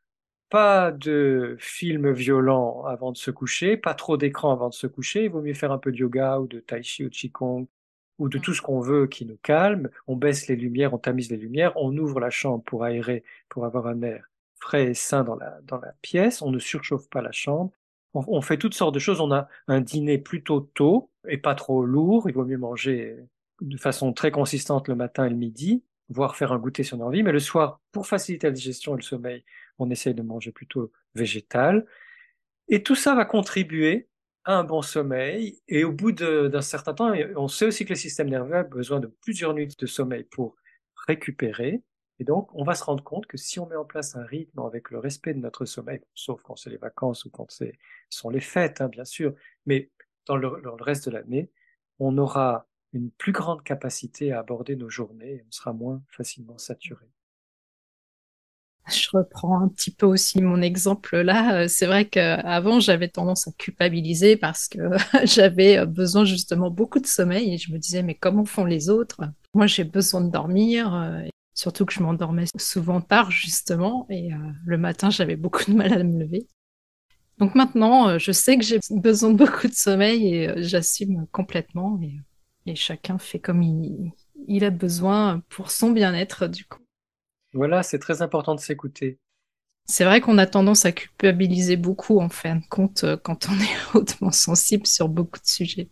pas 0.50 0.92
de 0.92 1.58
film 1.60 2.12
violent 2.12 2.86
avant 2.86 3.12
de 3.12 3.18
se 3.18 3.32
coucher, 3.32 3.78
pas 3.78 3.94
trop 3.94 4.18
d'écran 4.18 4.52
avant 4.52 4.70
de 4.70 4.74
se 4.74 4.88
coucher. 4.88 5.26
Il 5.26 5.32
vaut 5.32 5.42
mieux 5.42 5.54
faire 5.54 5.72
un 5.72 5.78
peu 5.78 5.92
de 5.92 5.98
yoga 5.98 6.40
ou 6.40 6.48
de 6.48 6.60
tai 6.60 6.84
chi 6.84 7.06
ou 7.06 7.10
de 7.10 7.16
qigong 7.16 7.68
ou 8.20 8.30
de 8.30 8.38
tout 8.40 8.54
ce 8.54 8.62
qu'on 8.62 8.80
veut 8.80 9.08
qui 9.08 9.26
nous 9.26 9.38
calme. 9.44 9.90
On 10.08 10.16
baisse 10.16 10.48
les 10.48 10.56
lumières, 10.56 10.94
on 10.94 10.98
tamise 10.98 11.30
les 11.32 11.38
lumières, 11.38 11.74
on 11.76 11.96
ouvre 11.98 12.20
la 12.20 12.30
chambre 12.30 12.64
pour 12.64 12.84
aérer, 12.84 13.24
pour 13.50 13.66
avoir 13.66 13.88
un 13.88 14.02
air 14.02 14.30
frais 14.60 14.88
et 14.88 14.94
sain 14.94 15.24
dans 15.24 15.36
la, 15.36 15.60
dans 15.64 15.80
la 15.80 15.94
pièce. 16.02 16.42
On 16.42 16.52
ne 16.52 16.60
surchauffe 16.60 17.10
pas 17.10 17.22
la 17.22 17.32
chambre. 17.32 17.72
On, 18.14 18.24
on 18.28 18.42
fait 18.42 18.58
toutes 18.58 18.74
sortes 18.74 18.94
de 18.94 19.00
choses. 19.00 19.22
On 19.22 19.32
a 19.32 19.48
un 19.68 19.82
dîner 19.82 20.18
plutôt 20.18 20.62
tôt 20.62 21.12
et 21.28 21.38
pas 21.38 21.56
trop 21.56 21.86
lourd. 21.86 22.30
Il 22.30 22.34
vaut 22.34 22.46
mieux 22.46 22.58
manger 22.58 23.18
de 23.62 23.78
façon 23.78 24.14
très 24.14 24.32
consistante 24.32 24.88
le 24.88 24.96
matin 24.96 25.26
et 25.26 25.30
le 25.30 25.36
midi, 25.36 25.84
voire 26.10 26.36
faire 26.36 26.52
un 26.52 26.60
goûter 26.60 26.84
si 26.84 26.94
on 26.94 27.02
a 27.02 27.04
envie, 27.04 27.24
mais 27.24 27.32
le 27.32 27.40
soir, 27.40 27.82
pour 27.92 28.08
faciliter 28.08 28.48
la 28.48 28.54
digestion 28.54 28.94
et 28.94 28.98
le 28.98 29.04
sommeil, 29.04 29.44
on 29.80 29.90
essaye 29.90 30.14
de 30.14 30.22
manger 30.22 30.52
plutôt 30.52 30.92
végétal. 31.16 31.86
Et 32.70 32.84
tout 32.84 32.96
ça 32.96 33.16
va 33.16 33.26
contribuer 33.26 34.10
à 34.44 34.56
un 34.58 34.64
bon 34.64 34.82
sommeil. 34.82 35.62
Et 35.68 35.84
au 35.84 35.92
bout 35.92 36.12
d'un 36.12 36.62
certain 36.62 36.94
temps, 36.94 37.14
on 37.36 37.48
sait 37.48 37.66
aussi 37.66 37.86
que 37.86 37.90
le 37.90 37.96
système 37.96 38.30
nerveux 38.30 38.56
a 38.56 38.64
besoin 38.64 39.00
de 39.00 39.08
plusieurs 39.08 39.54
nuits 39.54 39.68
de 39.78 39.86
sommeil 39.86 40.24
pour 40.24 40.56
récupérer. 41.08 41.84
Et 42.20 42.24
donc, 42.24 42.50
on 42.54 42.64
va 42.64 42.74
se 42.74 42.84
rendre 42.84 43.04
compte 43.04 43.28
que 43.28 43.38
si 43.38 43.60
on 43.60 43.68
met 43.68 43.76
en 43.76 43.86
place 43.86 44.16
un 44.16 44.24
rythme 44.24 44.60
avec 44.60 44.90
le 44.90 45.00
respect 45.00 45.34
de 45.34 45.40
notre 45.40 45.66
sommeil, 45.66 46.02
sauf 46.16 46.42
quand 46.42 46.56
c'est 46.56 46.72
les 46.72 46.78
vacances 46.78 47.26
ou 47.26 47.30
quand 47.30 47.52
ce 47.52 47.66
sont 48.10 48.30
les 48.30 48.40
fêtes, 48.40 48.82
hein, 48.82 48.90
bien 48.90 49.06
sûr, 49.06 49.36
mais 49.66 49.92
dans 50.26 50.36
le, 50.36 50.62
dans 50.64 50.76
le 50.76 50.84
reste 50.84 51.06
de 51.08 51.12
l'année, 51.12 51.52
on 52.00 52.18
aura 52.18 52.68
une 52.94 53.12
plus 53.12 53.34
grande 53.34 53.64
capacité 53.64 54.32
à 54.32 54.40
aborder 54.40 54.76
nos 54.76 54.90
journées 54.90 55.36
et 55.36 55.44
on 55.48 55.52
sera 55.52 55.74
moins 55.74 56.02
facilement 56.10 56.58
saturé. 56.58 57.06
Je 58.90 59.08
reprends 59.14 59.60
un 59.62 59.68
petit 59.68 59.92
peu 59.92 60.06
aussi 60.06 60.42
mon 60.42 60.62
exemple 60.62 61.18
là. 61.18 61.68
C'est 61.68 61.86
vrai 61.86 62.06
qu'avant, 62.06 62.80
j'avais 62.80 63.10
tendance 63.10 63.48
à 63.48 63.52
culpabiliser 63.58 64.38
parce 64.38 64.68
que 64.68 64.80
j'avais 65.26 65.86
besoin 65.86 66.26
justement 66.26 66.70
beaucoup 66.70 67.00
de 67.00 67.08
sommeil 67.08 67.54
et 67.54 67.58
je 67.58 67.72
me 67.72 67.78
disais, 67.78 68.04
mais 68.04 68.16
comment 68.16 68.46
font 68.46 68.66
les 68.66 68.90
autres? 68.90 69.20
Moi, 69.54 69.68
j'ai 69.68 69.84
besoin 69.84 70.22
de 70.22 70.32
dormir, 70.32 71.22
surtout 71.54 71.86
que 71.86 71.94
je 71.94 72.02
m'endormais 72.02 72.46
souvent 72.58 73.02
tard 73.02 73.32
justement 73.32 74.06
et 74.10 74.30
le 74.66 74.78
matin, 74.78 75.10
j'avais 75.10 75.36
beaucoup 75.36 75.70
de 75.70 75.76
mal 75.76 75.94
à 75.94 76.04
me 76.04 76.20
lever. 76.20 76.48
Donc 77.40 77.56
maintenant, 77.56 78.18
je 78.18 78.32
sais 78.32 78.58
que 78.58 78.64
j'ai 78.64 78.80
besoin 78.90 79.32
de 79.32 79.38
beaucoup 79.38 79.68
de 79.68 79.74
sommeil 79.74 80.34
et 80.34 80.54
j'assume 80.64 81.28
complètement. 81.32 82.00
Et 82.66 82.76
chacun 82.76 83.18
fait 83.18 83.40
comme 83.40 83.64
il 84.48 84.64
a 84.64 84.70
besoin 84.70 85.42
pour 85.50 85.72
son 85.72 85.92
bien-être 85.92 86.48
du 86.48 86.66
coup. 86.66 86.80
Voilà, 87.58 87.82
c'est 87.82 87.98
très 87.98 88.22
important 88.22 88.54
de 88.54 88.60
s'écouter. 88.60 89.18
C'est 89.88 90.06
vrai 90.06 90.22
qu'on 90.22 90.38
a 90.38 90.46
tendance 90.46 90.86
à 90.86 90.92
culpabiliser 90.92 91.76
beaucoup 91.76 92.20
en 92.20 92.30
fin 92.30 92.58
de 92.58 92.66
compte 92.70 93.04
euh, 93.04 93.18
quand 93.18 93.48
on 93.50 93.54
est 93.60 93.78
hautement 93.96 94.32
sensible 94.32 94.86
sur 94.86 95.10
beaucoup 95.10 95.40
de 95.40 95.48
sujets. 95.48 95.90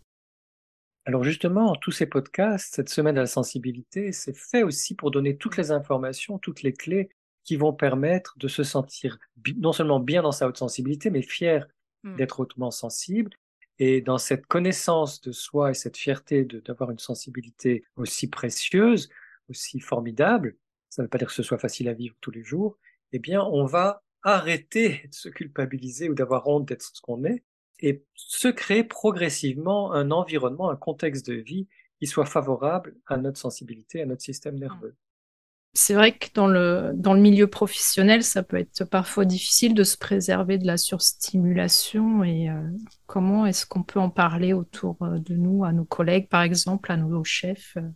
Alors 1.06 1.24
justement, 1.24 1.76
tous 1.76 1.92
ces 1.92 2.06
podcasts, 2.06 2.76
cette 2.76 2.90
semaine 2.90 3.16
de 3.16 3.22
la 3.22 3.26
sensibilité, 3.26 4.12
c'est 4.12 4.38
fait 4.38 4.62
aussi 4.62 4.94
pour 4.94 5.10
donner 5.10 5.38
toutes 5.38 5.58
les 5.58 5.72
informations, 5.72 6.38
toutes 6.38 6.62
les 6.62 6.74
clés 6.74 7.10
qui 7.44 7.58
vont 7.58 7.74
permettre 7.74 8.36
de 8.38 8.48
se 8.48 8.64
sentir 8.64 9.18
non 9.58 9.72
seulement 9.72 10.00
bien 10.00 10.22
dans 10.22 10.32
sa 10.32 10.48
haute 10.48 10.58
sensibilité, 10.58 11.10
mais 11.10 11.24
fier 11.24 11.68
mmh. 12.04 12.16
d'être 12.18 12.40
hautement 12.40 12.70
sensible 12.70 13.32
et 13.80 14.02
dans 14.02 14.20
cette 14.20 14.46
connaissance 14.46 15.20
de 15.22 15.32
soi 15.32 15.72
et 15.72 15.74
cette 15.74 15.98
fierté 15.98 16.46
d'avoir 16.46 16.92
une 16.92 17.00
sensibilité 17.00 17.84
aussi 17.96 18.30
précieuse, 18.30 19.10
aussi 19.50 19.80
formidable, 19.80 20.56
ça 20.96 21.02
ne 21.02 21.08
veut 21.08 21.10
pas 21.10 21.18
dire 21.18 21.28
que 21.28 21.34
ce 21.34 21.44
soit 21.44 21.58
facile 21.58 21.90
à 21.90 21.94
vivre 21.94 22.16
tous 22.22 22.32
les 22.32 22.42
jours, 22.42 22.78
eh 23.12 23.20
bien, 23.20 23.44
on 23.44 23.66
va 23.66 24.02
arrêter 24.24 25.02
de 25.10 25.14
se 25.14 25.28
culpabiliser 25.28 26.10
ou 26.10 26.14
d'avoir 26.14 26.48
honte 26.48 26.70
d'être 26.70 26.84
ce 26.84 27.02
qu'on 27.02 27.26
est 27.26 27.44
et 27.82 28.06
se 28.14 28.48
créer 28.48 28.86
progressivement 28.86 29.92
un 29.92 30.10
environnement, 30.10 30.70
un 30.70 30.78
contexte 30.78 31.30
de 31.30 31.34
vie 31.34 31.68
qui 32.00 32.08
soit 32.08 32.26
favorable 32.26 32.96
à 33.08 33.18
notre 33.18 33.38
sensibilité, 33.38 34.02
à 34.02 34.06
notre 34.06 34.22
système 34.22 34.58
nerveux. 34.58 34.96
C'est 35.74 35.96
vrai 35.96 36.18
que 36.18 36.28
dans 36.34 36.48
le, 36.48 36.94
dans 36.96 37.14
le 37.14 37.20
milieu 37.20 37.48
professionnel, 37.48 38.24
ça 38.24 38.42
peut 38.42 38.56
être 38.56 38.86
parfois 38.86 39.26
difficile 39.26 39.74
de 39.74 39.84
se 39.84 39.98
préserver 39.98 40.58
de 40.58 40.66
la 40.66 40.78
surstimulation 40.78 42.24
et 42.24 42.50
euh, 42.50 42.62
comment 43.06 43.46
est-ce 43.46 43.66
qu'on 43.66 43.84
peut 43.84 44.00
en 44.00 44.10
parler 44.10 44.54
autour 44.54 44.96
euh, 45.02 45.20
de 45.20 45.36
nous, 45.36 45.66
à 45.66 45.74
nos 45.74 45.84
collègues 45.84 46.30
par 46.30 46.44
exemple, 46.44 46.90
à 46.90 46.96
nos 46.96 47.26
chefs 47.26 47.76
euh? 47.76 47.90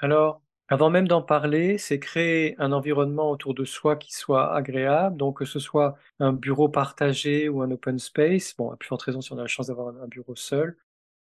Alors, 0.00 0.42
avant 0.70 0.90
même 0.90 1.08
d'en 1.08 1.22
parler, 1.22 1.78
c'est 1.78 1.98
créer 1.98 2.54
un 2.58 2.72
environnement 2.72 3.30
autour 3.30 3.54
de 3.54 3.64
soi 3.64 3.96
qui 3.96 4.14
soit 4.14 4.54
agréable, 4.54 5.16
donc 5.16 5.38
que 5.38 5.44
ce 5.44 5.58
soit 5.58 5.98
un 6.20 6.32
bureau 6.32 6.68
partagé 6.68 7.48
ou 7.48 7.62
un 7.62 7.70
open 7.72 7.98
space, 7.98 8.54
bon, 8.56 8.70
à 8.70 8.76
plus 8.76 8.88
forte 8.88 9.02
raison 9.02 9.20
si 9.20 9.32
on 9.32 9.38
a 9.38 9.42
la 9.42 9.48
chance 9.48 9.66
d'avoir 9.66 9.88
un 9.88 10.06
bureau 10.08 10.36
seul, 10.36 10.76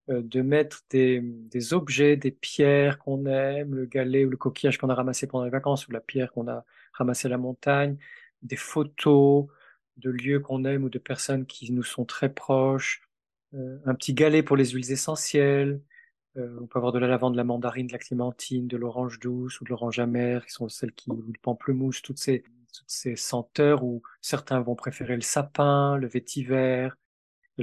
euh, 0.10 0.22
de 0.24 0.42
mettre 0.42 0.82
des, 0.90 1.22
des, 1.22 1.74
objets, 1.74 2.18
des 2.18 2.32
pierres 2.32 3.00
qu'on 3.00 3.26
aime, 3.28 3.76
le 3.76 3.86
galet 3.86 4.26
ou 4.26 4.30
le 4.30 4.38
coquillage 4.38 4.78
qu'on 4.78 4.90
a 4.90 4.96
ramassé 4.96 5.28
pendant 5.28 5.46
les 5.46 5.52
vacances 5.52 5.88
ou 5.88 5.92
la 5.92 6.02
pierre 6.02 6.32
qu'on 6.34 6.48
a 6.50 6.66
ramassé 6.94 7.28
à 7.28 7.32
la 7.32 7.38
montagne, 7.38 7.98
des 8.42 8.56
photos 8.58 9.48
de 9.98 10.10
lieux 10.10 10.40
qu'on 10.40 10.66
aime 10.66 10.84
ou 10.84 10.90
de 10.90 11.00
personnes 11.00 11.46
qui 11.46 11.72
nous 11.72 11.84
sont 11.84 12.06
très 12.06 12.30
proches, 12.34 13.04
euh, 13.56 13.80
un 13.86 13.96
petit 13.96 14.14
galet 14.14 14.44
pour 14.44 14.58
les 14.58 14.66
huiles 14.72 14.92
essentielles. 14.92 15.82
Euh, 16.40 16.58
on 16.62 16.68
peut 16.68 16.80
avoir 16.80 16.92
de 16.92 17.00
la 17.00 17.08
lavande, 17.08 17.34
de 17.34 17.38
la 17.38 17.44
mandarine, 17.44 17.88
de 17.88 17.94
la 17.94 18.00
clémentine, 18.00 18.68
de 18.68 18.78
l'orange 18.78 19.20
douce 19.20 19.62
ou 19.62 19.66
de 19.66 19.70
l'orange 19.70 20.00
amère, 20.00 20.46
qui 20.46 20.54
sont 20.54 20.70
celles 20.70 20.94
qui, 20.94 21.10
ou 21.10 21.22
le 21.22 21.40
pamplemousse, 21.42 22.02
toutes 22.02 22.20
ces, 22.20 22.44
toutes 22.74 22.90
ces 22.90 23.16
senteurs 23.16 23.84
où 23.84 24.02
certains 24.22 24.62
vont 24.62 24.76
préférer 24.76 25.16
le 25.16 25.22
sapin, 25.22 25.98
le 25.98 26.08
vétiver, 26.08 26.90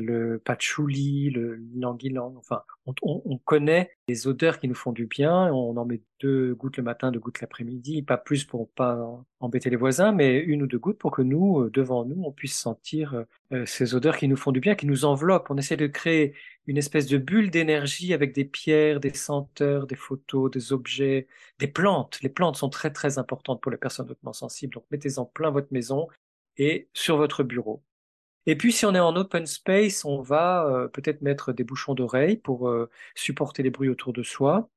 le 0.01 0.39
patchouli, 0.39 1.31
le 1.31 1.59
languilang. 1.75 2.35
Enfin, 2.37 2.63
on, 2.87 2.95
on, 3.03 3.39
connaît 3.39 3.91
les 4.09 4.27
odeurs 4.27 4.59
qui 4.59 4.69
nous 4.69 4.75
font 4.75 4.93
du 4.93 5.07
bien. 5.07 5.53
On 5.53 5.77
en 5.77 5.85
met 5.85 6.03
deux 6.21 6.55
gouttes 6.55 6.77
le 6.77 6.83
matin, 6.83 7.11
deux 7.11 7.19
gouttes 7.19 7.41
l'après-midi, 7.41 8.03
pas 8.03 8.17
plus 8.17 8.45
pour 8.45 8.69
pas 8.71 9.25
embêter 9.41 9.71
les 9.71 9.77
voisins, 9.77 10.13
mais 10.13 10.39
une 10.39 10.63
ou 10.63 10.67
deux 10.67 10.79
gouttes 10.79 10.99
pour 10.99 11.11
que 11.11 11.23
nous, 11.23 11.63
euh, 11.63 11.71
devant 11.71 12.05
nous, 12.05 12.23
on 12.25 12.33
puisse 12.33 12.57
sentir 12.57 13.25
euh, 13.53 13.65
ces 13.67 13.95
odeurs 13.95 14.17
qui 14.17 14.29
nous 14.29 14.37
font 14.37 14.53
du 14.53 14.61
bien, 14.61 14.75
qui 14.75 14.87
nous 14.87 15.05
enveloppent. 15.05 15.51
On 15.51 15.57
essaie 15.57 15.77
de 15.77 15.87
créer 15.87 16.35
une 16.67 16.79
espèce 16.79 17.07
de 17.07 17.19
bulle 17.19 17.51
d'énergie 17.51 18.13
avec 18.13 18.35
des 18.35 18.45
pierres, 18.45 19.01
des 19.01 19.15
senteurs, 19.15 19.87
des 19.87 19.97
photos, 19.97 20.51
des 20.51 20.73
objets, 20.73 21.27
des 21.59 21.69
plantes. 21.69 22.19
Les 22.23 22.29
plantes 22.29 22.57
sont 22.57 22.71
très 22.71 22.93
très 22.93 23.19
importantes 23.19 23.61
pour 23.61 23.71
les 23.71 23.79
personnes 23.79 24.11
hautement 24.11 24.33
sensibles. 24.33 24.75
Donc 24.75 24.85
mettez-en 24.91 25.25
plein 25.27 25.51
votre 25.51 25.73
maison 25.73 26.09
et 26.59 26.89
sur 26.93 27.17
votre 27.17 27.43
bureau. 27.43 27.83
Et 28.47 28.57
puis, 28.57 28.73
si 28.73 28.87
on 28.87 28.95
est 28.95 29.01
en 29.01 29.17
open 29.17 29.45
space, 29.47 30.05
on 30.05 30.21
va 30.21 30.67
euh, 30.67 30.89
peut-être 30.89 31.21
mettre 31.21 31.53
des 31.53 31.65
bouchons 31.65 31.95
d'oreille 31.95 32.37
pour 32.37 32.69
euh, 32.69 32.89
supporter 33.17 33.63
les 33.63 33.71
bruits 33.71 33.89
autour 33.89 34.13
de 34.13 34.23
soi, 34.23 34.71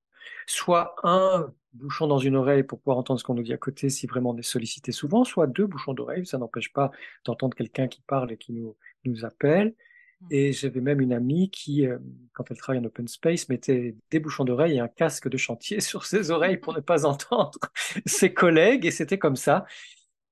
soit 0.47 0.95
un 1.04 1.54
bouchon 1.73 2.08
dans 2.08 2.17
une 2.17 2.36
oreille 2.36 2.63
pour 2.63 2.80
pouvoir 2.80 2.97
entendre 2.97 3.19
ce 3.19 3.23
qu'on 3.23 3.36
nous 3.36 3.43
dit 3.43 3.54
à 3.54 3.58
côté 3.58 3.91
si 3.91 4.08
vraiment 4.08 4.32
on 4.32 4.38
est 4.38 4.41
sollicité 4.41 4.91
souvent, 4.91 5.23
soit 5.23 5.45
deux 5.45 5.67
bouchons 5.67 5.93
d'oreille, 5.93 6.25
ça 6.25 6.39
n'empêche 6.39 6.73
pas 6.73 6.91
d'entendre 7.25 7.56
quelqu'un 7.56 7.88
qui 7.88 8.02
parle 8.02 8.32
et 8.32 8.38
qui 8.38 8.54
nous, 8.54 8.75
nous 9.06 9.23
appelle. 9.23 9.75
Mmh. 10.22 10.28
Et 10.32 10.52
j'avais 10.52 10.82
même 10.82 11.02
une 11.02 11.14
amie 11.14 11.50
qui, 11.50 11.86
euh, 11.86 11.98
quand 12.34 12.50
elle 12.50 12.58
travaille 12.58 12.82
en 12.82 12.86
open 12.86 13.08
space, 13.08 13.50
mettait 13.50 13.96
des 14.12 14.20
bouchons 14.20 14.44
d'oreille 14.44 14.78
et 14.78 14.80
un 14.80 14.88
casque 14.88 15.30
de 15.30 15.38
chantier 15.38 15.80
sur 15.82 16.06
ses 16.06 16.32
oreilles 16.32 16.58
pour 16.58 16.74
ne 16.74 16.80
pas 16.80 17.06
entendre 17.06 17.60
ses 18.06 18.34
collègues, 18.34 18.86
et 18.86 18.92
c'était 18.92 19.20
comme 19.20 19.36
ça. 19.36 19.66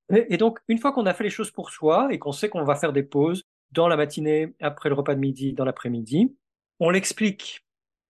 Et 0.09 0.37
donc, 0.37 0.59
une 0.69 0.77
fois 0.77 0.93
qu'on 0.93 1.05
a 1.05 1.13
fait 1.13 1.25
les 1.25 1.29
choses 1.29 1.51
pour 1.51 1.69
soi 1.69 2.07
et 2.11 2.19
qu'on 2.19 2.31
sait 2.31 2.47
qu'on 2.47 2.63
va 2.63 2.75
faire 2.75 2.93
des 2.93 3.03
pauses 3.03 3.43
dans 3.73 3.89
la 3.89 3.97
matinée, 3.97 4.53
après 4.61 4.87
le 4.87 4.95
repas 4.95 5.15
de 5.15 5.19
midi, 5.19 5.51
dans 5.51 5.65
l'après-midi, 5.65 6.33
on 6.79 6.89
l'explique 6.89 7.66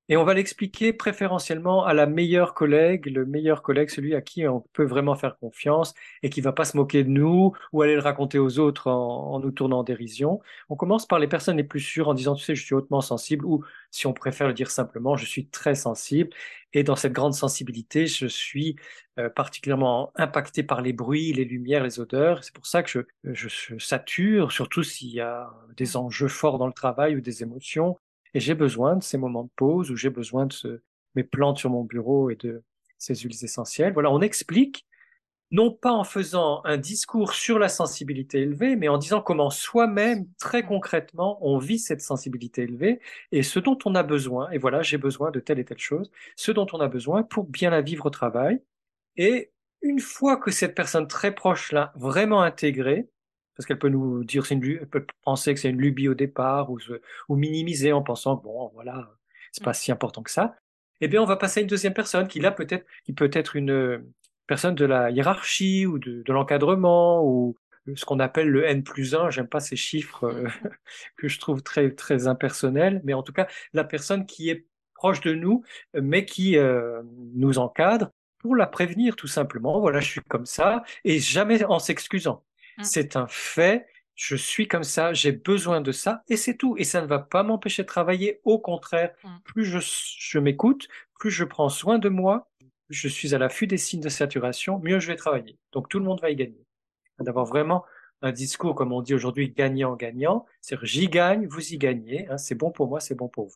et 0.09 0.17
on 0.17 0.23
va 0.23 0.33
l'expliquer 0.33 0.93
préférentiellement 0.93 1.85
à 1.85 1.93
la 1.93 2.05
meilleure 2.05 2.53
collègue, 2.53 3.07
le 3.07 3.25
meilleur 3.25 3.61
collègue, 3.61 3.89
celui 3.89 4.15
à 4.15 4.21
qui 4.21 4.47
on 4.47 4.61
peut 4.73 4.85
vraiment 4.85 5.15
faire 5.15 5.37
confiance 5.37 5.93
et 6.23 6.29
qui 6.29 6.39
va 6.39 6.53
pas 6.53 6.63
se 6.65 6.77
moquer 6.77 7.03
de 7.03 7.09
nous 7.09 7.51
ou 7.73 7.81
aller 7.81 7.95
le 7.95 8.01
raconter 8.01 8.39
aux 8.39 8.59
autres 8.59 8.87
en, 8.89 9.39
nous 9.39 9.51
tournant 9.51 9.79
en 9.79 9.83
dérision. 9.83 10.39
On 10.69 10.75
commence 10.75 11.05
par 11.05 11.19
les 11.19 11.27
personnes 11.27 11.57
les 11.57 11.63
plus 11.63 11.81
sûres 11.81 12.07
en 12.07 12.13
disant, 12.13 12.35
tu 12.35 12.43
sais, 12.43 12.55
je 12.55 12.63
suis 12.63 12.75
hautement 12.75 13.01
sensible 13.01 13.45
ou 13.45 13.63
si 13.91 14.07
on 14.07 14.13
préfère 14.13 14.47
le 14.47 14.53
dire 14.53 14.71
simplement, 14.71 15.17
je 15.17 15.25
suis 15.25 15.47
très 15.49 15.75
sensible. 15.75 16.29
Et 16.73 16.83
dans 16.83 16.95
cette 16.95 17.13
grande 17.13 17.33
sensibilité, 17.33 18.07
je 18.07 18.27
suis 18.27 18.75
euh, 19.19 19.29
particulièrement 19.29 20.11
impacté 20.15 20.63
par 20.63 20.81
les 20.81 20.93
bruits, 20.93 21.33
les 21.33 21.45
lumières, 21.45 21.83
les 21.83 21.99
odeurs. 21.99 22.43
C'est 22.43 22.53
pour 22.53 22.65
ça 22.67 22.83
que 22.83 22.89
je, 22.89 22.99
je, 23.23 23.47
je 23.49 23.77
sature, 23.77 24.51
surtout 24.51 24.83
s'il 24.83 25.09
y 25.09 25.21
a 25.21 25.51
des 25.75 25.97
enjeux 25.97 26.27
forts 26.27 26.57
dans 26.57 26.67
le 26.67 26.73
travail 26.73 27.15
ou 27.15 27.21
des 27.21 27.43
émotions. 27.43 27.97
Et 28.33 28.39
j'ai 28.39 28.55
besoin 28.55 28.95
de 28.95 29.03
ces 29.03 29.17
moments 29.17 29.43
de 29.43 29.49
pause 29.55 29.91
où 29.91 29.95
j'ai 29.95 30.09
besoin 30.09 30.45
de 30.45 30.53
ce, 30.53 30.81
mes 31.15 31.23
plantes 31.23 31.57
sur 31.57 31.69
mon 31.69 31.83
bureau 31.83 32.29
et 32.29 32.35
de 32.35 32.63
ces 32.97 33.15
huiles 33.15 33.43
essentielles. 33.43 33.93
Voilà, 33.93 34.11
on 34.11 34.21
explique, 34.21 34.85
non 35.51 35.71
pas 35.71 35.91
en 35.91 36.03
faisant 36.03 36.61
un 36.65 36.77
discours 36.77 37.33
sur 37.33 37.59
la 37.59 37.69
sensibilité 37.69 38.39
élevée, 38.39 38.75
mais 38.75 38.87
en 38.87 38.97
disant 38.97 39.21
comment 39.21 39.49
soi-même, 39.49 40.27
très 40.39 40.63
concrètement, 40.63 41.37
on 41.41 41.57
vit 41.57 41.79
cette 41.79 42.01
sensibilité 42.01 42.63
élevée 42.63 42.99
et 43.31 43.43
ce 43.43 43.59
dont 43.59 43.77
on 43.85 43.95
a 43.95 44.03
besoin. 44.03 44.49
Et 44.51 44.57
voilà, 44.57 44.81
j'ai 44.81 44.97
besoin 44.97 45.31
de 45.31 45.39
telle 45.39 45.59
et 45.59 45.65
telle 45.65 45.79
chose, 45.79 46.11
ce 46.35 46.51
dont 46.51 46.67
on 46.73 46.79
a 46.79 46.87
besoin 46.87 47.23
pour 47.23 47.45
bien 47.45 47.69
la 47.69 47.81
vivre 47.81 48.07
au 48.07 48.09
travail. 48.09 48.61
Et 49.15 49.51
une 49.81 49.99
fois 49.99 50.37
que 50.37 50.51
cette 50.51 50.75
personne 50.75 51.07
très 51.07 51.33
proche 51.33 51.71
l'a 51.71 51.93
vraiment 51.95 52.41
intégrée, 52.41 53.07
parce 53.57 53.65
qu'elle 53.65 53.79
peut 53.79 53.89
nous 53.89 54.23
dire, 54.23 54.45
c'est 54.45 54.55
une, 54.55 54.63
elle 54.63 54.87
peut 54.87 55.05
penser 55.23 55.53
que 55.53 55.59
c'est 55.59 55.69
une 55.69 55.81
lubie 55.81 56.07
au 56.07 56.13
départ 56.13 56.69
ou, 56.69 56.79
ou 57.27 57.35
minimiser 57.35 57.91
en 57.91 58.03
pensant 58.03 58.37
que 58.37 58.43
bon, 58.43 58.69
voilà, 58.73 59.09
c'est 59.51 59.63
pas 59.63 59.71
mm. 59.71 59.75
si 59.75 59.91
important 59.91 60.23
que 60.23 60.31
ça. 60.31 60.55
Eh 61.01 61.07
bien, 61.07 61.21
on 61.21 61.25
va 61.25 61.35
passer 61.35 61.59
à 61.59 61.61
une 61.61 61.67
deuxième 61.67 61.93
personne 61.93 62.27
qui 62.27 62.39
là 62.39 62.51
peut-être, 62.51 62.85
qui 63.03 63.13
peut 63.13 63.29
être 63.33 63.55
une 63.55 64.03
personne 64.47 64.75
de 64.75 64.85
la 64.85 65.11
hiérarchie 65.11 65.85
ou 65.85 65.99
de, 65.99 66.23
de 66.23 66.33
l'encadrement 66.33 67.23
ou 67.25 67.57
ce 67.95 68.05
qu'on 68.05 68.19
appelle 68.19 68.49
le 68.49 68.65
N 68.65 68.83
plus 68.83 69.15
1. 69.15 69.29
J'aime 69.29 69.47
pas 69.47 69.59
ces 69.59 69.75
chiffres 69.75 70.25
euh, 70.25 70.47
que 71.17 71.27
je 71.27 71.39
trouve 71.39 71.61
très, 71.61 71.91
très 71.91 72.27
impersonnels, 72.27 73.01
mais 73.03 73.13
en 73.13 73.23
tout 73.23 73.33
cas, 73.33 73.47
la 73.73 73.83
personne 73.83 74.25
qui 74.25 74.49
est 74.49 74.65
proche 74.95 75.21
de 75.21 75.33
nous, 75.33 75.63
mais 75.93 76.25
qui 76.25 76.57
euh, 76.57 77.01
nous 77.35 77.59
encadre 77.59 78.11
pour 78.39 78.55
la 78.55 78.67
prévenir 78.67 79.15
tout 79.15 79.27
simplement. 79.27 79.79
Voilà, 79.79 79.99
je 79.99 80.09
suis 80.09 80.21
comme 80.21 80.45
ça 80.45 80.83
et 81.03 81.19
jamais 81.19 81.63
en 81.65 81.79
s'excusant. 81.79 82.43
Mmh. 82.77 82.83
C'est 82.83 83.15
un 83.15 83.27
fait. 83.27 83.87
Je 84.15 84.35
suis 84.35 84.67
comme 84.67 84.83
ça, 84.83 85.13
j'ai 85.13 85.31
besoin 85.31 85.79
de 85.79 85.91
ça 85.91 86.23
et 86.27 86.37
c'est 86.37 86.57
tout. 86.57 86.75
Et 86.77 86.83
ça 86.83 87.01
ne 87.01 87.07
va 87.07 87.19
pas 87.19 87.43
m'empêcher 87.43 87.83
de 87.83 87.87
travailler. 87.87 88.41
Au 88.43 88.59
contraire, 88.59 89.13
mmh. 89.23 89.29
plus 89.45 89.65
je, 89.65 90.39
m'écoute, 90.39 90.87
plus 91.19 91.29
je 91.29 91.43
prends 91.43 91.69
soin 91.69 91.99
de 91.99 92.09
moi, 92.09 92.49
je 92.89 93.07
suis 93.07 93.35
à 93.35 93.37
l'affût 93.37 93.67
des 93.67 93.77
signes 93.77 94.01
de 94.01 94.09
saturation, 94.09 94.79
mieux 94.79 94.99
je 94.99 95.07
vais 95.07 95.15
travailler. 95.15 95.57
Donc 95.71 95.89
tout 95.89 95.99
le 95.99 96.05
monde 96.05 96.21
va 96.21 96.31
y 96.31 96.35
gagner. 96.35 96.65
D'avoir 97.19 97.45
vraiment 97.45 97.83
un 98.21 98.31
discours, 98.31 98.75
comme 98.75 98.91
on 98.91 99.01
dit 99.01 99.13
aujourd'hui, 99.13 99.49
gagnant-gagnant, 99.49 100.45
c'est-à-dire 100.61 100.85
j'y 100.85 101.07
gagne, 101.07 101.47
vous 101.47 101.73
y 101.73 101.77
gagnez, 101.77 102.27
hein, 102.29 102.37
c'est 102.37 102.55
bon 102.55 102.71
pour 102.71 102.87
moi, 102.87 102.99
c'est 102.99 103.15
bon 103.15 103.27
pour 103.27 103.47
vous. 103.47 103.55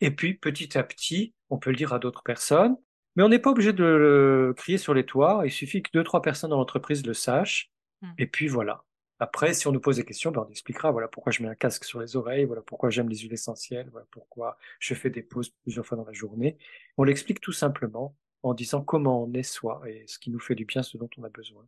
Et 0.00 0.10
puis 0.10 0.34
petit 0.34 0.76
à 0.76 0.82
petit, 0.82 1.34
on 1.50 1.58
peut 1.58 1.70
le 1.70 1.76
dire 1.76 1.92
à 1.92 1.98
d'autres 1.98 2.22
personnes, 2.22 2.76
mais 3.14 3.22
on 3.22 3.28
n'est 3.28 3.38
pas 3.38 3.50
obligé 3.50 3.72
de 3.72 3.84
le 3.84 4.54
crier 4.56 4.78
sur 4.78 4.94
les 4.94 5.06
toits, 5.06 5.42
il 5.44 5.50
suffit 5.50 5.82
que 5.82 5.90
deux, 5.92 6.02
trois 6.02 6.22
personnes 6.22 6.50
dans 6.50 6.58
l'entreprise 6.58 7.06
le 7.06 7.14
sachent, 7.14 7.70
Mmh. 8.02 8.12
Et 8.18 8.26
puis 8.26 8.48
voilà. 8.48 8.84
Après, 9.18 9.54
si 9.54 9.66
on 9.66 9.72
nous 9.72 9.80
pose 9.80 9.96
des 9.96 10.04
questions, 10.04 10.30
ben 10.30 10.44
on 10.46 10.50
expliquera 10.50 10.90
voilà 10.90 11.08
pourquoi 11.08 11.32
je 11.32 11.42
mets 11.42 11.48
un 11.48 11.54
casque 11.54 11.84
sur 11.84 12.00
les 12.00 12.16
oreilles, 12.16 12.44
voilà 12.44 12.60
pourquoi 12.60 12.90
j'aime 12.90 13.08
les 13.08 13.16
huiles 13.16 13.32
essentielles, 13.32 13.88
voilà 13.90 14.06
pourquoi 14.10 14.58
je 14.78 14.92
fais 14.92 15.08
des 15.08 15.22
pauses 15.22 15.50
plusieurs 15.62 15.86
fois 15.86 15.96
dans 15.96 16.04
la 16.04 16.12
journée. 16.12 16.58
On 16.98 17.04
l'explique 17.04 17.40
tout 17.40 17.52
simplement 17.52 18.14
en 18.42 18.52
disant 18.52 18.82
comment 18.82 19.24
on 19.24 19.32
est 19.32 19.42
soi 19.42 19.80
et 19.86 20.04
ce 20.06 20.18
qui 20.18 20.30
nous 20.30 20.38
fait 20.38 20.54
du 20.54 20.66
bien, 20.66 20.82
ce 20.82 20.98
dont 20.98 21.08
on 21.16 21.24
a 21.24 21.30
besoin. 21.30 21.66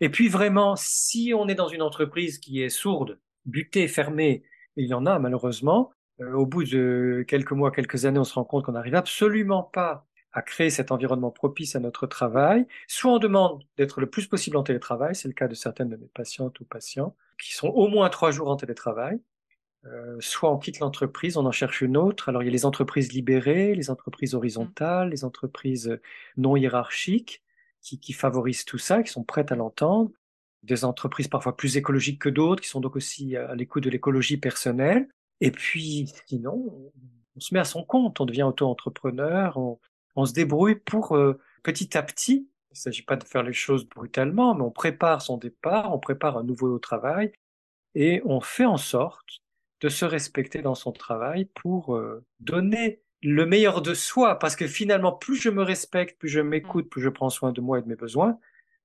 Et 0.00 0.08
puis 0.08 0.28
vraiment, 0.28 0.74
si 0.74 1.32
on 1.34 1.46
est 1.46 1.54
dans 1.54 1.68
une 1.68 1.82
entreprise 1.82 2.38
qui 2.40 2.60
est 2.60 2.68
sourde, 2.68 3.20
butée, 3.46 3.86
fermée, 3.86 4.42
il 4.76 4.86
y 4.86 4.94
en 4.94 5.06
a 5.06 5.20
malheureusement, 5.20 5.92
euh, 6.20 6.32
au 6.32 6.46
bout 6.46 6.64
de 6.64 7.24
quelques 7.28 7.52
mois, 7.52 7.70
quelques 7.70 8.04
années, 8.04 8.18
on 8.18 8.24
se 8.24 8.34
rend 8.34 8.44
compte 8.44 8.64
qu'on 8.64 8.72
n'arrive 8.72 8.96
absolument 8.96 9.62
pas 9.62 10.06
à 10.34 10.42
créer 10.42 10.68
cet 10.68 10.90
environnement 10.90 11.30
propice 11.30 11.76
à 11.76 11.80
notre 11.80 12.06
travail. 12.06 12.66
Soit 12.88 13.12
on 13.12 13.18
demande 13.18 13.62
d'être 13.76 14.00
le 14.00 14.10
plus 14.10 14.26
possible 14.26 14.56
en 14.56 14.64
télétravail, 14.64 15.14
c'est 15.14 15.28
le 15.28 15.34
cas 15.34 15.46
de 15.46 15.54
certaines 15.54 15.88
de 15.88 15.96
mes 15.96 16.08
patientes 16.08 16.58
ou 16.58 16.64
patients, 16.64 17.16
qui 17.40 17.54
sont 17.54 17.68
au 17.68 17.86
moins 17.86 18.10
trois 18.10 18.32
jours 18.32 18.50
en 18.50 18.56
télétravail. 18.56 19.20
Euh, 19.86 20.16
soit 20.18 20.50
on 20.50 20.58
quitte 20.58 20.80
l'entreprise, 20.80 21.36
on 21.36 21.46
en 21.46 21.52
cherche 21.52 21.82
une 21.82 21.96
autre. 21.96 22.28
Alors 22.28 22.42
il 22.42 22.46
y 22.46 22.48
a 22.48 22.52
les 22.52 22.66
entreprises 22.66 23.12
libérées, 23.12 23.76
les 23.76 23.90
entreprises 23.90 24.34
horizontales, 24.34 25.10
les 25.10 25.24
entreprises 25.24 25.98
non 26.36 26.56
hiérarchiques 26.56 27.42
qui, 27.80 28.00
qui 28.00 28.12
favorisent 28.12 28.64
tout 28.64 28.78
ça, 28.78 29.04
qui 29.04 29.12
sont 29.12 29.22
prêtes 29.22 29.52
à 29.52 29.56
l'entendre. 29.56 30.10
Des 30.64 30.84
entreprises 30.84 31.28
parfois 31.28 31.56
plus 31.56 31.76
écologiques 31.76 32.18
que 32.18 32.30
d'autres, 32.30 32.62
qui 32.62 32.68
sont 32.68 32.80
donc 32.80 32.96
aussi 32.96 33.36
à 33.36 33.54
l'écoute 33.54 33.84
de 33.84 33.90
l'écologie 33.90 34.38
personnelle. 34.38 35.08
Et 35.40 35.52
puis 35.52 36.10
sinon, 36.26 36.90
on 37.36 37.40
se 37.40 37.54
met 37.54 37.60
à 37.60 37.64
son 37.64 37.84
compte, 37.84 38.20
on 38.20 38.24
devient 38.24 38.44
auto-entrepreneur, 38.44 39.58
on, 39.58 39.78
on 40.16 40.26
se 40.26 40.32
débrouille 40.32 40.76
pour 40.76 41.16
euh, 41.16 41.40
petit 41.62 41.96
à 41.96 42.02
petit, 42.02 42.48
il 42.70 42.74
ne 42.74 42.76
s'agit 42.76 43.02
pas 43.02 43.16
de 43.16 43.24
faire 43.24 43.42
les 43.42 43.52
choses 43.52 43.88
brutalement, 43.88 44.54
mais 44.54 44.62
on 44.62 44.70
prépare 44.70 45.22
son 45.22 45.36
départ, 45.36 45.94
on 45.94 45.98
prépare 45.98 46.36
un 46.36 46.44
nouveau 46.44 46.78
travail 46.78 47.32
et 47.94 48.20
on 48.24 48.40
fait 48.40 48.64
en 48.64 48.76
sorte 48.76 49.42
de 49.80 49.88
se 49.88 50.04
respecter 50.04 50.62
dans 50.62 50.74
son 50.74 50.92
travail 50.92 51.46
pour 51.54 51.96
euh, 51.96 52.24
donner 52.40 53.00
le 53.22 53.46
meilleur 53.46 53.80
de 53.80 53.94
soi, 53.94 54.38
parce 54.38 54.54
que 54.56 54.66
finalement, 54.66 55.12
plus 55.12 55.36
je 55.36 55.48
me 55.48 55.62
respecte, 55.62 56.18
plus 56.18 56.28
je 56.28 56.40
m'écoute, 56.40 56.90
plus 56.90 57.00
je 57.00 57.08
prends 57.08 57.30
soin 57.30 57.52
de 57.52 57.60
moi 57.60 57.78
et 57.78 57.82
de 57.82 57.88
mes 57.88 57.96
besoins, 57.96 58.38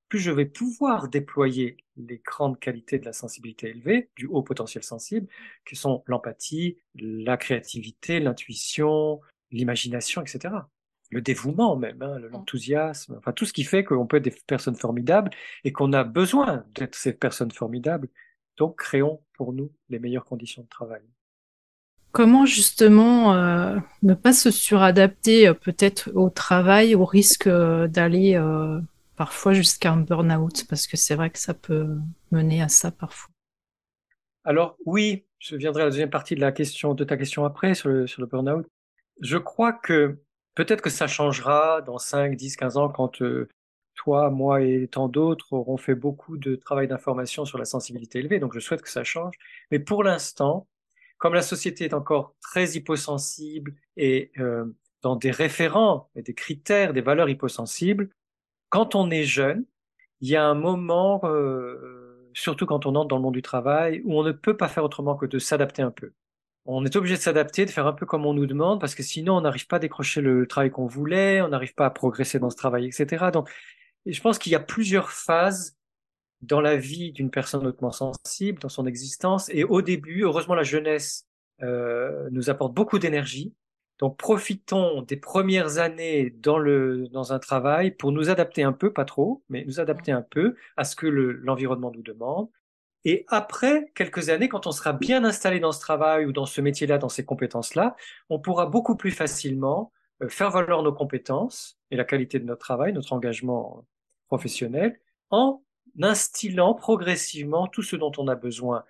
plus 0.08 0.20
je 0.20 0.32
vais 0.32 0.46
pouvoir 0.46 1.08
déployer 1.08 1.78
les 1.98 2.20
grandes 2.20 2.60
qualités 2.60 3.00
de 3.00 3.06
la 3.06 3.14
sensibilité 3.14 3.70
élevée, 3.70 4.10
du 4.16 4.26
haut 4.26 4.42
potentiel 4.42 4.84
sensible, 4.84 5.28
qui 5.66 5.76
sont 5.76 6.04
l'empathie, 6.08 6.78
la 6.96 7.38
créativité, 7.38 8.20
l'intuition, 8.20 9.20
l'imagination, 9.52 10.22
etc. 10.22 10.54
Le 11.12 11.22
dévouement 11.22 11.76
même, 11.76 12.02
hein, 12.02 12.20
l'enthousiasme, 12.32 13.16
enfin 13.18 13.32
tout 13.32 13.46
ce 13.46 13.54
qui 13.54 13.64
fait 13.64 13.84
qu'on 13.84 14.06
peut 14.06 14.18
être 14.18 14.24
des 14.24 14.36
personnes 14.46 14.76
formidables 14.76 15.32
et 15.64 15.72
qu'on 15.72 15.92
a 15.94 16.04
besoin 16.04 16.66
d'être 16.76 16.96
ces 16.96 17.14
personnes 17.14 17.52
formidables. 17.52 18.10
Donc 18.58 18.78
créons 18.78 19.22
pour 19.34 19.54
nous 19.54 19.72
les 19.90 19.98
meilleures 20.00 20.26
conditions 20.26 20.62
de 20.62 20.68
travail. 20.68 21.02
Comment 22.12 22.46
justement 22.46 23.36
euh, 23.36 23.78
ne 24.02 24.14
pas 24.16 24.34
se 24.34 24.50
suradapter 24.50 25.48
euh, 25.48 25.54
peut-être 25.54 26.10
au 26.16 26.30
travail 26.30 26.96
au 26.96 27.06
risque 27.06 27.46
euh, 27.46 27.88
d'aller 27.88 28.40
parfois 29.16 29.54
jusqu'à 29.54 29.92
un 29.92 29.98
burn-out? 29.98 30.66
Parce 30.68 30.88
que 30.88 30.98
c'est 30.98 31.16
vrai 31.16 31.30
que 31.30 31.40
ça 31.40 31.54
peut 31.54 31.98
mener 32.32 32.62
à 32.62 32.68
ça 32.68 32.92
parfois. 32.92 33.32
Alors 34.44 34.78
oui, 34.86 35.26
je 35.38 35.56
viendrai 35.56 35.84
à 35.84 35.86
la 35.86 35.92
deuxième 35.92 36.10
partie 36.10 36.36
de 36.36 36.42
la 36.42 36.52
question 36.52 36.96
de 36.96 37.04
ta 37.04 37.18
question 37.18 37.46
après 37.46 37.76
sur 37.76 37.90
le, 37.90 38.08
sur 38.08 38.22
le 38.22 38.28
burn-out. 38.28 38.66
Je 39.22 39.38
crois 39.38 39.74
que 39.74 40.20
peut-être 40.60 40.82
que 40.82 40.90
ça 40.90 41.08
changera 41.08 41.82
dans 41.82 42.00
5, 42.00 42.36
10, 42.36 42.58
15 42.58 42.76
ans 42.76 42.90
quand 42.90 43.24
toi, 43.96 44.30
moi 44.30 44.62
et 44.62 44.90
tant 44.90 45.08
d'autres 45.08 45.54
auront 45.54 45.78
fait 45.78 45.96
beaucoup 45.96 46.36
de 46.36 46.56
travail 46.56 46.86
d'information 46.86 47.46
sur 47.46 47.58
la 47.58 47.64
sensibilité 47.64 48.20
élevée. 48.20 48.40
Donc 48.40 48.54
je 48.54 48.60
souhaite 48.60 48.82
que 48.82 48.90
ça 48.90 49.06
change. 49.06 49.36
Mais 49.72 49.80
pour 49.80 50.04
l'instant, 50.04 50.68
comme 51.18 51.34
la 51.34 51.44
société 51.44 51.86
est 51.86 51.94
encore 51.94 52.36
très 52.42 52.72
hyposensible 52.72 53.74
et 53.96 54.34
euh, 54.38 54.66
dans 55.02 55.16
des 55.16 55.32
référents 55.32 56.10
et 56.14 56.24
des 56.24 56.34
critères, 56.34 56.92
des 56.92 57.00
valeurs 57.00 57.30
hyposensibles, 57.30 58.10
quand 58.68 58.96
on 58.96 59.10
est 59.12 59.24
jeune, 59.24 59.64
il 60.20 60.28
y 60.28 60.36
a 60.36 60.44
un 60.46 60.56
moment, 60.56 61.22
euh, 61.24 62.30
surtout 62.34 62.66
quand 62.66 62.86
on 62.86 62.96
entre 62.96 63.08
dans 63.08 63.16
le 63.16 63.22
monde 63.22 63.34
du 63.34 63.42
travail, 63.42 64.02
où 64.04 64.20
on 64.20 64.24
ne 64.24 64.34
peut 64.34 64.58
pas 64.58 64.68
faire 64.68 64.84
autrement 64.84 65.16
que 65.16 65.26
de 65.26 65.40
s'adapter 65.40 65.84
un 65.84 65.92
peu. 65.92 66.12
On 66.66 66.86
est 66.86 66.96
obligé 66.96 67.16
de 67.16 67.22
s'adapter, 67.22 67.66
de 67.66 67.72
faire 67.72 67.88
un 67.88 67.94
peu 67.94 68.06
comme 68.06 68.26
on 68.26 68.34
nous 68.34 68.46
demande, 68.46 68.80
parce 68.80 68.96
que 68.96 69.04
sinon 69.04 69.38
on 69.38 69.42
n'arrive 69.42 69.68
pas 69.68 69.78
à 69.78 69.80
décrocher 69.80 70.22
le 70.22 70.46
travail 70.48 70.72
qu'on 70.72 70.86
voulait, 70.86 71.42
on 71.42 71.50
n'arrive 71.50 71.74
pas 71.74 71.86
à 71.86 71.90
progresser 71.90 72.40
dans 72.40 72.50
ce 72.50 72.58
travail, 72.58 72.86
etc. 72.86 73.32
Donc, 73.34 73.50
je 74.06 74.22
pense 74.22 74.38
qu'il 74.40 74.52
y 74.52 74.56
a 74.56 74.60
plusieurs 74.60 75.12
phases 75.12 75.78
dans 76.42 76.62
la 76.62 76.78
vie 76.78 77.12
d'une 77.12 77.32
personne 77.32 77.66
hautement 77.68 77.92
sensible, 77.92 78.60
dans 78.60 78.70
son 78.70 78.86
existence. 78.86 79.50
Et 79.50 79.64
au 79.64 79.82
début, 79.82 80.24
heureusement, 80.24 80.56
la 80.56 80.64
jeunesse 80.64 81.28
euh, 81.64 82.30
nous 82.32 82.50
apporte 82.50 82.74
beaucoup 82.74 83.00
d'énergie. 83.00 83.54
Donc 84.00 84.18
profitons 84.18 85.02
des 85.02 85.18
premières 85.18 85.78
années 85.78 86.30
dans 86.30 86.58
le 86.58 87.10
dans 87.10 87.34
un 87.34 87.40
travail 87.40 87.92
pour 87.92 88.14
nous 88.14 88.30
adapter 88.30 88.64
un 88.64 88.72
peu, 88.72 88.94
pas 88.94 89.04
trop, 89.04 89.44
mais 89.50 89.66
nous 89.66 89.82
adapter 89.82 90.14
un 90.14 90.22
peu 90.22 90.56
à 90.78 90.86
ce 90.86 90.96
que 90.96 91.06
l'environnement 91.06 91.92
nous 91.94 92.02
demande. 92.02 92.48
Et 93.06 93.26
après 93.28 93.92
quelques 93.96 94.30
années, 94.30 94.50
quand 94.50 94.68
on 94.68 94.72
sera 94.72 94.94
bien 94.94 95.24
installé 95.24 95.60
dans 95.60 95.72
ce 95.72 95.80
travail 95.80 96.26
ou 96.26 96.32
dans 96.32 96.46
ce 96.46 96.62
métier-là, 96.62 96.98
dans 96.98 97.10
ces 97.10 97.26
compétences-là, 97.26 97.96
on 98.30 98.40
pourra 98.40 98.66
beaucoup 98.66 98.96
plus 98.96 99.12
facilement 99.12 99.92
euh, 100.22 100.30
faire 100.30 100.52
valoir 100.52 100.84
nos 100.84 100.94
compétences 100.94 101.78
et 101.92 101.96
la 101.96 102.04
qualité 102.04 102.40
de 102.40 102.46
notre 102.46 102.62
travail, 102.62 102.94
notre 102.94 103.14
engagement 103.14 103.86
professionnel, 104.28 105.00
en 105.30 105.62
instillant 106.02 106.74
progressivement 106.74 107.68
tout 107.68 107.84
ce 107.84 107.96
dont 107.96 108.12
on 108.18 108.28
a 108.28 108.36
besoin 108.36 108.84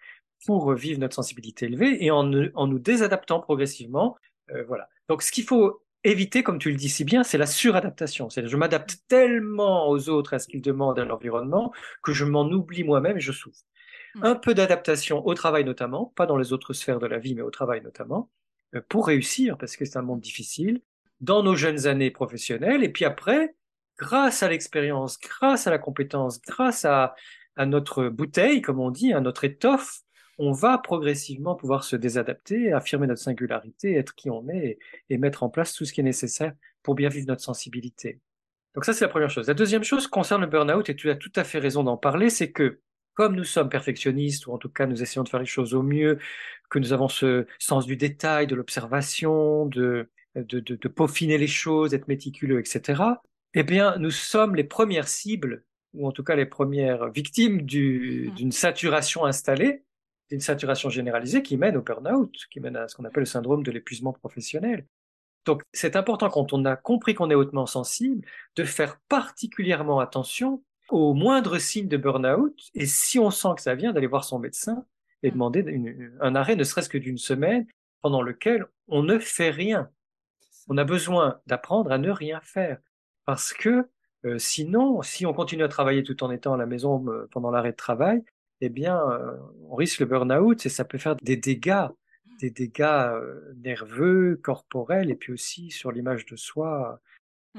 pour 0.46 0.74
vivre 0.74 1.00
notre 1.00 1.16
sensibilité 1.16 1.66
élevée 1.66 2.04
et 2.04 2.12
en, 2.12 2.24
nous 2.24 2.80
désadaptant 2.80 3.40
progressivement. 3.40 4.16
Euh, 4.52 4.64
voilà. 4.68 4.90
Donc, 5.08 5.22
ce 5.22 5.32
qu'il 5.32 5.44
faut 5.44 5.82
éviter, 6.04 6.44
comme 6.44 6.60
tu 6.60 6.72
le 6.72 6.78
dis 6.78 6.90
si 6.90 7.04
bien, 7.04 7.24
c'est 7.24 7.38
la 7.38 7.46
suradaptation. 7.46 8.30
C'est 8.30 8.48
je 8.48 8.58
m'adapte 8.58 9.00
tellement 9.08 9.90
aux 9.90 10.10
autres 10.10 10.34
à 10.34 10.40
ce 10.40 10.48
qu'ils 10.48 10.62
demandent 10.62 11.00
à 11.00 11.06
l'environnement 11.06 11.74
que 12.04 12.14
je 12.14 12.26
m'en 12.26 12.46
oublie 12.50 12.84
moi-même 12.84 13.18
et 13.18 13.22
je 13.22 13.32
souffre. 13.32 13.64
Hmm. 14.16 14.24
Un 14.24 14.36
peu 14.36 14.54
d'adaptation 14.54 15.26
au 15.26 15.34
travail 15.34 15.64
notamment, 15.64 16.14
pas 16.16 16.26
dans 16.26 16.38
les 16.38 16.54
autres 16.54 16.74
sphères 16.74 17.00
de 17.00 17.08
la 17.08 17.20
vie, 17.20 17.36
mais 17.36 17.42
au 17.42 17.52
travail 17.52 17.82
notamment, 17.82 18.30
euh, 18.76 18.82
pour 18.88 19.08
réussir, 19.08 19.58
parce 19.58 19.76
que 19.76 19.86
c'est 19.86 19.98
un 19.98 20.04
monde 20.04 20.22
difficile, 20.22 20.82
dans 21.22 21.44
nos 21.44 21.56
jeunes 21.56 21.88
années 21.88 22.12
professionnelles, 22.12 22.84
et 22.84 22.90
puis 22.90 23.06
après, 23.06 23.56
grâce 23.98 24.44
à 24.44 24.50
l'expérience, 24.50 25.20
grâce 25.20 25.68
à 25.68 25.72
la 25.72 25.78
compétence, 25.78 26.42
grâce 26.42 26.86
à, 26.86 27.16
notre 27.58 28.08
bouteille, 28.08 28.62
comme 28.62 28.80
on 28.80 28.90
dit, 28.90 29.12
à 29.12 29.20
notre 29.20 29.44
étoffe, 29.44 30.00
on 30.38 30.54
va 30.54 30.78
progressivement 30.78 31.56
pouvoir 31.56 31.84
se 31.84 31.98
désadapter, 31.98 32.72
affirmer 32.72 33.06
notre 33.06 33.22
singularité, 33.22 33.96
être 33.96 34.16
qui 34.16 34.30
on 34.30 34.48
est 34.48 34.80
et, 35.10 35.18
mettre 35.18 35.44
en 35.44 35.50
place 35.50 35.74
tout 35.74 35.84
ce 35.84 35.92
qui 35.92 36.00
est 36.00 36.06
nécessaire 36.06 36.54
pour 36.84 36.96
bien 36.96 37.10
vivre 37.10 37.28
notre 37.28 37.42
sensibilité. 37.42 38.22
Donc 38.76 38.86
ça, 38.86 38.94
c'est 38.94 39.04
la 39.04 39.10
première 39.10 39.30
chose. 39.30 39.50
La 39.50 39.54
deuxième 39.54 39.84
chose 39.84 40.08
concerne 40.08 40.40
le 40.40 40.48
burn-out, 40.48 40.88
et 40.90 40.96
tu 40.96 41.10
as 41.10 41.18
tout 41.18 41.34
à 41.36 41.44
fait 41.44 41.60
raison 41.60 41.84
d'en 41.84 41.98
parler, 41.98 42.30
c'est 42.30 42.54
que 42.54 42.80
comme 43.14 43.36
nous 43.36 43.44
sommes 43.44 43.70
perfectionnistes, 43.70 44.48
ou 44.48 44.54
en 44.54 44.58
tout 44.58 44.70
cas 44.70 44.86
nous 44.86 45.02
essayons 45.02 45.24
de 45.24 45.30
faire 45.30 45.40
les 45.40 45.46
choses 45.46 45.74
au 45.74 45.84
mieux, 45.84 46.20
que 46.70 46.80
nous 46.80 46.94
avons 46.94 47.08
ce 47.08 47.48
sens 47.58 47.86
du 47.86 47.98
détail, 47.98 48.48
de 48.48 48.56
l'observation, 48.56 49.66
de, 49.66 50.10
de, 50.36 50.60
de, 50.60 50.76
de 50.76 50.88
peaufiner 50.88 51.38
les 51.38 51.48
choses, 51.48 51.92
d'être 51.92 52.08
méticuleux, 52.08 52.60
etc., 52.60 53.02
eh 53.56 53.64
bien, 53.64 53.98
nous 53.98 54.12
sommes 54.12 54.56
les 54.56 54.64
premières 54.64 55.08
cibles, 55.08 55.64
ou 55.94 56.08
en 56.08 56.12
tout 56.12 56.24
cas 56.24 56.36
les 56.36 56.46
premières 56.46 57.10
victimes 57.10 57.62
mmh. 57.62 58.36
d'une 58.36 58.52
saturation 58.52 59.26
installée, 59.26 59.84
d'une 60.30 60.40
saturation 60.40 60.90
généralisée 60.90 61.42
qui 61.42 61.58
mène 61.58 61.76
au 61.76 61.82
burn-out, 61.82 62.32
qui 62.52 62.60
mène 62.60 62.76
à 62.76 62.88
ce 62.88 62.96
qu'on 62.96 63.06
appelle 63.06 63.22
le 63.22 63.26
syndrome 63.26 63.64
de 63.64 63.72
l'épuisement 63.72 64.14
professionnel. 64.14 64.86
Donc, 65.46 65.64
c'est 65.74 65.96
important 65.96 66.30
quand 66.30 66.54
on 66.54 66.64
a 66.66 66.76
compris 66.76 67.16
qu'on 67.16 67.32
est 67.32 67.36
hautement 67.36 67.66
sensible, 67.66 68.28
de 68.56 68.64
faire 68.64 69.00
particulièrement 69.08 70.00
attention 70.00 70.64
aux 70.92 71.14
moindres 71.14 71.60
signes 71.60 71.88
de 71.88 71.98
burn-out, 71.98 72.60
et 72.74 72.86
si 72.86 73.20
on 73.20 73.32
sent 73.32 73.50
que 73.56 73.62
ça 73.62 73.76
vient, 73.76 73.94
d'aller 73.94 74.08
voir 74.08 74.24
son 74.24 74.40
médecin 74.40 74.86
et 75.24 75.30
mmh. 75.30 75.34
demander 75.34 76.10
un 76.22 76.36
arrêt, 76.36 76.56
ne 76.56 76.64
serait-ce 76.64 76.90
que 76.90 76.98
d'une 76.98 77.18
semaine, 77.18 77.66
pendant 78.02 78.22
lequel 78.22 78.66
on 78.88 79.04
ne 79.04 79.20
fait 79.20 79.50
rien. 79.50 79.90
On 80.68 80.78
a 80.78 80.84
besoin 80.84 81.42
d'apprendre 81.48 81.92
à 81.92 81.98
ne 81.98 82.10
rien 82.10 82.40
faire. 82.42 82.80
Parce 83.26 83.54
que 83.54 83.88
euh, 84.26 84.38
sinon, 84.38 85.02
si 85.02 85.26
on 85.26 85.34
continue 85.34 85.64
à 85.64 85.68
travailler 85.68 86.04
tout 86.04 86.24
en 86.24 86.32
étant 86.32 86.54
à 86.54 86.58
la 86.58 86.66
maison 86.66 87.06
euh, 87.08 87.28
pendant 87.32 87.52
l'arrêt 87.52 87.72
de 87.72 87.78
travail, 87.78 88.24
eh 88.62 88.70
bien, 88.70 89.00
euh, 89.10 89.38
on 89.70 89.76
risque 89.76 90.00
le 90.00 90.06
burn-out 90.06 90.66
et 90.66 90.70
ça 90.70 90.84
peut 90.84 90.98
faire 90.98 91.16
des 91.16 91.38
dégâts, 91.38 91.88
des 92.42 92.50
dégâts 92.50 93.12
nerveux, 93.58 94.40
corporels 94.44 95.10
et 95.10 95.16
puis 95.16 95.34
aussi 95.34 95.72
sur 95.72 95.92
l'image 95.92 96.26
de 96.26 96.36
soi. 96.36 97.00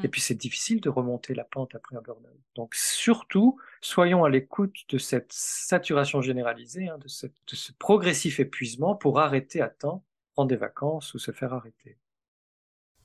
Et 0.02 0.08
mmh. 0.08 0.10
puis 0.10 0.20
c'est 0.20 0.34
difficile 0.34 0.80
de 0.80 0.88
remonter 0.88 1.34
la 1.34 1.44
pente 1.44 1.74
après 1.74 1.96
un 1.96 2.00
burn-out. 2.00 2.40
Donc 2.54 2.74
surtout, 2.74 3.58
soyons 3.80 4.24
à 4.24 4.30
l'écoute 4.30 4.74
de 4.88 4.98
cette 4.98 5.32
saturation 5.32 6.20
généralisée, 6.22 6.88
hein, 6.88 6.98
de, 6.98 7.06
de 7.06 7.56
ce 7.56 7.72
progressif 7.72 8.40
épuisement 8.40 8.94
pour 8.94 9.20
arrêter 9.20 9.60
à 9.60 9.68
temps, 9.68 10.04
prendre 10.34 10.48
des 10.48 10.56
vacances 10.56 11.14
ou 11.14 11.18
se 11.18 11.32
faire 11.32 11.52
arrêter. 11.52 11.98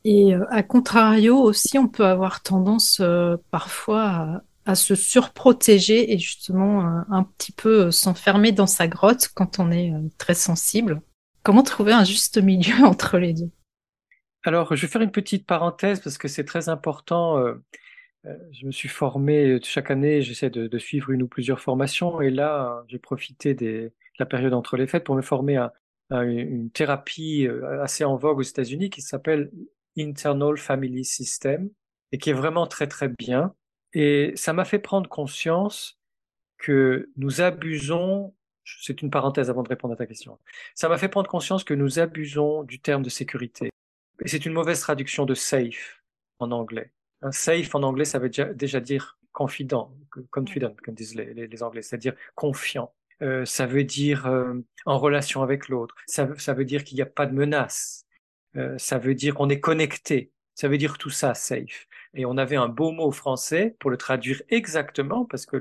Et 0.06 0.36
euh, 0.36 0.46
à 0.50 0.62
contrario 0.62 1.38
aussi, 1.38 1.80
on 1.80 1.88
peut 1.88 2.06
avoir 2.06 2.44
tendance 2.44 3.00
euh, 3.02 3.38
parfois 3.50 4.44
à, 4.66 4.76
se 4.76 4.94
surprotéger 4.94 6.14
et 6.14 6.20
justement 6.20 6.82
euh, 6.82 7.02
un 7.10 7.24
petit 7.24 7.52
peu 7.52 7.90
s'enfermer 7.90 8.52
dans 8.52 8.68
sa 8.68 8.88
grotte 8.88 9.30
quand 9.34 9.60
on 9.60 9.72
est 9.72 9.92
très 10.20 10.36
sensible. 10.36 11.02
Comment 11.42 11.64
trouver 11.64 11.92
un 11.92 12.04
juste 12.04 12.38
milieu 12.38 12.76
entre 12.86 13.18
les 13.18 13.34
deux? 13.34 13.50
Alors, 14.46 14.76
je 14.76 14.82
vais 14.84 14.88
faire 14.88 15.02
une 15.02 15.12
petite 15.12 15.48
parenthèse 15.48 16.00
parce 16.00 16.20
que 16.20 16.28
c'est 16.28 16.46
très 16.46 16.70
important. 16.70 17.44
je 18.24 18.66
me 18.66 18.72
suis 18.72 18.90
formé 18.90 19.60
chaque 19.64 19.90
année, 19.92 20.22
j'essaie 20.22 20.52
de, 20.52 20.78
suivre 20.78 21.12
une 21.12 21.24
ou 21.24 21.28
plusieurs 21.28 21.60
formations 21.60 22.22
et 22.22 22.30
là, 22.30 22.84
j'ai 22.88 23.00
profité 23.00 23.56
de 23.56 23.92
la 24.20 24.26
période 24.28 24.54
entre 24.54 24.78
les 24.78 24.88
fêtes 24.88 25.04
pour 25.04 25.16
me 25.16 25.24
former 25.24 25.58
à 25.58 25.74
une 26.12 26.70
thérapie 26.70 27.48
assez 27.82 28.04
en 28.04 28.18
vogue 28.18 28.38
aux 28.38 28.44
États-Unis 28.44 28.92
qui 28.92 29.02
s'appelle 29.02 29.50
Internal 29.98 30.58
Family 30.58 31.06
System 31.06 31.70
et 32.12 32.20
qui 32.20 32.30
est 32.30 32.34
vraiment 32.34 32.68
très 32.68 32.88
très 32.88 33.10
bien. 33.10 33.54
Et 33.94 34.32
ça 34.36 34.54
m'a 34.54 34.66
fait 34.66 34.80
prendre 34.80 35.10
conscience 35.10 36.00
que 36.60 37.10
nous 37.18 37.42
abusons, 37.42 38.36
c'est 38.64 39.02
une 39.02 39.10
parenthèse 39.10 39.50
avant 39.50 39.64
de 39.64 39.70
répondre 39.70 39.94
à 39.94 39.98
ta 39.98 40.06
question, 40.06 40.38
ça 40.76 40.88
m'a 40.88 40.98
fait 40.98 41.10
prendre 41.10 41.30
conscience 41.30 41.64
que 41.64 41.74
nous 41.74 42.00
abusons 42.00 42.64
du 42.64 42.80
terme 42.80 43.02
de 43.02 43.10
sécurité. 43.10 43.72
Et 44.24 44.28
c'est 44.28 44.46
une 44.46 44.54
mauvaise 44.54 44.80
traduction 44.80 45.26
de 45.26 45.34
safe 45.34 46.02
en 46.40 46.52
anglais. 46.52 46.92
Un 47.22 47.32
safe 47.32 47.74
en 47.76 47.84
anglais, 47.84 48.06
ça 48.06 48.20
veut 48.20 48.30
déjà, 48.30 48.80
dire 48.80 49.18
confident, 49.32 49.92
confident, 50.32 50.76
comme 50.84 50.96
disent 50.96 51.16
les, 51.16 51.64
Anglais, 51.64 51.82
c'est-à-dire 51.82 52.14
confiant. 52.36 52.94
Euh, 53.22 53.46
ça 53.46 53.66
veut 53.66 53.84
dire 53.84 54.26
euh, 54.28 54.54
en 54.86 54.98
relation 54.98 55.42
avec 55.42 55.70
l'autre. 55.70 55.96
Ça, 56.08 56.30
ça 56.38 56.54
veut 56.54 56.66
dire 56.66 56.84
qu'il 56.84 56.96
n'y 56.96 57.02
a 57.02 57.06
pas 57.06 57.26
de 57.26 57.34
menace. 57.34 58.06
Euh, 58.58 58.78
ça 58.78 58.98
veut 58.98 59.16
dire 59.16 59.36
qu'on 59.36 59.50
est 59.50 59.60
connecté. 59.60 60.32
Ça 60.54 60.68
veut 60.68 60.78
dire 60.78 60.98
tout 60.98 61.10
ça, 61.10 61.34
safe. 61.34 61.88
Et 62.14 62.26
on 62.26 62.38
avait 62.38 62.56
un 62.56 62.70
beau 62.70 62.92
mot 62.92 63.12
français 63.12 63.76
pour 63.80 63.90
le 63.90 63.98
traduire 63.98 64.42
exactement, 64.50 65.26
parce 65.26 65.46
que 65.46 65.58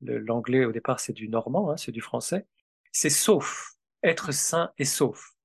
l'anglais 0.00 0.64
au 0.64 0.72
départ 0.72 1.00
c'est 1.00 1.12
du 1.12 1.28
normand, 1.28 1.70
hein, 1.70 1.76
c'est 1.76 1.92
du 1.92 2.00
français. 2.00 2.44
C'est 2.92 3.10
sauf, 3.10 3.74
être 4.02 4.32
sain 4.32 4.72
et 4.78 4.84
sauf. 4.84 5.37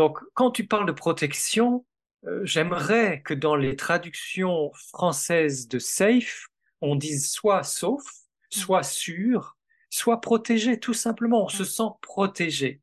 Donc 0.00 0.18
quand 0.32 0.50
tu 0.50 0.66
parles 0.66 0.86
de 0.86 0.92
protection, 0.92 1.84
euh, 2.24 2.40
j'aimerais 2.42 3.20
que 3.20 3.34
dans 3.34 3.54
les 3.54 3.76
traductions 3.76 4.72
françaises 4.72 5.68
de 5.68 5.78
safe, 5.78 6.46
on 6.80 6.96
dise 6.96 7.30
soit 7.30 7.64
sauf, 7.64 8.02
soit 8.48 8.82
sûr, 8.82 9.58
soit 9.90 10.22
protégé, 10.22 10.80
tout 10.80 10.94
simplement. 10.94 11.44
On 11.44 11.48
se 11.50 11.64
sent 11.64 11.90
protégé. 12.00 12.80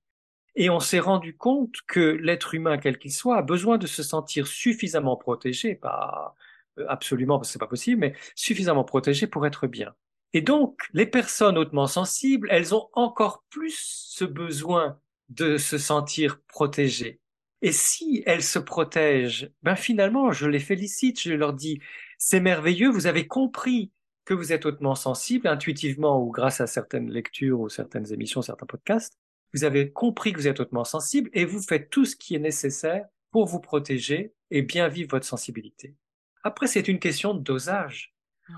Et 0.56 0.70
on 0.70 0.80
s'est 0.80 1.00
rendu 1.00 1.36
compte 1.36 1.74
que 1.88 2.02
l'être 2.02 2.54
humain, 2.54 2.78
quel 2.78 3.00
qu'il 3.00 3.12
soit, 3.12 3.38
a 3.38 3.42
besoin 3.42 3.80
de 3.80 3.88
se 3.88 4.04
sentir 4.04 4.46
suffisamment 4.46 5.18
protégé, 5.18 5.74
pas 5.74 6.36
euh, 6.78 6.86
absolument 6.88 7.40
parce 7.40 7.50
que 7.50 7.54
c'est 7.54 7.58
pas 7.58 7.66
possible, 7.66 8.02
mais 8.02 8.14
suffisamment 8.36 8.84
protégé 8.84 9.26
pour 9.26 9.48
être 9.48 9.66
bien. 9.66 9.96
Et 10.34 10.42
donc, 10.42 10.82
les 10.94 11.08
personnes 11.08 11.58
hautement 11.58 11.88
sensibles, 11.88 12.48
elles 12.52 12.76
ont 12.76 12.90
encore 12.94 13.44
plus 13.50 14.06
ce 14.08 14.24
besoin 14.24 15.00
de 15.30 15.58
se 15.58 15.78
sentir 15.78 16.40
protégées. 16.48 17.20
Et 17.62 17.72
si 17.72 18.24
elles 18.26 18.44
se 18.44 18.60
protègent, 18.60 19.50
ben 19.64 19.76
finalement, 19.76 20.32
je 20.32 20.48
les 20.48 20.60
félicite, 20.60 21.22
je 21.22 21.34
leur 21.34 21.54
dis, 21.54 21.80
c'est 22.18 22.40
merveilleux, 22.40 22.90
vous 22.90 23.08
avez 23.08 23.28
compris 23.28 23.92
que 24.26 24.34
vous 24.34 24.52
êtes 24.52 24.66
hautement 24.66 24.96
sensible, 24.96 25.48
intuitivement 25.48 26.22
ou 26.22 26.32
grâce 26.32 26.62
à 26.62 26.68
certaines 26.68 27.10
lectures 27.10 27.60
ou 27.60 27.70
certaines 27.70 28.12
émissions, 28.12 28.42
certains 28.42 28.66
podcasts, 28.66 29.18
vous 29.54 29.64
avez 29.64 29.92
compris 29.92 30.34
que 30.34 30.40
vous 30.40 30.48
êtes 30.48 30.60
hautement 30.60 30.84
sensible 30.84 31.30
et 31.34 31.46
vous 31.46 31.62
faites 31.62 31.90
tout 31.90 32.06
ce 32.06 32.16
qui 32.16 32.36
est 32.36 32.40
nécessaire 32.40 33.06
pour 33.32 33.46
vous 33.46 33.60
protéger 33.60 34.34
et 34.52 34.62
bien 34.62 34.88
vivre 34.88 35.12
votre 35.12 35.26
sensibilité. 35.26 35.96
Après, 36.44 36.68
c'est 36.68 36.88
une 36.88 37.00
question 37.00 37.34
de 37.34 37.40
dosage. 37.40 38.14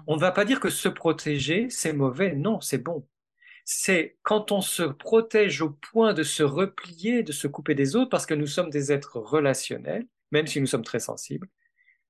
On 0.08 0.16
ne 0.16 0.22
va 0.22 0.32
pas 0.32 0.46
dire 0.46 0.60
que 0.60 0.70
se 0.70 0.90
protéger, 0.90 1.70
c'est 1.70 1.94
mauvais. 1.94 2.34
Non, 2.34 2.62
c'est 2.62 2.78
bon. 2.78 3.08
C'est 3.72 4.18
quand 4.24 4.52
on 4.52 4.62
se 4.62 4.82
protège 4.82 5.62
au 5.62 5.70
point 5.70 6.16
de 6.16 6.24
se 6.24 6.42
replier, 6.42 7.22
de 7.22 7.32
se 7.32 7.46
couper 7.46 7.76
des 7.76 7.96
autres, 7.96 8.10
parce 8.10 8.26
que 8.26 8.34
nous 8.34 8.48
sommes 8.48 8.72
des 8.72 8.92
êtres 8.92 9.20
relationnels, 9.20 10.08
même 10.32 10.48
si 10.48 10.60
nous 10.60 10.66
sommes 10.66 10.84
très 10.84 11.00
sensibles. 11.00 11.48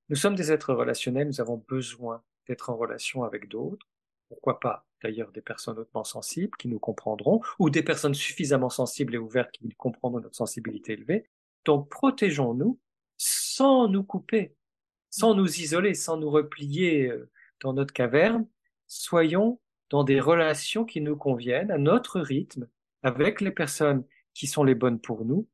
Nous 0.08 0.16
sommes 0.16 0.36
des 0.36 0.52
êtres 0.52 0.72
relationnels, 0.72 1.26
nous 1.26 1.42
avons 1.42 1.62
besoin 1.68 2.22
d'être 2.46 2.70
en 2.70 2.78
relation 2.78 3.24
avec 3.24 3.46
d'autres. 3.46 3.86
Pourquoi 4.30 4.58
pas 4.58 4.86
d'ailleurs 5.02 5.32
des 5.32 5.42
personnes 5.42 5.78
hautement 5.78 6.02
sensibles 6.02 6.56
qui 6.58 6.66
nous 6.66 6.78
comprendront, 6.78 7.42
ou 7.58 7.68
des 7.68 7.82
personnes 7.82 8.14
suffisamment 8.14 8.70
sensibles 8.70 9.14
et 9.14 9.18
ouvertes 9.18 9.50
qui 9.50 9.68
comprendront 9.76 10.20
notre 10.20 10.36
sensibilité 10.36 10.94
élevée. 10.94 11.28
Donc 11.66 11.90
protégeons-nous 11.90 12.80
sans 13.18 13.86
nous 13.86 14.02
couper, 14.02 14.54
sans 15.10 15.34
nous 15.34 15.60
isoler, 15.60 15.92
sans 15.92 16.16
nous 16.16 16.30
replier 16.30 17.08
euh, 17.08 17.28
dans 17.60 17.74
notre 17.74 17.92
caverne. 17.92 18.48
Soyons 18.86 19.60
dans 19.90 20.04
des 20.04 20.20
relations 20.20 20.84
qui 20.84 21.00
nous 21.00 21.16
conviennent, 21.16 21.70
à 21.70 21.78
notre 21.78 22.20
rythme, 22.20 22.68
avec 23.02 23.40
les 23.40 23.50
personnes 23.50 24.04
qui 24.34 24.46
sont 24.46 24.64
les 24.64 24.74
bonnes 24.74 25.00
pour 25.00 25.24
nous, 25.24 25.48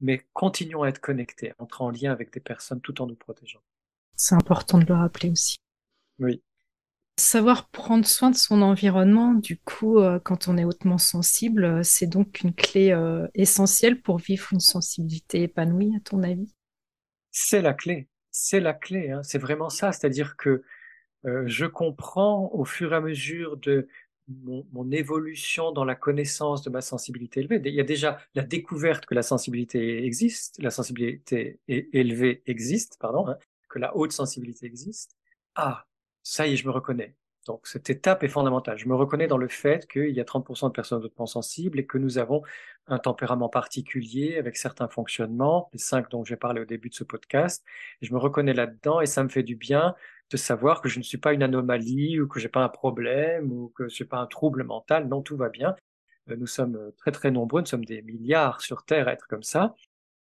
mais 0.00 0.26
continuons 0.32 0.82
à 0.82 0.88
être 0.88 1.00
connectés, 1.00 1.52
entrer 1.58 1.84
en 1.84 1.90
lien 1.90 2.10
avec 2.10 2.32
des 2.32 2.40
personnes 2.40 2.80
tout 2.80 3.00
en 3.00 3.06
nous 3.06 3.14
protégeant. 3.14 3.60
C'est 4.14 4.34
important 4.34 4.78
de 4.78 4.86
le 4.86 4.94
rappeler 4.94 5.30
aussi. 5.30 5.58
Oui. 6.18 6.42
Savoir 7.18 7.68
prendre 7.68 8.06
soin 8.06 8.30
de 8.30 8.36
son 8.36 8.62
environnement, 8.62 9.34
du 9.34 9.58
coup, 9.58 9.98
euh, 9.98 10.18
quand 10.18 10.48
on 10.48 10.56
est 10.56 10.64
hautement 10.64 10.98
sensible, 10.98 11.64
euh, 11.64 11.82
c'est 11.82 12.06
donc 12.06 12.40
une 12.40 12.54
clé 12.54 12.90
euh, 12.90 13.28
essentielle 13.34 14.00
pour 14.00 14.16
vivre 14.18 14.48
une 14.52 14.60
sensibilité 14.60 15.42
épanouie, 15.42 15.94
à 15.94 16.00
ton 16.00 16.22
avis? 16.22 16.54
C'est 17.30 17.60
la 17.60 17.74
clé, 17.74 18.08
c'est 18.30 18.60
la 18.60 18.72
clé, 18.72 19.10
hein. 19.10 19.22
c'est 19.22 19.38
vraiment 19.38 19.68
ça, 19.68 19.92
c'est-à-dire 19.92 20.36
que 20.36 20.64
je 21.24 21.66
comprends 21.66 22.50
au 22.52 22.64
fur 22.64 22.92
et 22.92 22.96
à 22.96 23.00
mesure 23.00 23.56
de 23.56 23.88
mon, 24.28 24.66
mon, 24.72 24.90
évolution 24.90 25.72
dans 25.72 25.84
la 25.84 25.94
connaissance 25.94 26.62
de 26.62 26.70
ma 26.70 26.80
sensibilité 26.80 27.40
élevée. 27.40 27.60
Il 27.64 27.74
y 27.74 27.80
a 27.80 27.84
déjà 27.84 28.18
la 28.34 28.42
découverte 28.42 29.06
que 29.06 29.14
la 29.14 29.22
sensibilité 29.22 30.04
existe, 30.04 30.60
la 30.62 30.70
sensibilité 30.70 31.60
élevée 31.68 32.42
existe, 32.46 32.98
pardon, 33.00 33.28
hein, 33.28 33.36
que 33.68 33.78
la 33.78 33.96
haute 33.96 34.12
sensibilité 34.12 34.66
existe. 34.66 35.16
Ah, 35.54 35.86
ça 36.22 36.46
y 36.46 36.52
est, 36.54 36.56
je 36.56 36.66
me 36.66 36.72
reconnais. 36.72 37.16
Donc 37.46 37.66
cette 37.66 37.90
étape 37.90 38.22
est 38.22 38.28
fondamentale. 38.28 38.78
Je 38.78 38.88
me 38.88 38.94
reconnais 38.94 39.26
dans 39.26 39.36
le 39.36 39.48
fait 39.48 39.88
qu'il 39.88 40.10
y 40.10 40.20
a 40.20 40.24
30% 40.24 40.68
de 40.68 40.72
personnes 40.72 41.02
hautement 41.04 41.26
sensibles 41.26 41.80
et 41.80 41.86
que 41.86 41.98
nous 41.98 42.18
avons 42.18 42.42
un 42.86 42.98
tempérament 42.98 43.48
particulier 43.48 44.38
avec 44.38 44.56
certains 44.56 44.88
fonctionnements, 44.88 45.68
les 45.72 45.78
cinq 45.78 46.08
dont 46.10 46.24
j'ai 46.24 46.36
parlé 46.36 46.60
au 46.60 46.64
début 46.64 46.88
de 46.88 46.94
ce 46.94 47.04
podcast. 47.04 47.64
Je 48.00 48.12
me 48.12 48.18
reconnais 48.18 48.54
là-dedans 48.54 49.00
et 49.00 49.06
ça 49.06 49.24
me 49.24 49.28
fait 49.28 49.42
du 49.42 49.56
bien 49.56 49.96
de 50.32 50.36
savoir 50.38 50.80
que 50.80 50.88
je 50.88 50.98
ne 50.98 51.04
suis 51.04 51.18
pas 51.18 51.34
une 51.34 51.42
anomalie 51.42 52.20
ou 52.20 52.26
que 52.26 52.40
j'ai 52.40 52.48
pas 52.48 52.64
un 52.64 52.68
problème 52.68 53.52
ou 53.52 53.68
que 53.76 53.88
je 53.88 54.02
n'ai 54.02 54.08
pas 54.08 54.18
un 54.18 54.26
trouble 54.26 54.64
mental. 54.64 55.08
Non, 55.08 55.22
tout 55.22 55.36
va 55.36 55.48
bien. 55.48 55.76
Euh, 56.30 56.36
nous 56.36 56.46
sommes 56.46 56.92
très 56.96 57.12
très 57.12 57.30
nombreux, 57.30 57.60
nous 57.60 57.66
sommes 57.66 57.84
des 57.84 58.02
milliards 58.02 58.60
sur 58.60 58.84
Terre 58.84 59.08
à 59.08 59.12
être 59.12 59.28
comme 59.28 59.42
ça. 59.42 59.74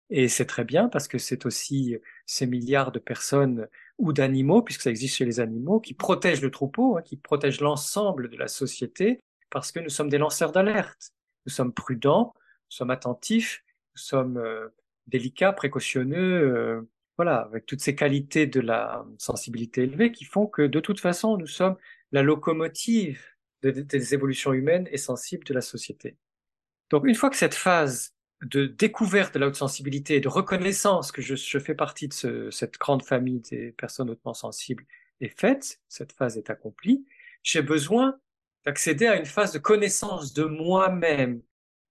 Et 0.09 0.27
c'est 0.27 0.45
très 0.45 0.65
bien 0.65 0.87
parce 0.89 1.07
que 1.07 1.17
c'est 1.17 1.45
aussi 1.45 1.97
ces 2.25 2.45
milliards 2.45 2.91
de 2.91 2.99
personnes 2.99 3.67
ou 3.97 4.13
d'animaux, 4.13 4.61
puisque 4.61 4.81
ça 4.81 4.89
existe 4.89 5.15
chez 5.15 5.25
les 5.25 5.39
animaux, 5.39 5.79
qui 5.79 5.93
protègent 5.93 6.41
le 6.41 6.51
troupeau, 6.51 6.97
hein, 6.97 7.01
qui 7.01 7.17
protègent 7.17 7.61
l'ensemble 7.61 8.29
de 8.29 8.37
la 8.37 8.47
société, 8.47 9.19
parce 9.49 9.71
que 9.71 9.79
nous 9.79 9.89
sommes 9.89 10.09
des 10.09 10.17
lanceurs 10.17 10.51
d'alerte. 10.51 11.11
Nous 11.45 11.51
sommes 11.51 11.73
prudents, 11.73 12.33
nous 12.35 12.75
sommes 12.75 12.91
attentifs, 12.91 13.63
nous 13.95 14.01
sommes 14.01 14.37
euh, 14.37 14.67
délicats, 15.07 15.53
précautionneux, 15.53 16.55
euh, 16.55 16.81
voilà, 17.17 17.37
avec 17.37 17.65
toutes 17.65 17.81
ces 17.81 17.95
qualités 17.95 18.47
de 18.47 18.59
la 18.59 19.05
sensibilité 19.17 19.83
élevée 19.83 20.11
qui 20.11 20.25
font 20.25 20.47
que 20.47 20.63
de 20.63 20.79
toute 20.79 20.99
façon, 20.99 21.37
nous 21.37 21.47
sommes 21.47 21.77
la 22.11 22.23
locomotive 22.23 23.23
des 23.61 24.13
évolutions 24.13 24.53
humaines 24.53 24.87
et 24.91 24.97
sensibles 24.97 25.45
de 25.45 25.53
la 25.53 25.61
société. 25.61 26.17
Donc 26.89 27.05
une 27.07 27.15
fois 27.15 27.29
que 27.29 27.35
cette 27.35 27.55
phase 27.55 28.13
de 28.43 28.65
découverte 28.65 29.33
de 29.33 29.39
la 29.39 29.47
haute 29.47 29.55
sensibilité 29.55 30.15
et 30.15 30.19
de 30.19 30.27
reconnaissance 30.27 31.11
que 31.11 31.21
je, 31.21 31.59
fais 31.59 31.73
partie 31.73 32.07
de 32.07 32.49
cette 32.51 32.77
grande 32.77 33.03
famille 33.03 33.39
des 33.39 33.71
personnes 33.71 34.09
hautement 34.09 34.33
sensibles 34.33 34.85
est 35.21 35.39
faite, 35.39 35.79
cette 35.87 36.11
phase 36.11 36.37
est 36.37 36.49
accomplie, 36.49 37.05
j'ai 37.43 37.61
besoin 37.61 38.19
d'accéder 38.65 39.07
à 39.07 39.15
une 39.15 39.25
phase 39.25 39.51
de 39.53 39.59
connaissance 39.59 40.33
de 40.33 40.43
moi-même. 40.43 41.41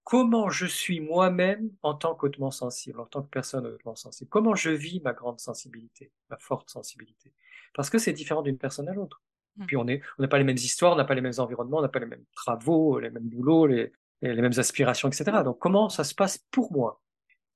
Comment 0.05 0.51
je 0.51 0.67
suis 0.67 1.01
moi-même 1.01 1.71
en 1.83 1.95
tant 1.95 2.15
qu'hautement 2.15 2.51
sensible, 2.51 3.01
en 3.01 3.07
tant 3.07 3.23
que 3.23 3.31
personne 3.31 3.67
hautement 3.67 3.97
sensible? 3.97 4.29
Comment 4.29 4.55
je 4.55 4.71
vis 4.71 5.01
ma 5.01 5.15
grande 5.15 5.41
sensibilité, 5.41 6.13
ma 6.29 6.37
forte 6.37 6.71
sensibilité? 6.71 7.33
Parce 7.75 7.91
que 7.91 7.99
c'est 7.99 8.13
différent 8.13 8.43
d'une 8.43 8.59
personne 8.59 8.89
à 8.89 8.93
l'autre. 8.93 9.23
Mmh. 9.57 9.67
Puis 9.67 9.77
on 9.77 9.89
est, 9.89 10.03
on 10.19 10.23
n'a 10.23 10.29
pas 10.29 10.39
les 10.39 10.45
mêmes 10.45 10.57
histoires, 10.57 10.93
on 10.93 10.97
n'a 10.97 11.05
pas 11.05 11.15
les 11.15 11.23
mêmes 11.23 11.39
environnements, 11.39 11.79
on 11.79 11.83
n'a 11.83 11.89
pas 11.89 12.01
les 12.01 12.07
mêmes 12.07 12.25
travaux, 12.35 12.99
les 12.99 13.11
mêmes 13.11 13.29
boulots, 13.29 13.67
les, 13.67 13.93
les 14.21 14.43
mêmes 14.43 14.59
aspirations, 14.59 15.09
etc. 15.09 15.39
Donc 15.45 15.59
comment 15.59 15.89
ça 15.89 16.05
se 16.05 16.15
passe 16.15 16.39
pour 16.51 16.73
moi? 16.73 17.01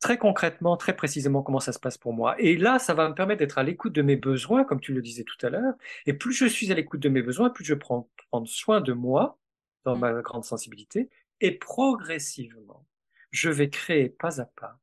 Très 0.01 0.16
concrètement, 0.16 0.76
très 0.76 0.94
précisément, 0.94 1.42
comment 1.42 1.61
ça 1.61 1.72
se 1.72 1.80
passe 1.80 1.99
pour 1.99 2.12
moi? 2.12 2.40
Et 2.40 2.57
là, 2.57 2.78
ça 2.78 2.94
va 2.94 3.09
me 3.09 3.14
permettre 3.14 3.40
d'être 3.40 3.59
à 3.59 3.64
l'écoute 3.64 3.92
de 3.92 4.03
mes 4.03 4.16
besoins, 4.16 4.64
comme 4.64 4.80
tu 4.80 4.94
le 4.94 5.03
disais 5.03 5.24
tout 5.24 5.44
à 5.44 5.51
l'heure. 5.51 5.74
Et 6.07 6.12
plus 6.12 6.32
je 6.32 6.46
suis 6.46 6.70
à 6.70 6.74
l'écoute 6.74 7.01
de 7.01 7.09
mes 7.09 7.20
besoins, 7.22 7.51
plus 7.51 7.64
je 7.64 7.74
prends 7.74 8.09
soin 8.44 8.80
de 8.80 8.92
moi 8.92 9.38
dans 9.84 9.96
mm. 9.96 10.01
ma 10.01 10.12
grande 10.22 10.44
sensibilité. 10.44 11.11
Et 11.41 11.53
progressivement, 11.53 12.86
je 13.30 13.51
vais 13.51 13.70
créer 13.70 14.09
pas 14.09 14.41
à 14.41 14.45
pas 14.45 14.78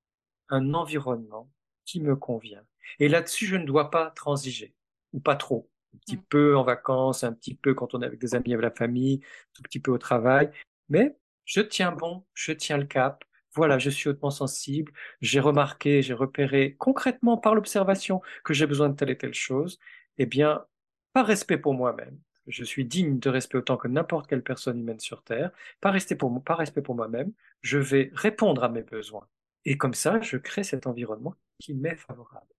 un 0.50 0.74
environnement 0.74 1.52
qui 1.86 2.00
me 2.02 2.16
convient. 2.16 2.64
Et 3.00 3.08
là-dessus, 3.08 3.46
je 3.46 3.56
ne 3.56 3.66
dois 3.66 3.90
pas 3.92 4.12
transiger, 4.12 4.76
ou 5.14 5.20
pas 5.20 5.36
trop. 5.36 5.70
Un 5.94 5.98
petit 6.00 6.18
mm. 6.18 6.24
peu 6.30 6.58
en 6.58 6.64
vacances, 6.64 7.24
un 7.24 7.34
petit 7.34 7.56
peu 7.56 7.74
quand 7.74 7.94
on 7.94 8.02
est 8.02 8.06
avec 8.06 8.20
des 8.20 8.36
amis, 8.36 8.54
avec 8.54 8.64
la 8.64 8.72
famille, 8.72 9.22
un 9.60 9.62
petit 9.64 9.80
peu 9.80 9.92
au 9.92 9.98
travail. 9.98 10.52
Mais 10.90 11.18
je 11.46 11.62
tiens 11.62 11.92
bon, 11.92 12.26
je 12.34 12.52
tiens 12.52 12.78
le 12.78 12.86
cap. 12.86 13.24
Voilà, 13.54 13.80
je 13.80 13.90
suis 13.90 14.10
hautement 14.10 14.32
sensible. 14.32 14.92
J'ai 15.22 15.40
remarqué, 15.40 16.02
j'ai 16.02 16.14
repéré 16.14 16.76
concrètement 16.78 17.38
par 17.38 17.56
l'observation 17.56 18.22
que 18.44 18.54
j'ai 18.54 18.68
besoin 18.68 18.90
de 18.90 18.96
telle 18.96 19.10
et 19.10 19.18
telle 19.18 19.34
chose. 19.34 19.80
Eh 20.18 20.26
bien, 20.26 20.66
par 21.14 21.26
respect 21.26 21.58
pour 21.58 21.74
moi-même, 21.74 22.20
je 22.48 22.64
suis 22.64 22.86
digne 22.86 23.20
de 23.20 23.30
respect 23.30 23.58
autant 23.58 23.78
que 23.78 23.88
n'importe 23.88 24.28
quelle 24.28 24.44
personne 24.44 24.80
humaine 24.80 25.00
sur 25.00 25.24
Terre. 25.24 25.52
Par 25.82 25.94
respect 25.94 26.16
pour, 26.16 26.44
par 26.44 26.58
respect 26.58 26.82
pour 26.82 26.96
moi-même, 26.96 27.32
je 27.62 27.78
vais 27.78 28.12
répondre 28.14 28.64
à 28.64 28.70
mes 28.70 28.84
besoins. 28.84 29.28
Et 29.66 29.78
comme 29.78 29.94
ça, 29.94 30.22
je 30.22 30.38
crée 30.38 30.64
cet 30.64 30.88
environnement 30.88 31.36
qui 31.60 31.74
m'est 31.74 31.96
favorable. 31.96 32.54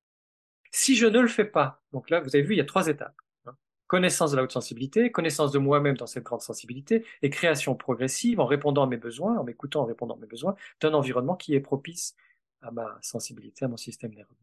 Si 0.72 0.96
je 0.96 1.06
ne 1.06 1.20
le 1.20 1.28
fais 1.28 1.44
pas, 1.44 1.82
donc 1.92 2.10
là, 2.10 2.20
vous 2.20 2.34
avez 2.34 2.42
vu, 2.42 2.54
il 2.54 2.58
y 2.58 2.60
a 2.60 2.64
trois 2.64 2.88
étapes 2.88 3.16
connaissance 3.86 4.32
de 4.32 4.36
la 4.36 4.42
haute 4.42 4.52
sensibilité, 4.52 5.10
connaissance 5.10 5.52
de 5.52 5.58
moi-même 5.58 5.96
dans 5.96 6.06
cette 6.06 6.24
grande 6.24 6.40
sensibilité 6.40 7.04
et 7.22 7.30
création 7.30 7.74
progressive 7.74 8.40
en 8.40 8.46
répondant 8.46 8.82
à 8.82 8.86
mes 8.86 8.96
besoins, 8.96 9.38
en 9.38 9.44
m'écoutant, 9.44 9.82
en 9.82 9.86
répondant 9.86 10.14
à 10.14 10.18
mes 10.18 10.26
besoins, 10.26 10.56
d'un 10.80 10.94
environnement 10.94 11.36
qui 11.36 11.54
est 11.54 11.60
propice 11.60 12.16
à 12.62 12.70
ma 12.70 12.98
sensibilité, 13.00 13.64
à 13.64 13.68
mon 13.68 13.76
système 13.76 14.12
nerveux. 14.14 14.34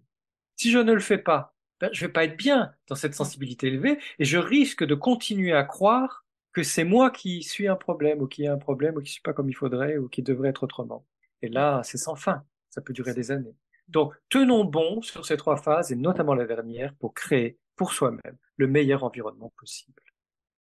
Si 0.55 0.71
je 0.71 0.79
ne 0.79 0.93
le 0.93 0.99
fais 0.99 1.17
pas, 1.17 1.53
ben, 1.83 1.89
je 1.91 2.05
vais 2.05 2.11
pas 2.13 2.23
être 2.23 2.37
bien 2.37 2.73
dans 2.87 2.95
cette 2.95 3.13
sensibilité 3.13 3.67
élevée 3.67 3.99
et 4.17 4.23
je 4.23 4.37
risque 4.37 4.85
de 4.85 4.95
continuer 4.95 5.51
à 5.51 5.65
croire 5.65 6.25
que 6.53 6.63
c'est 6.63 6.85
moi 6.85 7.11
qui 7.11 7.43
suis 7.43 7.67
un 7.67 7.75
problème 7.75 8.21
ou 8.21 8.27
qui 8.27 8.43
ai 8.43 8.47
un 8.47 8.57
problème 8.57 8.95
ou 8.95 9.01
qui 9.01 9.11
suis 9.11 9.21
pas 9.21 9.33
comme 9.33 9.49
il 9.49 9.53
faudrait 9.53 9.97
ou 9.97 10.07
qui 10.07 10.21
devrait 10.21 10.47
être 10.47 10.63
autrement. 10.63 11.05
Et 11.41 11.49
là, 11.49 11.81
c'est 11.83 11.97
sans 11.97 12.15
fin. 12.15 12.45
Ça 12.69 12.79
peut 12.79 12.93
durer 12.93 13.13
des 13.13 13.31
années. 13.31 13.57
Donc, 13.89 14.13
tenons 14.29 14.63
bon 14.63 15.01
sur 15.01 15.25
ces 15.25 15.35
trois 15.35 15.57
phases 15.57 15.91
et 15.91 15.97
notamment 15.97 16.35
la 16.35 16.45
dernière 16.45 16.93
pour 16.95 17.13
créer 17.13 17.57
pour 17.75 17.91
soi-même 17.91 18.37
le 18.55 18.67
meilleur 18.67 19.03
environnement 19.03 19.51
possible. 19.57 20.01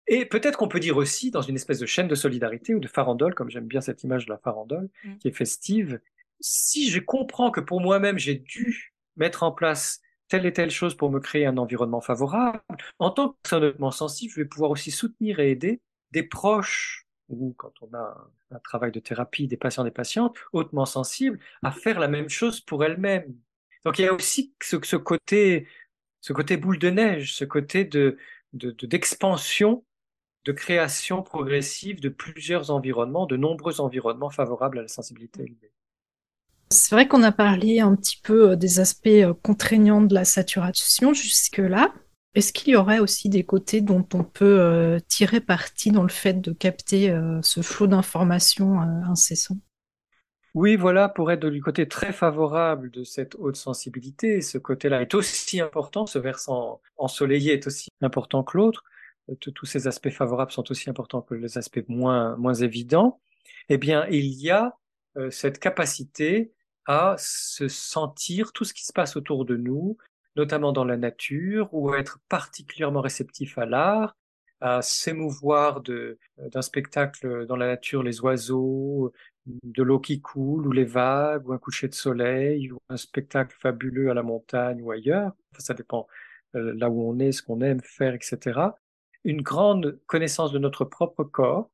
Et 0.07 0.25
peut-être 0.25 0.57
qu'on 0.57 0.67
peut 0.67 0.79
dire 0.79 0.97
aussi, 0.97 1.29
dans 1.29 1.43
une 1.43 1.55
espèce 1.55 1.77
de 1.77 1.85
chaîne 1.85 2.07
de 2.07 2.15
solidarité 2.15 2.73
ou 2.73 2.79
de 2.79 2.87
farandole, 2.87 3.35
comme 3.35 3.51
j'aime 3.51 3.67
bien 3.67 3.81
cette 3.81 4.03
image 4.03 4.25
de 4.25 4.31
la 4.31 4.39
farandole, 4.39 4.89
mm. 5.03 5.17
qui 5.17 5.27
est 5.27 5.37
festive, 5.37 6.01
si 6.39 6.89
je 6.89 6.99
comprends 6.99 7.51
que 7.51 7.61
pour 7.61 7.79
moi-même, 7.79 8.17
j'ai 8.17 8.35
dû 8.35 8.95
mettre 9.17 9.43
en 9.43 9.51
place 9.51 10.01
telle 10.27 10.45
et 10.45 10.53
telle 10.53 10.71
chose 10.71 10.95
pour 10.95 11.11
me 11.11 11.19
créer 11.19 11.45
un 11.45 11.57
environnement 11.57 12.01
favorable. 12.01 12.61
En 12.99 13.11
tant 13.11 13.29
que 13.29 13.35
personne 13.43 13.91
sensible, 13.91 14.33
je 14.33 14.41
vais 14.41 14.47
pouvoir 14.47 14.71
aussi 14.71 14.91
soutenir 14.91 15.39
et 15.39 15.51
aider 15.51 15.81
des 16.11 16.23
proches 16.23 17.05
ou 17.29 17.53
quand 17.57 17.73
on 17.81 17.93
a 17.93 18.29
un, 18.51 18.59
travail 18.59 18.91
de 18.91 18.99
thérapie, 18.99 19.47
des 19.47 19.57
patients, 19.57 19.83
des 19.83 19.91
patientes 19.91 20.37
hautement 20.53 20.85
sensibles, 20.85 21.39
à 21.63 21.71
faire 21.71 21.99
la 21.99 22.07
même 22.07 22.29
chose 22.29 22.61
pour 22.61 22.83
elles-mêmes. 22.83 23.35
Donc 23.83 23.99
il 23.99 24.03
y 24.03 24.07
a 24.07 24.13
aussi 24.13 24.53
ce, 24.61 24.77
ce, 24.83 24.95
côté, 24.95 25.67
ce 26.21 26.33
côté 26.33 26.57
boule 26.57 26.79
de 26.79 26.89
neige, 26.89 27.35
ce 27.35 27.45
côté 27.45 27.85
de 27.85 28.17
d'expansion, 28.53 29.83
de, 30.45 30.51
de 30.53 30.57
création 30.57 31.21
progressive 31.23 31.99
de 31.99 32.07
plusieurs 32.07 32.71
environnements, 32.71 33.25
de 33.25 33.35
nombreux 33.35 33.81
environnements 33.81 34.29
favorables 34.29 34.79
à 34.79 34.83
la 34.83 34.87
sensibilité 34.87 35.43
élevée. 35.43 35.74
C'est 36.71 36.95
vrai 36.95 37.07
qu'on 37.07 37.23
a 37.23 37.31
parlé 37.31 37.79
un 37.79 37.95
petit 37.95 38.19
peu 38.21 38.51
euh, 38.51 38.55
des 38.55 38.79
aspects 38.79 39.07
euh, 39.07 39.33
contraignants 39.33 40.01
de 40.01 40.13
la 40.13 40.25
saturation 40.25 41.13
jusque-là. 41.13 41.93
Est-ce 42.33 42.51
qu'il 42.51 42.73
y 42.73 42.75
aurait 42.75 42.99
aussi 42.99 43.29
des 43.29 43.45
côtés 43.45 43.81
dont 43.81 44.05
on 44.13 44.23
peut 44.23 44.59
euh, 44.59 44.99
tirer 45.07 45.39
parti 45.39 45.91
dans 45.91 46.03
le 46.03 46.09
fait 46.09 46.41
de 46.41 46.51
capter 46.51 47.17
ce 47.41 47.61
flot 47.61 47.87
d'informations 47.87 48.81
incessant? 48.81 49.55
Oui, 50.53 50.75
voilà, 50.75 51.07
pour 51.07 51.31
être 51.31 51.47
du 51.47 51.61
côté 51.61 51.87
très 51.87 52.11
favorable 52.11 52.91
de 52.91 53.05
cette 53.05 53.35
haute 53.35 53.55
sensibilité, 53.55 54.41
ce 54.41 54.57
côté-là 54.57 55.01
est 55.01 55.13
aussi 55.13 55.61
important, 55.61 56.07
ce 56.07 56.19
versant 56.19 56.81
ensoleillé 56.97 57.53
est 57.53 57.67
aussi 57.67 57.87
important 58.01 58.43
que 58.43 58.57
l'autre, 58.57 58.83
tous 59.39 59.65
ces 59.65 59.87
aspects 59.87 60.09
favorables 60.09 60.51
sont 60.51 60.69
aussi 60.71 60.89
importants 60.89 61.21
que 61.21 61.35
les 61.35 61.57
aspects 61.57 61.85
moins, 61.87 62.35
moins 62.35 62.53
évidents, 62.53 63.21
eh 63.69 63.77
bien, 63.77 64.07
il 64.07 64.25
y 64.25 64.49
a 64.49 64.77
cette 65.29 65.59
capacité 65.59 66.51
à 66.85 67.15
se 67.17 67.67
sentir 67.67 68.53
tout 68.53 68.63
ce 68.63 68.73
qui 68.73 68.85
se 68.85 68.93
passe 68.93 69.15
autour 69.15 69.45
de 69.45 69.55
nous, 69.55 69.97
notamment 70.35 70.71
dans 70.71 70.85
la 70.85 70.97
nature, 70.97 71.69
ou 71.73 71.91
à 71.91 71.99
être 71.99 72.19
particulièrement 72.29 73.01
réceptif 73.01 73.57
à 73.57 73.65
l'art, 73.65 74.15
à 74.61 74.81
s'émouvoir 74.81 75.81
d'un 75.81 76.61
spectacle 76.61 77.45
dans 77.45 77.55
la 77.55 77.67
nature, 77.67 78.03
les 78.03 78.21
oiseaux, 78.21 79.11
de 79.45 79.83
l'eau 79.83 79.99
qui 79.99 80.21
coule, 80.21 80.67
ou 80.67 80.71
les 80.71 80.85
vagues, 80.85 81.47
ou 81.47 81.53
un 81.53 81.57
coucher 81.57 81.87
de 81.87 81.93
soleil, 81.93 82.71
ou 82.71 82.79
un 82.89 82.97
spectacle 82.97 83.55
fabuleux 83.59 84.09
à 84.09 84.13
la 84.13 84.23
montagne 84.23 84.81
ou 84.81 84.91
ailleurs. 84.91 85.33
ça 85.57 85.73
dépend 85.73 86.07
euh, 86.55 86.73
là 86.75 86.89
où 86.89 87.07
on 87.07 87.19
est, 87.19 87.31
ce 87.31 87.43
qu'on 87.43 87.61
aime 87.61 87.81
faire, 87.81 88.13
etc. 88.13 88.59
Une 89.23 89.41
grande 89.41 89.99
connaissance 90.07 90.51
de 90.51 90.59
notre 90.59 90.85
propre 90.85 91.23
corps, 91.23 91.69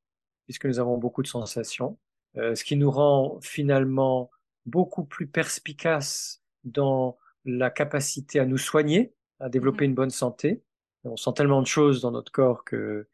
puisque 0.45 0.65
nous 0.65 0.79
avons 0.79 0.97
beaucoup 0.97 1.21
de 1.21 1.27
sensations, 1.27 1.97
euh, 2.37 2.55
ce 2.55 2.63
qui 2.63 2.75
nous 2.75 2.91
rend 2.91 3.39
finalement 3.41 4.29
beaucoup 4.65 5.03
plus 5.03 5.27
perspicace 5.27 6.41
dans 6.63 7.17
la 7.45 7.69
capacité 7.69 8.39
à 8.39 8.45
nous 8.45 8.57
soigner, 8.57 9.13
à 9.39 9.49
développer 9.49 9.85
mhm. 9.85 9.91
une 9.91 9.95
bonne 9.95 10.09
santé. 10.09 10.61
On 11.03 11.17
sent 11.17 11.31
tellement 11.35 11.61
de 11.61 11.67
choses 11.67 12.01
dans 12.01 12.11
notre 12.11 12.31
corps 12.31 12.63
que 12.63 13.07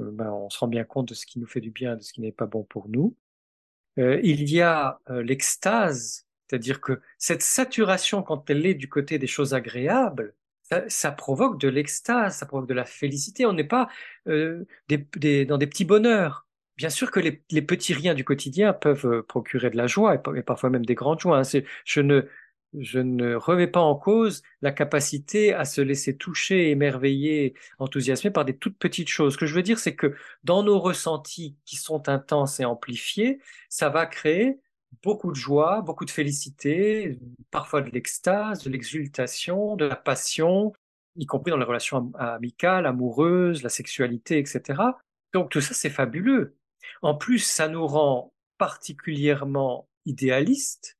euh, 0.00 0.10
ben, 0.10 0.30
on 0.30 0.50
se 0.50 0.58
rend 0.58 0.68
bien 0.68 0.84
compte 0.84 1.08
de 1.08 1.14
ce 1.14 1.26
qui 1.26 1.38
nous 1.38 1.46
fait 1.46 1.60
du 1.60 1.70
bien 1.70 1.94
et 1.94 1.96
de 1.96 2.02
ce 2.02 2.12
qui 2.12 2.20
n'est 2.20 2.32
pas 2.32 2.46
bon 2.46 2.64
pour 2.64 2.88
nous. 2.88 3.14
Euh, 3.98 4.20
il 4.22 4.48
y 4.50 4.60
a 4.60 5.00
euh, 5.10 5.22
l'extase, 5.22 6.26
c'est-à-dire 6.48 6.80
que 6.80 7.00
cette 7.18 7.42
saturation, 7.42 8.22
quand 8.22 8.48
elle 8.50 8.66
est 8.66 8.74
du 8.74 8.88
côté 8.88 9.18
des 9.18 9.26
choses 9.26 9.54
agréables, 9.54 10.34
ça, 10.88 11.12
provoque 11.12 11.60
de 11.60 11.68
l'extase, 11.68 12.38
ça 12.38 12.46
provoque 12.46 12.68
de 12.68 12.74
la 12.74 12.84
félicité. 12.84 13.46
On 13.46 13.52
n'est 13.52 13.62
pas 13.62 13.88
dans 14.26 14.66
des 14.86 14.98
petits 14.98 15.84
bonheurs. 15.84 16.45
Bien 16.76 16.90
sûr 16.90 17.10
que 17.10 17.20
les, 17.20 17.62
petits 17.62 17.94
riens 17.94 18.14
du 18.14 18.24
quotidien 18.24 18.72
peuvent 18.74 19.06
euh, 19.06 19.22
procurer 19.22 19.70
de 19.70 19.76
la 19.76 19.86
joie 19.86 20.14
et, 20.14 20.42
parfois 20.42 20.68
même 20.70 20.84
des 20.84 20.94
grandes 20.94 21.20
joies. 21.20 21.38
Hein. 21.38 21.60
Je 21.84 22.00
ne, 22.00 22.28
je 22.78 22.98
ne 22.98 23.34
remets 23.34 23.66
pas 23.66 23.80
en 23.80 23.94
cause 23.94 24.42
la 24.60 24.72
capacité 24.72 25.54
à 25.54 25.64
se 25.64 25.80
laisser 25.80 26.16
toucher, 26.16 26.70
émerveiller, 26.70 27.54
enthousiasmer 27.78 28.30
par 28.30 28.44
des 28.44 28.56
toutes 28.56 28.78
petites 28.78 29.08
choses. 29.08 29.34
Ce 29.34 29.38
que 29.38 29.46
je 29.46 29.54
veux 29.54 29.62
dire, 29.62 29.78
c'est 29.78 29.94
que 29.96 30.14
dans 30.44 30.62
nos 30.62 30.78
ressentis 30.78 31.56
qui 31.64 31.76
sont 31.76 32.08
intenses 32.08 32.60
et 32.60 32.64
amplifiés, 32.64 33.40
ça 33.70 33.88
va 33.88 34.06
créer 34.06 34.60
beaucoup 35.02 35.30
de 35.30 35.36
joie, 35.36 35.82
beaucoup 35.82 36.04
de 36.04 36.10
félicité, 36.10 37.18
parfois 37.50 37.80
de 37.80 37.90
l'extase, 37.90 38.64
de 38.64 38.70
l'exultation, 38.70 39.76
de 39.76 39.86
la 39.86 39.96
passion, 39.96 40.72
y 41.16 41.26
compris 41.26 41.50
dans 41.50 41.56
les 41.56 41.64
relations 41.64 42.12
amicales, 42.18 42.86
amoureuses, 42.86 43.62
la 43.62 43.68
sexualité, 43.68 44.38
etc. 44.38 44.82
Donc 45.32 45.50
tout 45.50 45.60
ça, 45.60 45.74
c'est 45.74 45.90
fabuleux. 45.90 46.56
En 47.02 47.14
plus, 47.14 47.40
ça 47.40 47.68
nous 47.68 47.86
rend 47.86 48.32
particulièrement 48.58 49.88
idéalistes, 50.04 50.98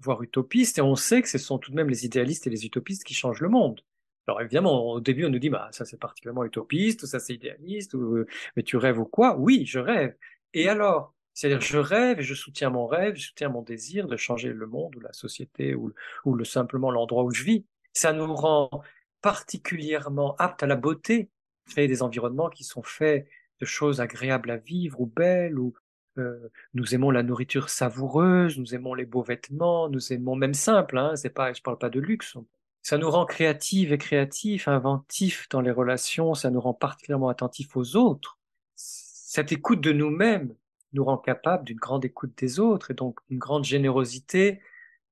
voire 0.00 0.22
utopistes, 0.22 0.78
et 0.78 0.82
on 0.82 0.96
sait 0.96 1.22
que 1.22 1.28
ce 1.28 1.38
sont 1.38 1.58
tout 1.58 1.70
de 1.70 1.76
même 1.76 1.88
les 1.88 2.04
idéalistes 2.04 2.46
et 2.46 2.50
les 2.50 2.66
utopistes 2.66 3.04
qui 3.04 3.14
changent 3.14 3.40
le 3.40 3.48
monde. 3.48 3.80
Alors 4.26 4.40
évidemment, 4.40 4.90
au 4.90 5.00
début, 5.00 5.24
on 5.24 5.30
nous 5.30 5.38
dit, 5.38 5.50
bah, 5.50 5.68
ça 5.70 5.84
c'est 5.84 5.98
particulièrement 5.98 6.44
utopiste, 6.44 7.06
ça 7.06 7.20
c'est 7.20 7.34
idéaliste, 7.34 7.94
ou, 7.94 8.24
mais 8.56 8.62
tu 8.62 8.76
rêves 8.76 8.98
ou 8.98 9.04
quoi? 9.04 9.36
Oui, 9.36 9.64
je 9.66 9.78
rêve. 9.78 10.16
Et 10.52 10.68
alors? 10.68 11.12
C'est-à-dire, 11.32 11.60
je 11.60 11.76
rêve 11.76 12.20
et 12.20 12.22
je 12.22 12.32
soutiens 12.32 12.70
mon 12.70 12.86
rêve, 12.86 13.14
je 13.16 13.26
soutiens 13.26 13.50
mon 13.50 13.60
désir 13.60 14.06
de 14.06 14.16
changer 14.16 14.54
le 14.54 14.66
monde 14.66 14.96
ou 14.96 15.00
la 15.00 15.12
société 15.12 15.74
ou, 15.74 15.92
ou 16.24 16.34
le, 16.34 16.46
simplement 16.46 16.90
l'endroit 16.90 17.24
où 17.24 17.30
je 17.30 17.44
vis. 17.44 17.66
Ça 17.92 18.14
nous 18.14 18.34
rend 18.34 18.70
particulièrement 19.20 20.34
aptes 20.36 20.62
à 20.62 20.66
la 20.66 20.76
beauté, 20.76 21.28
créer 21.66 21.88
des 21.88 22.02
environnements 22.02 22.48
qui 22.48 22.64
sont 22.64 22.82
faits 22.82 23.28
de 23.60 23.66
choses 23.66 24.00
agréables 24.00 24.50
à 24.50 24.56
vivre 24.56 25.00
ou 25.00 25.06
belles, 25.06 25.58
ou 25.58 25.74
euh, 26.18 26.48
nous 26.74 26.94
aimons 26.94 27.10
la 27.10 27.22
nourriture 27.22 27.68
savoureuse, 27.68 28.58
nous 28.58 28.74
aimons 28.74 28.94
les 28.94 29.04
beaux 29.04 29.22
vêtements, 29.22 29.88
nous 29.88 30.12
aimons 30.12 30.36
même 30.36 30.54
simple, 30.54 30.98
hein, 30.98 31.16
c'est 31.16 31.30
pas, 31.30 31.52
je 31.52 31.62
parle 31.62 31.78
pas 31.78 31.90
de 31.90 32.00
luxe. 32.00 32.36
Ça 32.82 32.98
nous 32.98 33.10
rend 33.10 33.26
créatifs 33.26 33.90
et 33.90 33.98
créatifs, 33.98 34.68
inventifs 34.68 35.48
dans 35.50 35.60
les 35.60 35.72
relations, 35.72 36.34
ça 36.34 36.50
nous 36.50 36.60
rend 36.60 36.74
particulièrement 36.74 37.28
attentifs 37.28 37.76
aux 37.76 37.96
autres. 37.96 38.38
Cette 38.76 39.52
écoute 39.52 39.80
de 39.80 39.92
nous-mêmes 39.92 40.54
nous 40.92 41.04
rend 41.04 41.18
capables 41.18 41.64
d'une 41.64 41.78
grande 41.78 42.04
écoute 42.04 42.32
des 42.38 42.60
autres 42.60 42.90
et 42.90 42.94
donc 42.94 43.18
une 43.28 43.38
grande 43.38 43.64
générosité 43.64 44.60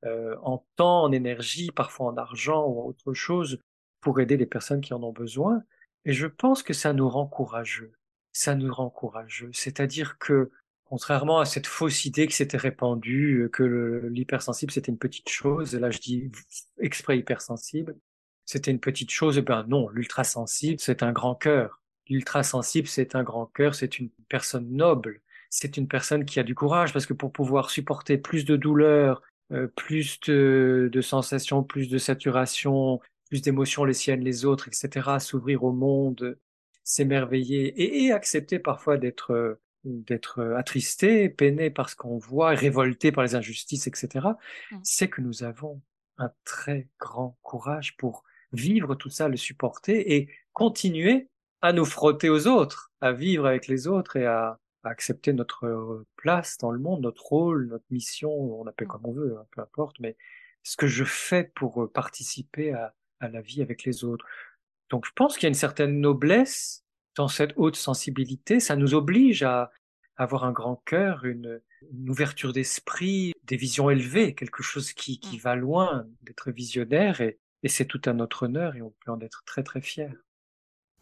euh, 0.05 0.37
en 0.43 0.65
temps, 0.77 1.03
en 1.03 1.13
énergie, 1.13 1.71
parfois 1.71 2.07
en 2.07 2.17
argent 2.17 2.67
ou 2.67 2.89
autre 2.89 3.13
chose 3.13 3.59
pour 4.01 4.21
aider 4.21 4.37
les 4.37 4.47
personnes 4.47 4.81
qui 4.81 4.95
en 4.95 5.03
ont 5.03 5.13
besoin. 5.13 5.63
Et 6.05 6.13
je 6.13 6.27
pense 6.27 6.63
que 6.63 6.75
ça 6.75 6.93
nous 6.93 7.09
rend 7.09 7.27
courageux 7.27 7.93
ça 8.35 8.55
nous 8.55 8.73
rend 8.73 8.91
courageux. 8.91 9.51
C'est-à-dire 9.55 10.19
que, 10.19 10.51
contrairement 10.85 11.39
à 11.41 11.47
cette 11.47 11.67
fausse 11.67 12.05
idée 12.05 12.27
qui 12.27 12.35
s'était 12.37 12.59
répandue, 12.59 13.45
euh, 13.45 13.49
que 13.49 14.09
l'hypersensible 14.13 14.73
c'était 14.73 14.93
une 14.93 14.99
petite 14.99 15.31
chose, 15.31 15.75
là 15.75 15.91
je 15.91 15.99
dis 15.99 16.31
exprès 16.79 17.19
hypersensible, 17.19 17.97
c'était 18.45 18.71
une 18.71 18.81
petite 18.81 19.11
chose, 19.11 19.39
ben 19.39 19.65
non, 19.69 19.89
l'ultrasensible 19.89 20.81
c'est 20.81 21.03
un 21.03 21.13
grand 21.13 21.35
cœur. 21.37 21.81
L'ultrasensible 22.09 22.89
c'est 22.89 23.15
un 23.15 23.23
grand 23.23 23.47
cœur, 23.47 23.75
c'est 23.75 23.99
une 23.99 24.11
personne 24.29 24.71
noble, 24.71 25.23
c'est 25.49 25.77
une 25.77 25.89
personne 25.89 26.25
qui 26.25 26.41
a 26.41 26.43
du 26.43 26.55
courage, 26.55 26.93
parce 26.93 27.07
que 27.07 27.15
pour 27.15 27.33
pouvoir 27.33 27.71
supporter 27.71 28.19
plus 28.19 28.45
de 28.45 28.57
douleur, 28.57 29.23
euh, 29.53 29.69
plus 29.69 30.19
de, 30.27 30.91
de 30.93 31.01
sensations, 31.01 31.63
plus 31.63 31.89
de 31.89 31.99
saturation, 31.99 33.01
plus 33.29 33.43
d'émotions 33.43 33.85
les 33.85 33.95
siennes, 33.95 34.25
les 34.25 34.45
autres, 34.45 34.69
etc., 34.69 35.19
s'ouvrir 35.21 35.65
au 35.65 35.73
monde, 35.73 36.37
s'émerveiller 36.85 38.05
et, 38.05 38.13
accepter 38.13 38.59
parfois 38.59 38.99
d'être 38.99 39.33
euh, 39.33 39.61
d'être 39.85 40.39
euh, 40.39 40.57
attristé, 40.57 41.29
peiné 41.29 41.71
par 41.71 41.91
ce 41.91 41.97
qu'on 41.97 42.17
voit, 42.17 42.51
révolté 42.51 43.13
par 43.13 43.25
les 43.25 43.35
injustices, 43.35 43.87
etc., 43.87 44.29
mmh. 44.71 44.79
c'est 44.83 45.09
que 45.09 45.21
nous 45.21 45.43
avons 45.43 45.83
un 46.17 46.33
très 46.45 46.89
grand 46.99 47.37
courage 47.43 47.97
pour 47.97 48.25
vivre 48.53 48.95
tout 48.95 49.11
ça, 49.11 49.29
le 49.29 49.37
supporter 49.37 50.15
et 50.15 50.31
continuer 50.53 51.29
à 51.61 51.73
nous 51.73 51.85
frotter 51.85 52.31
aux 52.31 52.47
autres, 52.47 52.93
à 53.01 53.13
vivre 53.13 53.47
avec 53.47 53.67
les 53.67 53.87
autres 53.87 54.17
et 54.17 54.27
à, 54.27 54.59
accepter 54.87 55.33
notre 55.33 55.65
euh, 55.65 56.07
place 56.17 56.59
dans 56.59 56.71
le 56.71 56.79
monde, 56.79 57.01
notre 57.01 57.25
rôle, 57.25 57.69
notre 57.69 57.87
mission, 57.91 58.31
on 58.31 58.67
appelle 58.67 58.87
mmh. 58.87 58.91
comme 58.91 59.07
on 59.07 59.13
veut, 59.13 59.37
hein, 59.39 59.47
peu 59.51 59.63
importe, 59.63 59.99
mais 59.99 60.15
ce 60.63 60.77
que 60.77 60.87
je 60.87 61.05
fais 61.05 61.45
pour 61.55 61.91
participer 61.91 62.73
à, 62.75 62.95
à 63.21 63.29
la 63.29 63.41
vie 63.41 63.63
avec 63.63 63.85
les 63.85 64.05
autres. 64.05 64.27
Donc 64.95 65.07
je 65.07 65.13
pense 65.17 65.35
qu'il 65.35 65.43
y 65.43 65.47
a 65.47 65.49
une 65.49 65.55
certaine 65.55 66.01
noblesse 66.01 66.85
dans 67.17 67.27
cette 67.27 67.53
haute 67.57 67.75
sensibilité. 67.75 68.61
Ça 68.61 68.77
nous 68.77 68.95
oblige 68.95 69.43
à 69.43 69.73
avoir 70.17 70.45
un 70.45 70.53
grand 70.53 70.77
cœur, 70.87 71.25
une, 71.25 71.61
ouverture 72.07 72.53
d'esprit, 72.53 73.33
des 73.43 73.57
visions 73.57 73.91
élevées, 73.91 74.37
quelque 74.37 74.63
chose 74.63 74.93
qui, 74.93 75.19
qui 75.19 75.37
mmh. 75.37 75.41
va 75.41 75.57
loin 75.57 76.07
d'être 76.23 76.53
visionnaire. 76.53 77.21
Et, 77.21 77.41
et 77.65 77.69
c'est 77.69 77.87
tout 77.87 78.01
à 78.05 78.13
notre 78.13 78.45
honneur 78.45 78.77
et 78.77 78.83
on 78.83 78.95
peut 79.05 79.11
en 79.11 79.19
être 79.19 79.43
très 79.45 79.65
très 79.65 79.81
fier. 79.81 80.15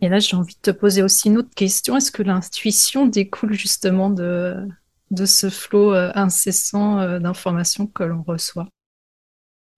Et 0.00 0.08
là, 0.08 0.20
j'ai 0.20 0.36
envie 0.36 0.54
de 0.54 0.60
te 0.62 0.70
poser 0.70 1.02
aussi 1.02 1.28
une 1.28 1.36
autre 1.36 1.54
question. 1.54 1.94
Est-ce 1.94 2.10
que 2.10 2.22
l'intuition 2.22 3.04
découle 3.04 3.52
justement 3.52 4.08
de, 4.08 4.56
de 5.10 5.26
ce 5.26 5.50
flot 5.50 5.92
euh, 5.92 6.10
incessant 6.14 6.98
euh, 6.98 7.18
d'informations 7.18 7.86
que 7.86 8.04
l'on 8.04 8.22
reçoit? 8.22 8.68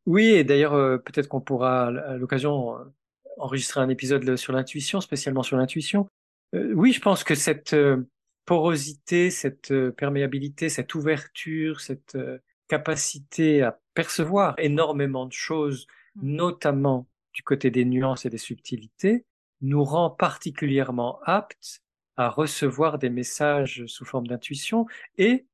Oui, 0.07 0.27
et 0.27 0.45
d'ailleurs, 0.45 0.75
euh, 0.75 0.99
peut-être 0.99 1.27
qu'on 1.27 1.41
pourra 1.41 1.89
à 1.89 2.17
l'occasion 2.17 2.77
enregistrer 3.39 3.81
un 3.81 3.89
épisode 3.89 4.37
sur 4.37 4.53
l'intuition, 4.53 5.01
spécialement 5.01 5.43
sur 5.43 5.57
l'intuition. 5.57 6.09
Euh, 6.55 6.73
oui, 6.75 6.93
je 6.93 7.01
pense 7.01 7.25
que 7.25 7.35
cette 7.35 7.73
euh, 7.75 8.09
porosité, 8.45 9.31
cette 9.31 9.71
euh, 9.73 9.91
perméabilité, 9.91 10.69
cette 10.69 10.95
ouverture, 10.95 11.81
cette 11.81 12.17
capacité 12.69 13.63
à 13.63 13.79
percevoir 13.95 14.55
énormément 14.59 15.27
de 15.27 15.33
choses, 15.33 15.87
mmh. 16.17 16.37
notamment 16.37 17.07
du 17.33 17.43
côté 17.43 17.71
des 17.71 17.85
nuances 17.85 18.25
et 18.25 18.31
des 18.31 18.39
subtilités, 18.39 19.25
nous 19.61 19.85
rend 19.85 20.11
particulièrement 20.11 21.21
aptes 21.25 21.83
à 22.17 22.29
recevoir 22.29 22.99
des 22.99 23.11
messages 23.11 23.85
sous 23.87 24.05
forme 24.05 24.27
d'intuition 24.27 24.87
et, 25.19 25.47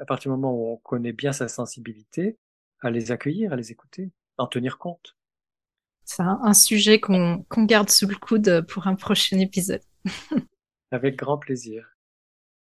à 0.00 0.04
partir 0.04 0.32
du 0.32 0.36
moment 0.36 0.52
où 0.52 0.72
on 0.72 0.76
connaît 0.78 1.12
bien 1.12 1.32
sa 1.32 1.48
sensibilité, 1.48 2.36
à 2.80 2.90
les 2.90 3.12
accueillir, 3.12 3.52
à 3.52 3.56
les 3.56 3.70
écouter, 3.70 4.10
en 4.36 4.46
tenir 4.46 4.78
compte. 4.78 5.16
C'est 6.04 6.22
un, 6.22 6.54
sujet 6.54 7.00
qu'on 7.00 7.44
garde 7.56 7.88
sous 7.88 8.06
le 8.06 8.16
coude 8.16 8.66
pour 8.68 8.86
un 8.86 8.94
prochain 8.94 9.38
épisode. 9.38 9.82
Avec 10.90 11.16
grand 11.16 11.38
plaisir. 11.38 11.86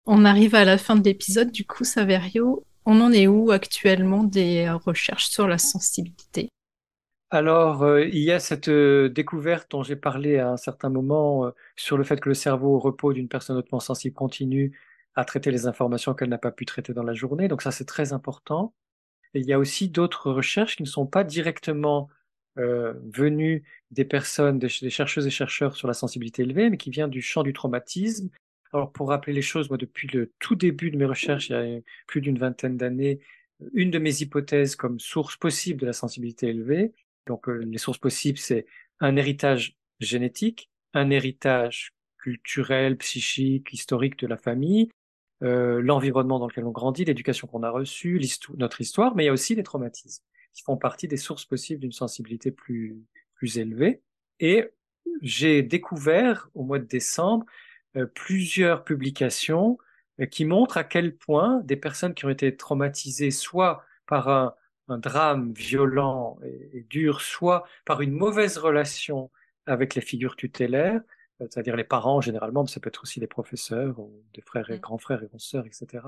On 0.06 0.26
arrive 0.26 0.56
à 0.56 0.66
la 0.66 0.78
fin 0.78 0.96
de 0.96 1.04
l'épisode, 1.04 1.52
du 1.52 1.66
coup, 1.66 1.84
Saverio, 1.84 2.66
on 2.86 3.02
en 3.02 3.12
est 3.12 3.28
où 3.28 3.52
actuellement 3.52 4.24
des 4.24 4.70
recherches 4.70 5.28
sur 5.28 5.46
la 5.46 5.58
sensibilité? 5.58 6.50
Alors, 7.30 7.84
euh, 7.84 8.06
il 8.06 8.20
y 8.20 8.32
a 8.32 8.40
cette 8.40 8.70
euh, 8.70 9.10
découverte 9.10 9.70
dont 9.70 9.84
j'ai 9.84 9.98
parlé 9.98 10.40
à 10.40 10.52
un 10.52 10.58
certain 10.58 10.88
moment 10.88 11.46
euh, 11.46 11.52
sur 11.76 11.98
le 11.98 12.06
fait 12.06 12.22
que 12.22 12.30
le 12.30 12.36
cerveau 12.36 12.76
au 12.76 12.80
repos 12.80 13.12
d'une 13.12 13.28
personne 13.28 13.58
hautement 13.58 13.82
sensible 13.82 14.16
continue 14.16 14.80
à 15.16 15.26
traiter 15.26 15.52
les 15.52 15.68
informations 15.68 16.14
qu'elle 16.14 16.30
n'a 16.30 16.38
pas 16.38 16.52
pu 16.52 16.66
traiter 16.66 16.94
dans 16.94 17.04
la 17.04 17.14
journée. 17.14 17.50
Donc 17.50 17.62
ça, 17.62 17.72
c'est 17.72 17.84
très 17.84 18.14
important. 18.14 18.74
Et 19.34 19.42
il 19.42 19.46
y 19.46 19.52
a 19.52 19.60
aussi 19.60 19.90
d'autres 19.90 20.32
recherches 20.32 20.78
qui 20.78 20.84
ne 20.84 20.88
sont 20.88 21.06
pas 21.08 21.26
directement 21.26 22.08
venues 22.58 23.64
des 23.92 24.06
personnes, 24.06 24.60
des, 24.60 24.70
chercheuses 24.70 25.28
et 25.28 25.30
chercheurs 25.30 25.76
sur 25.76 25.88
la 25.88 25.94
sensibilité 25.94 26.42
élevée, 26.42 26.70
mais 26.70 26.78
qui 26.78 26.90
viennent 26.90 27.10
du 27.10 27.22
champ 27.22 27.44
du 27.44 27.54
traumatisme. 27.54 28.30
Alors, 28.74 28.92
pour 28.92 29.10
rappeler 29.10 29.34
les 29.34 29.42
choses, 29.42 29.70
moi, 29.70 29.78
depuis 29.78 30.08
le 30.08 30.34
tout 30.40 30.56
début 30.56 30.92
de 30.92 30.98
mes 30.98 31.06
recherches, 31.06 31.50
il 31.50 31.54
y 31.54 31.78
a 31.78 31.80
plus 32.06 32.22
d'une 32.22 32.38
vingtaine 32.38 32.78
d'années, 32.78 33.20
une 33.74 33.92
de 33.92 34.00
mes 34.00 34.22
hypothèses 34.22 34.76
comme 34.76 35.00
source 35.00 35.38
possible 35.38 35.82
de 35.82 35.86
la 35.86 35.94
sensibilité 35.94 36.48
élevée, 36.48 36.94
donc 37.26 37.50
euh, 37.50 37.58
les 37.58 37.78
sources 37.78 37.98
possibles, 37.98 38.38
c'est 38.38 38.66
un 39.00 39.16
héritage 39.16 39.78
génétique, 40.00 40.70
un 40.94 41.10
héritage 41.10 41.94
culturel, 42.18 42.98
psychique, 42.98 43.72
historique 43.72 44.20
de 44.20 44.28
la 44.28 44.38
famille, 44.38 44.90
euh, 45.44 45.82
l'environnement 45.82 46.40
dans 46.40 46.48
lequel 46.48 46.66
on 46.66 46.72
grandit, 46.72 47.06
l'éducation 47.06 47.48
qu'on 47.48 47.64
a 47.64 47.70
reçue, 47.70 48.22
notre 48.58 48.82
histoire, 48.82 49.16
mais 49.16 49.24
il 49.24 49.26
y 49.28 49.30
a 49.30 49.34
aussi 49.34 49.56
les 49.56 49.64
traumatismes 49.64 50.24
qui 50.58 50.64
font 50.64 50.76
partie 50.78 51.08
des 51.08 51.18
sources 51.18 51.46
possibles 51.46 51.82
d'une 51.82 51.92
sensibilité 51.92 52.50
plus, 52.50 52.98
plus 53.36 53.60
élevée. 53.60 54.02
Et 54.40 54.66
j'ai 55.22 55.62
découvert 55.62 56.50
au 56.56 56.64
mois 56.64 56.80
de 56.80 56.86
décembre 56.86 57.46
euh, 57.96 58.08
plusieurs 58.08 58.84
publications 58.84 59.78
qui 60.32 60.46
montrent 60.46 60.78
à 60.78 60.84
quel 60.84 61.16
point 61.16 61.62
des 61.64 61.76
personnes 61.76 62.16
qui 62.16 62.26
ont 62.26 62.32
été 62.32 62.58
traumatisées 62.58 63.30
soit 63.30 63.84
par 64.08 64.30
un, 64.30 64.56
un 64.88 64.98
drame 64.98 65.54
violent 65.54 66.40
et, 66.44 66.82
dur, 66.90 67.22
soit 67.22 67.68
par 67.86 68.02
une 68.02 68.14
mauvaise 68.14 68.58
relation 68.58 69.30
avec 69.68 69.94
les 69.94 70.02
figures 70.02 70.36
tutélaires, 70.36 71.02
euh, 71.42 71.48
c'est-à-dire 71.52 71.76
les 71.76 71.84
parents 71.84 72.20
généralement, 72.20 72.64
mais 72.64 72.70
ça 72.70 72.80
peut 72.80 72.88
être 72.88 73.04
aussi 73.04 73.20
les 73.20 73.28
professeurs 73.28 74.00
ou 74.00 74.24
des 74.34 74.42
frères 74.42 74.72
et 74.72 74.78
mm. 74.78 74.82
grands 74.82 74.98
frères 74.98 75.22
et 75.22 75.28
grands 75.28 75.38
sœurs, 75.38 75.68
etc. 75.68 76.04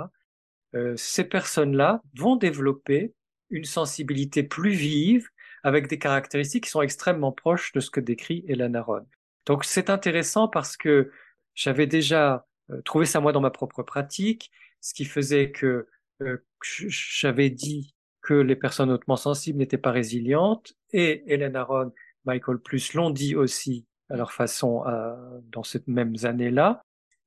Euh, 0.73 0.95
ces 0.97 1.23
personnes-là 1.23 2.01
vont 2.15 2.35
développer 2.35 3.13
une 3.49 3.65
sensibilité 3.65 4.43
plus 4.43 4.71
vive 4.71 5.29
avec 5.63 5.87
des 5.87 5.99
caractéristiques 5.99 6.65
qui 6.65 6.69
sont 6.69 6.81
extrêmement 6.81 7.31
proches 7.31 7.71
de 7.73 7.79
ce 7.79 7.89
que 7.89 7.99
décrit 7.99 8.43
Hélène 8.47 8.75
Aron. 8.75 9.05
Donc 9.45 9.65
c'est 9.65 9.89
intéressant 9.89 10.47
parce 10.47 10.77
que 10.77 11.11
j'avais 11.55 11.87
déjà 11.87 12.45
euh, 12.71 12.81
trouvé 12.81 13.05
ça 13.05 13.19
moi 13.19 13.31
dans 13.31 13.41
ma 13.41 13.51
propre 13.51 13.83
pratique, 13.83 14.51
ce 14.81 14.93
qui 14.93 15.05
faisait 15.05 15.51
que 15.51 15.87
j'avais 16.81 17.49
dit 17.49 17.95
que 18.21 18.33
les 18.33 18.55
personnes 18.55 18.91
hautement 18.91 19.15
sensibles 19.15 19.57
n'étaient 19.57 19.77
pas 19.77 19.91
résilientes, 19.91 20.73
et 20.91 21.23
Hélène 21.33 21.55
Aron, 21.55 21.93
Michael 22.25 22.59
Plus 22.59 22.93
l'ont 22.93 23.09
dit 23.09 23.35
aussi 23.35 23.85
à 24.09 24.17
leur 24.17 24.31
façon 24.31 24.83
euh, 24.85 25.15
dans 25.43 25.63
ces 25.63 25.81
mêmes 25.87 26.15
années-là. 26.23 26.81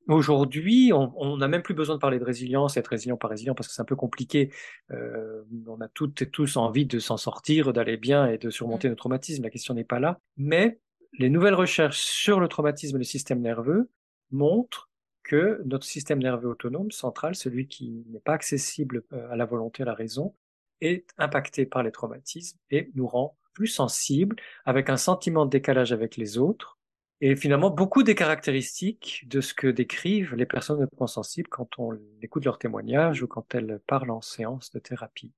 Aujourd'hui, 0.08 0.92
on 0.92 1.36
n'a 1.36 1.46
même 1.46 1.62
plus 1.62 1.74
besoin 1.74 1.94
de 1.94 2.00
parler 2.00 2.18
de 2.18 2.24
résilience, 2.24 2.76
être 2.76 2.88
résilient 2.88 3.16
par 3.16 3.30
résilient, 3.30 3.54
parce 3.54 3.68
que 3.68 3.74
c'est 3.74 3.82
un 3.82 3.86
peu 3.86 3.96
compliqué. 3.96 4.50
Euh, 4.90 5.42
on 5.66 5.80
a 5.80 5.88
toutes 5.88 6.22
et 6.22 6.30
tous 6.30 6.56
envie 6.56 6.86
de 6.86 6.98
s'en 6.98 7.16
sortir, 7.16 7.72
d'aller 7.72 7.96
bien 7.96 8.26
et 8.26 8.36
de 8.36 8.50
surmonter 8.50 8.88
mm. 8.88 8.90
nos 8.90 8.96
traumatismes. 8.96 9.44
La 9.44 9.50
question 9.50 9.74
n'est 9.74 9.84
pas 9.84 10.00
là. 10.00 10.18
Mais 10.36 10.80
les 11.18 11.30
nouvelles 11.30 11.54
recherches 11.54 12.00
sur 12.00 12.40
le 12.40 12.48
traumatisme 12.48 12.96
et 12.96 12.98
le 12.98 13.04
système 13.04 13.40
nerveux 13.40 13.90
montrent 14.30 14.90
que 15.22 15.62
notre 15.64 15.86
système 15.86 16.18
nerveux 16.18 16.48
autonome 16.48 16.90
central, 16.90 17.36
celui 17.36 17.68
qui 17.68 18.04
n'est 18.10 18.20
pas 18.20 18.34
accessible 18.34 19.04
euh, 19.12 19.30
à 19.30 19.36
la 19.36 19.44
volonté, 19.44 19.84
à 19.84 19.86
la 19.86 19.94
raison, 19.94 20.34
est 20.80 21.08
impacté 21.16 21.64
par 21.64 21.84
les 21.84 21.92
traumatismes 21.92 22.58
et 22.70 22.90
nous 22.94 23.06
rend 23.06 23.36
plus 23.54 23.68
sensibles, 23.68 24.36
avec 24.64 24.88
un 24.88 24.96
sentiment 24.96 25.44
de 25.44 25.50
décalage 25.50 25.92
avec 25.92 26.16
les 26.16 26.38
autres, 26.38 26.78
et 27.22 27.36
finalement 27.36 27.70
beaucoup 27.70 28.02
des 28.02 28.16
caractéristiques 28.16 29.22
de 29.28 29.40
ce 29.40 29.54
que 29.54 29.68
décrivent 29.68 30.34
les 30.34 30.44
personnes 30.44 30.88
sensibles 31.06 31.48
quand 31.48 31.78
on 31.78 31.96
écoute 32.20 32.44
leurs 32.44 32.58
témoignages 32.58 33.22
ou 33.22 33.28
quand 33.28 33.54
elles 33.54 33.80
parlent 33.86 34.10
en 34.10 34.20
séance 34.20 34.72
de 34.72 34.80
thérapie. 34.80 35.32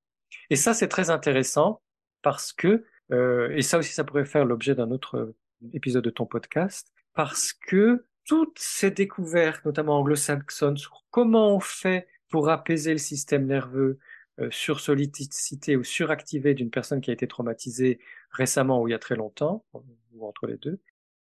Et 0.49 0.57
ça, 0.57 0.73
c'est 0.73 0.89
très 0.89 1.11
intéressant 1.11 1.83
parce 2.23 2.55
que, 2.55 2.87
euh, 3.13 3.55
et 3.55 3.61
ça 3.61 3.77
aussi, 3.77 3.93
ça 3.93 4.03
pourrait 4.03 4.25
faire 4.25 4.47
l'objet 4.47 4.75
d'un 4.75 4.91
autre 4.91 5.35
épisode 5.75 6.05
de 6.05 6.11
ton 6.11 6.25
podcast, 6.25 6.91
parce 7.13 7.53
que 7.53 8.07
toutes 8.25 8.59
ces 8.59 8.91
découvertes, 8.91 9.67
notamment 9.67 9.99
anglo-saxonnes, 9.99 10.79
sur 10.79 11.05
comment 11.11 11.55
on 11.55 11.61
fait 11.61 12.09
pour 12.31 12.49
apaiser 12.49 12.93
le 12.93 12.99
système 12.99 13.45
nerveux, 13.45 13.99
euh, 14.41 14.49
sursollicité 14.51 15.77
ou 15.77 15.85
suractivé 15.85 16.55
d'une 16.55 16.71
personne 16.71 17.03
qui 17.03 17.11
a 17.11 17.13
été 17.13 17.29
traumatisée 17.29 18.01
récemment 18.31 18.81
ou 18.81 18.89
il 18.89 18.93
y 18.93 18.95
a 18.95 18.99
très 18.99 19.17
longtemps, 19.17 19.67
ou 20.15 20.27
entre 20.27 20.47
les 20.47 20.57
deux, 20.57 20.81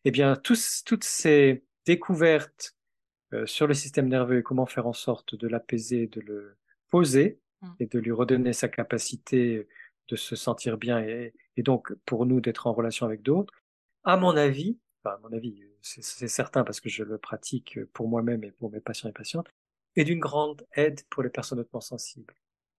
eh 0.09 0.13
bien, 0.13 0.37
tous, 0.37 0.85
toutes 0.85 1.03
ces 1.03 1.65
découvertes 1.85 2.77
euh, 3.33 3.45
sur 3.45 3.67
le 3.67 3.75
système 3.75 4.09
nerveux 4.09 4.39
et 4.39 4.43
comment 4.45 4.65
faire 4.65 4.87
en 4.87 4.93
sorte 4.93 5.35
de 5.35 5.49
l'apaiser, 5.49 6.07
de 6.07 6.21
le 6.21 6.57
poser 6.89 7.41
mmh. 7.63 7.71
et 7.81 7.87
de 7.87 7.99
lui 7.99 8.13
redonner 8.13 8.53
sa 8.53 8.69
capacité 8.69 9.67
de 10.07 10.15
se 10.15 10.37
sentir 10.37 10.79
bien 10.79 11.01
et, 11.01 11.35
et 11.57 11.65
donc 11.65 11.93
pour 12.05 12.25
nous 12.25 12.41
d'être 12.41 12.69
en 12.69 12.73
relation 12.73 13.05
avec 13.05 13.23
d'autres, 13.23 13.53
à 14.05 14.17
mon 14.17 14.37
avis, 14.37 14.79
enfin, 15.03 15.17
à 15.17 15.19
mon 15.19 15.37
avis, 15.37 15.61
c'est 15.83 16.29
certain 16.29 16.63
parce 16.63 16.81
que 16.81 16.89
je 16.89 17.03
le 17.03 17.19
pratique 17.19 17.85
pour 17.87 18.07
moi-même 18.09 18.45
et 18.45 18.53
pour 18.53 18.71
mes 18.71 18.79
patients 18.79 19.09
et 19.09 19.13
patientes, 19.13 19.49
est 19.97 20.05
d'une 20.05 20.21
grande 20.21 20.65
aide 20.77 21.03
pour 21.11 21.25
les 21.25 21.31
personnes 21.31 21.59
hautement 21.59 21.81
sensibles. 21.81 22.35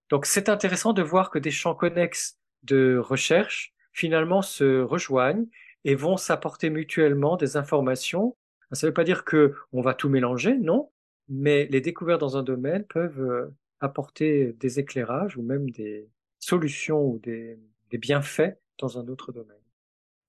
Donc 0.08 0.24
c'est 0.24 0.48
intéressant 0.48 0.94
de 0.94 1.02
voir 1.02 1.30
que 1.30 1.38
des 1.38 1.50
champs 1.50 1.74
connexes 1.74 2.38
de 2.62 2.96
recherche 2.96 3.74
finalement 3.92 4.40
se 4.40 4.80
rejoignent 4.80 5.46
et 5.84 5.94
vont 5.94 6.16
s'apporter 6.16 6.70
mutuellement 6.70 7.36
des 7.36 7.56
informations. 7.56 8.36
Ça 8.72 8.86
ne 8.86 8.90
veut 8.90 8.94
pas 8.94 9.04
dire 9.04 9.24
que 9.24 9.54
on 9.72 9.80
va 9.80 9.94
tout 9.94 10.08
mélanger, 10.08 10.56
non, 10.58 10.90
mais 11.28 11.66
les 11.70 11.80
découvertes 11.80 12.20
dans 12.20 12.36
un 12.36 12.42
domaine 12.42 12.84
peuvent 12.84 13.20
euh, 13.20 13.54
apporter 13.80 14.54
des 14.60 14.78
éclairages 14.78 15.36
ou 15.36 15.42
même 15.42 15.70
des 15.70 16.08
solutions 16.38 17.02
ou 17.02 17.18
des, 17.18 17.58
bienfaits 17.92 18.58
dans 18.78 18.98
un 18.98 19.08
autre 19.08 19.32
domaine. 19.32 19.56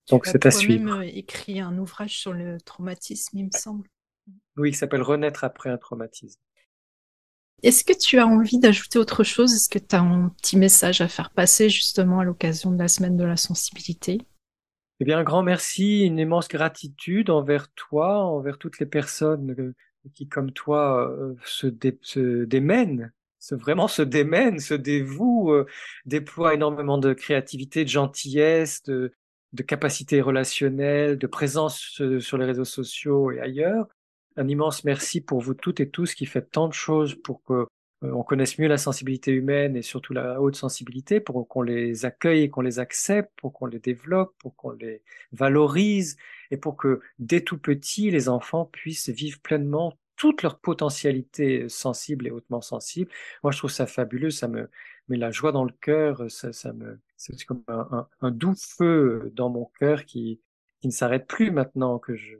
Donc 0.08 0.26
c'est 0.26 0.46
à 0.46 0.50
suivre. 0.50 0.98
même 0.98 1.02
écrit 1.02 1.60
un 1.60 1.76
ouvrage 1.78 2.18
sur 2.18 2.32
le 2.32 2.58
traumatisme, 2.60 3.38
il 3.38 3.44
me 3.46 3.50
semble. 3.52 3.88
Oui, 4.56 4.70
qui 4.70 4.76
s'appelle 4.76 5.02
Renaître 5.02 5.44
après 5.44 5.70
un 5.70 5.76
traumatisme. 5.76 6.40
Est-ce 7.62 7.84
que 7.84 7.92
tu 7.92 8.18
as 8.18 8.26
envie 8.26 8.58
d'ajouter 8.58 8.98
autre 8.98 9.22
chose? 9.22 9.54
Est-ce 9.54 9.68
que 9.68 9.78
tu 9.78 9.94
as 9.94 10.00
un 10.00 10.30
petit 10.30 10.56
message 10.56 11.02
à 11.02 11.08
faire 11.08 11.30
passer 11.30 11.68
justement 11.68 12.20
à 12.20 12.24
l'occasion 12.24 12.72
de 12.72 12.78
la 12.78 12.88
semaine 12.88 13.16
de 13.16 13.24
la 13.24 13.36
sensibilité? 13.36 14.18
Eh 15.00 15.06
bien, 15.06 15.18
un 15.18 15.24
grand 15.24 15.42
merci, 15.42 16.04
une 16.04 16.18
immense 16.18 16.48
gratitude 16.48 17.30
envers 17.30 17.72
toi, 17.72 18.18
envers 18.18 18.58
toutes 18.58 18.78
les 18.80 18.86
personnes 18.86 19.52
euh, 19.58 19.74
qui, 20.14 20.28
comme 20.28 20.52
toi, 20.52 21.10
euh, 21.10 21.34
se, 21.42 21.66
démènent, 22.44 23.10
se, 23.38 23.54
vraiment 23.54 23.88
se 23.88 24.02
démènent, 24.02 24.60
se 24.60 24.74
dévouent, 24.74 25.52
euh, 25.52 25.66
déploient 26.04 26.52
énormément 26.52 26.98
de 26.98 27.14
créativité, 27.14 27.84
de 27.84 27.88
gentillesse, 27.88 28.82
de, 28.82 29.14
de 29.54 29.62
capacité 29.62 30.20
relationnelle, 30.20 31.16
de 31.16 31.26
présence 31.26 31.78
sur 32.18 32.36
les 32.36 32.44
réseaux 32.44 32.66
sociaux 32.66 33.30
et 33.30 33.40
ailleurs. 33.40 33.86
Un 34.36 34.48
immense 34.48 34.84
merci 34.84 35.22
pour 35.22 35.40
vous 35.40 35.54
toutes 35.54 35.80
et 35.80 35.88
tous 35.88 36.14
qui 36.14 36.26
faites 36.26 36.50
tant 36.50 36.68
de 36.68 36.74
choses 36.74 37.14
pour 37.14 37.42
que 37.44 37.66
on 38.02 38.22
connaisse 38.22 38.58
mieux 38.58 38.68
la 38.68 38.78
sensibilité 38.78 39.32
humaine 39.32 39.76
et 39.76 39.82
surtout 39.82 40.12
la 40.12 40.40
haute 40.40 40.56
sensibilité, 40.56 41.20
pour 41.20 41.46
qu'on 41.48 41.62
les 41.62 42.04
accueille 42.04 42.42
et 42.42 42.50
qu'on 42.50 42.62
les 42.62 42.78
accepte, 42.78 43.30
pour 43.36 43.52
qu'on 43.52 43.66
les 43.66 43.78
développe, 43.78 44.34
pour 44.38 44.56
qu'on 44.56 44.70
les 44.70 45.02
valorise 45.32 46.16
et 46.50 46.56
pour 46.56 46.76
que 46.76 47.00
dès 47.18 47.42
tout 47.42 47.58
petit, 47.58 48.10
les 48.10 48.28
enfants 48.28 48.64
puissent 48.64 49.10
vivre 49.10 49.38
pleinement 49.40 49.98
toute 50.16 50.42
leur 50.42 50.58
potentialité 50.58 51.68
sensible 51.68 52.26
et 52.26 52.30
hautement 52.30 52.60
sensible. 52.60 53.10
Moi, 53.42 53.52
je 53.52 53.58
trouve 53.58 53.70
ça 53.70 53.86
fabuleux, 53.86 54.30
ça 54.30 54.48
me 54.48 54.70
met 55.08 55.16
la 55.16 55.30
joie 55.30 55.52
dans 55.52 55.64
le 55.64 55.72
cœur, 55.80 56.30
ça, 56.30 56.52
ça 56.52 56.72
me, 56.72 57.00
c'est 57.16 57.44
comme 57.44 57.62
un, 57.68 58.06
un, 58.20 58.30
doux 58.30 58.54
feu 58.54 59.30
dans 59.34 59.50
mon 59.50 59.66
cœur 59.78 60.04
qui, 60.04 60.40
qui 60.80 60.88
ne 60.88 60.92
s'arrête 60.92 61.26
plus 61.26 61.50
maintenant 61.50 61.98
que 61.98 62.16
je, 62.16 62.36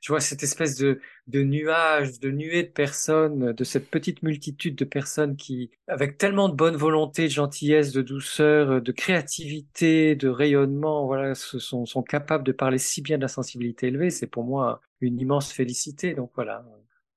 tu 0.00 0.12
vois, 0.12 0.20
cette 0.20 0.42
espèce 0.42 0.76
de, 0.76 1.00
de 1.26 1.42
nuage, 1.42 2.20
de 2.20 2.30
nuée 2.30 2.62
de 2.62 2.68
personnes, 2.68 3.52
de 3.52 3.64
cette 3.64 3.90
petite 3.90 4.22
multitude 4.22 4.76
de 4.76 4.84
personnes 4.84 5.36
qui, 5.36 5.70
avec 5.86 6.18
tellement 6.18 6.48
de 6.48 6.54
bonne 6.54 6.76
volonté, 6.76 7.24
de 7.24 7.32
gentillesse, 7.32 7.92
de 7.92 8.02
douceur, 8.02 8.80
de 8.80 8.92
créativité, 8.92 10.14
de 10.14 10.28
rayonnement, 10.28 11.06
voilà, 11.06 11.34
sont, 11.34 11.86
sont 11.86 12.02
capables 12.02 12.44
de 12.44 12.52
parler 12.52 12.78
si 12.78 13.02
bien 13.02 13.16
de 13.16 13.22
la 13.22 13.28
sensibilité 13.28 13.88
élevée, 13.88 14.10
c'est 14.10 14.26
pour 14.26 14.44
moi 14.44 14.80
une 15.00 15.20
immense 15.20 15.52
félicité. 15.52 16.14
Donc 16.14 16.32
voilà, 16.34 16.64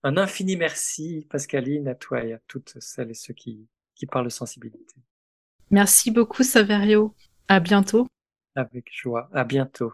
un 0.03 0.17
infini 0.17 0.55
merci, 0.55 1.27
Pascaline, 1.29 1.87
à 1.87 1.95
toi 1.95 2.23
et 2.23 2.33
à 2.33 2.39
toutes 2.47 2.75
celles 2.79 3.11
et 3.11 3.15
ceux 3.15 3.33
qui, 3.33 3.67
qui 3.95 4.05
parlent 4.05 4.25
de 4.25 4.29
sensibilité. 4.29 4.95
Merci 5.69 6.11
beaucoup, 6.11 6.43
Saverio. 6.43 7.15
À 7.47 7.59
bientôt. 7.59 8.07
Avec 8.55 8.89
joie. 8.91 9.29
À 9.33 9.43
bientôt. 9.43 9.93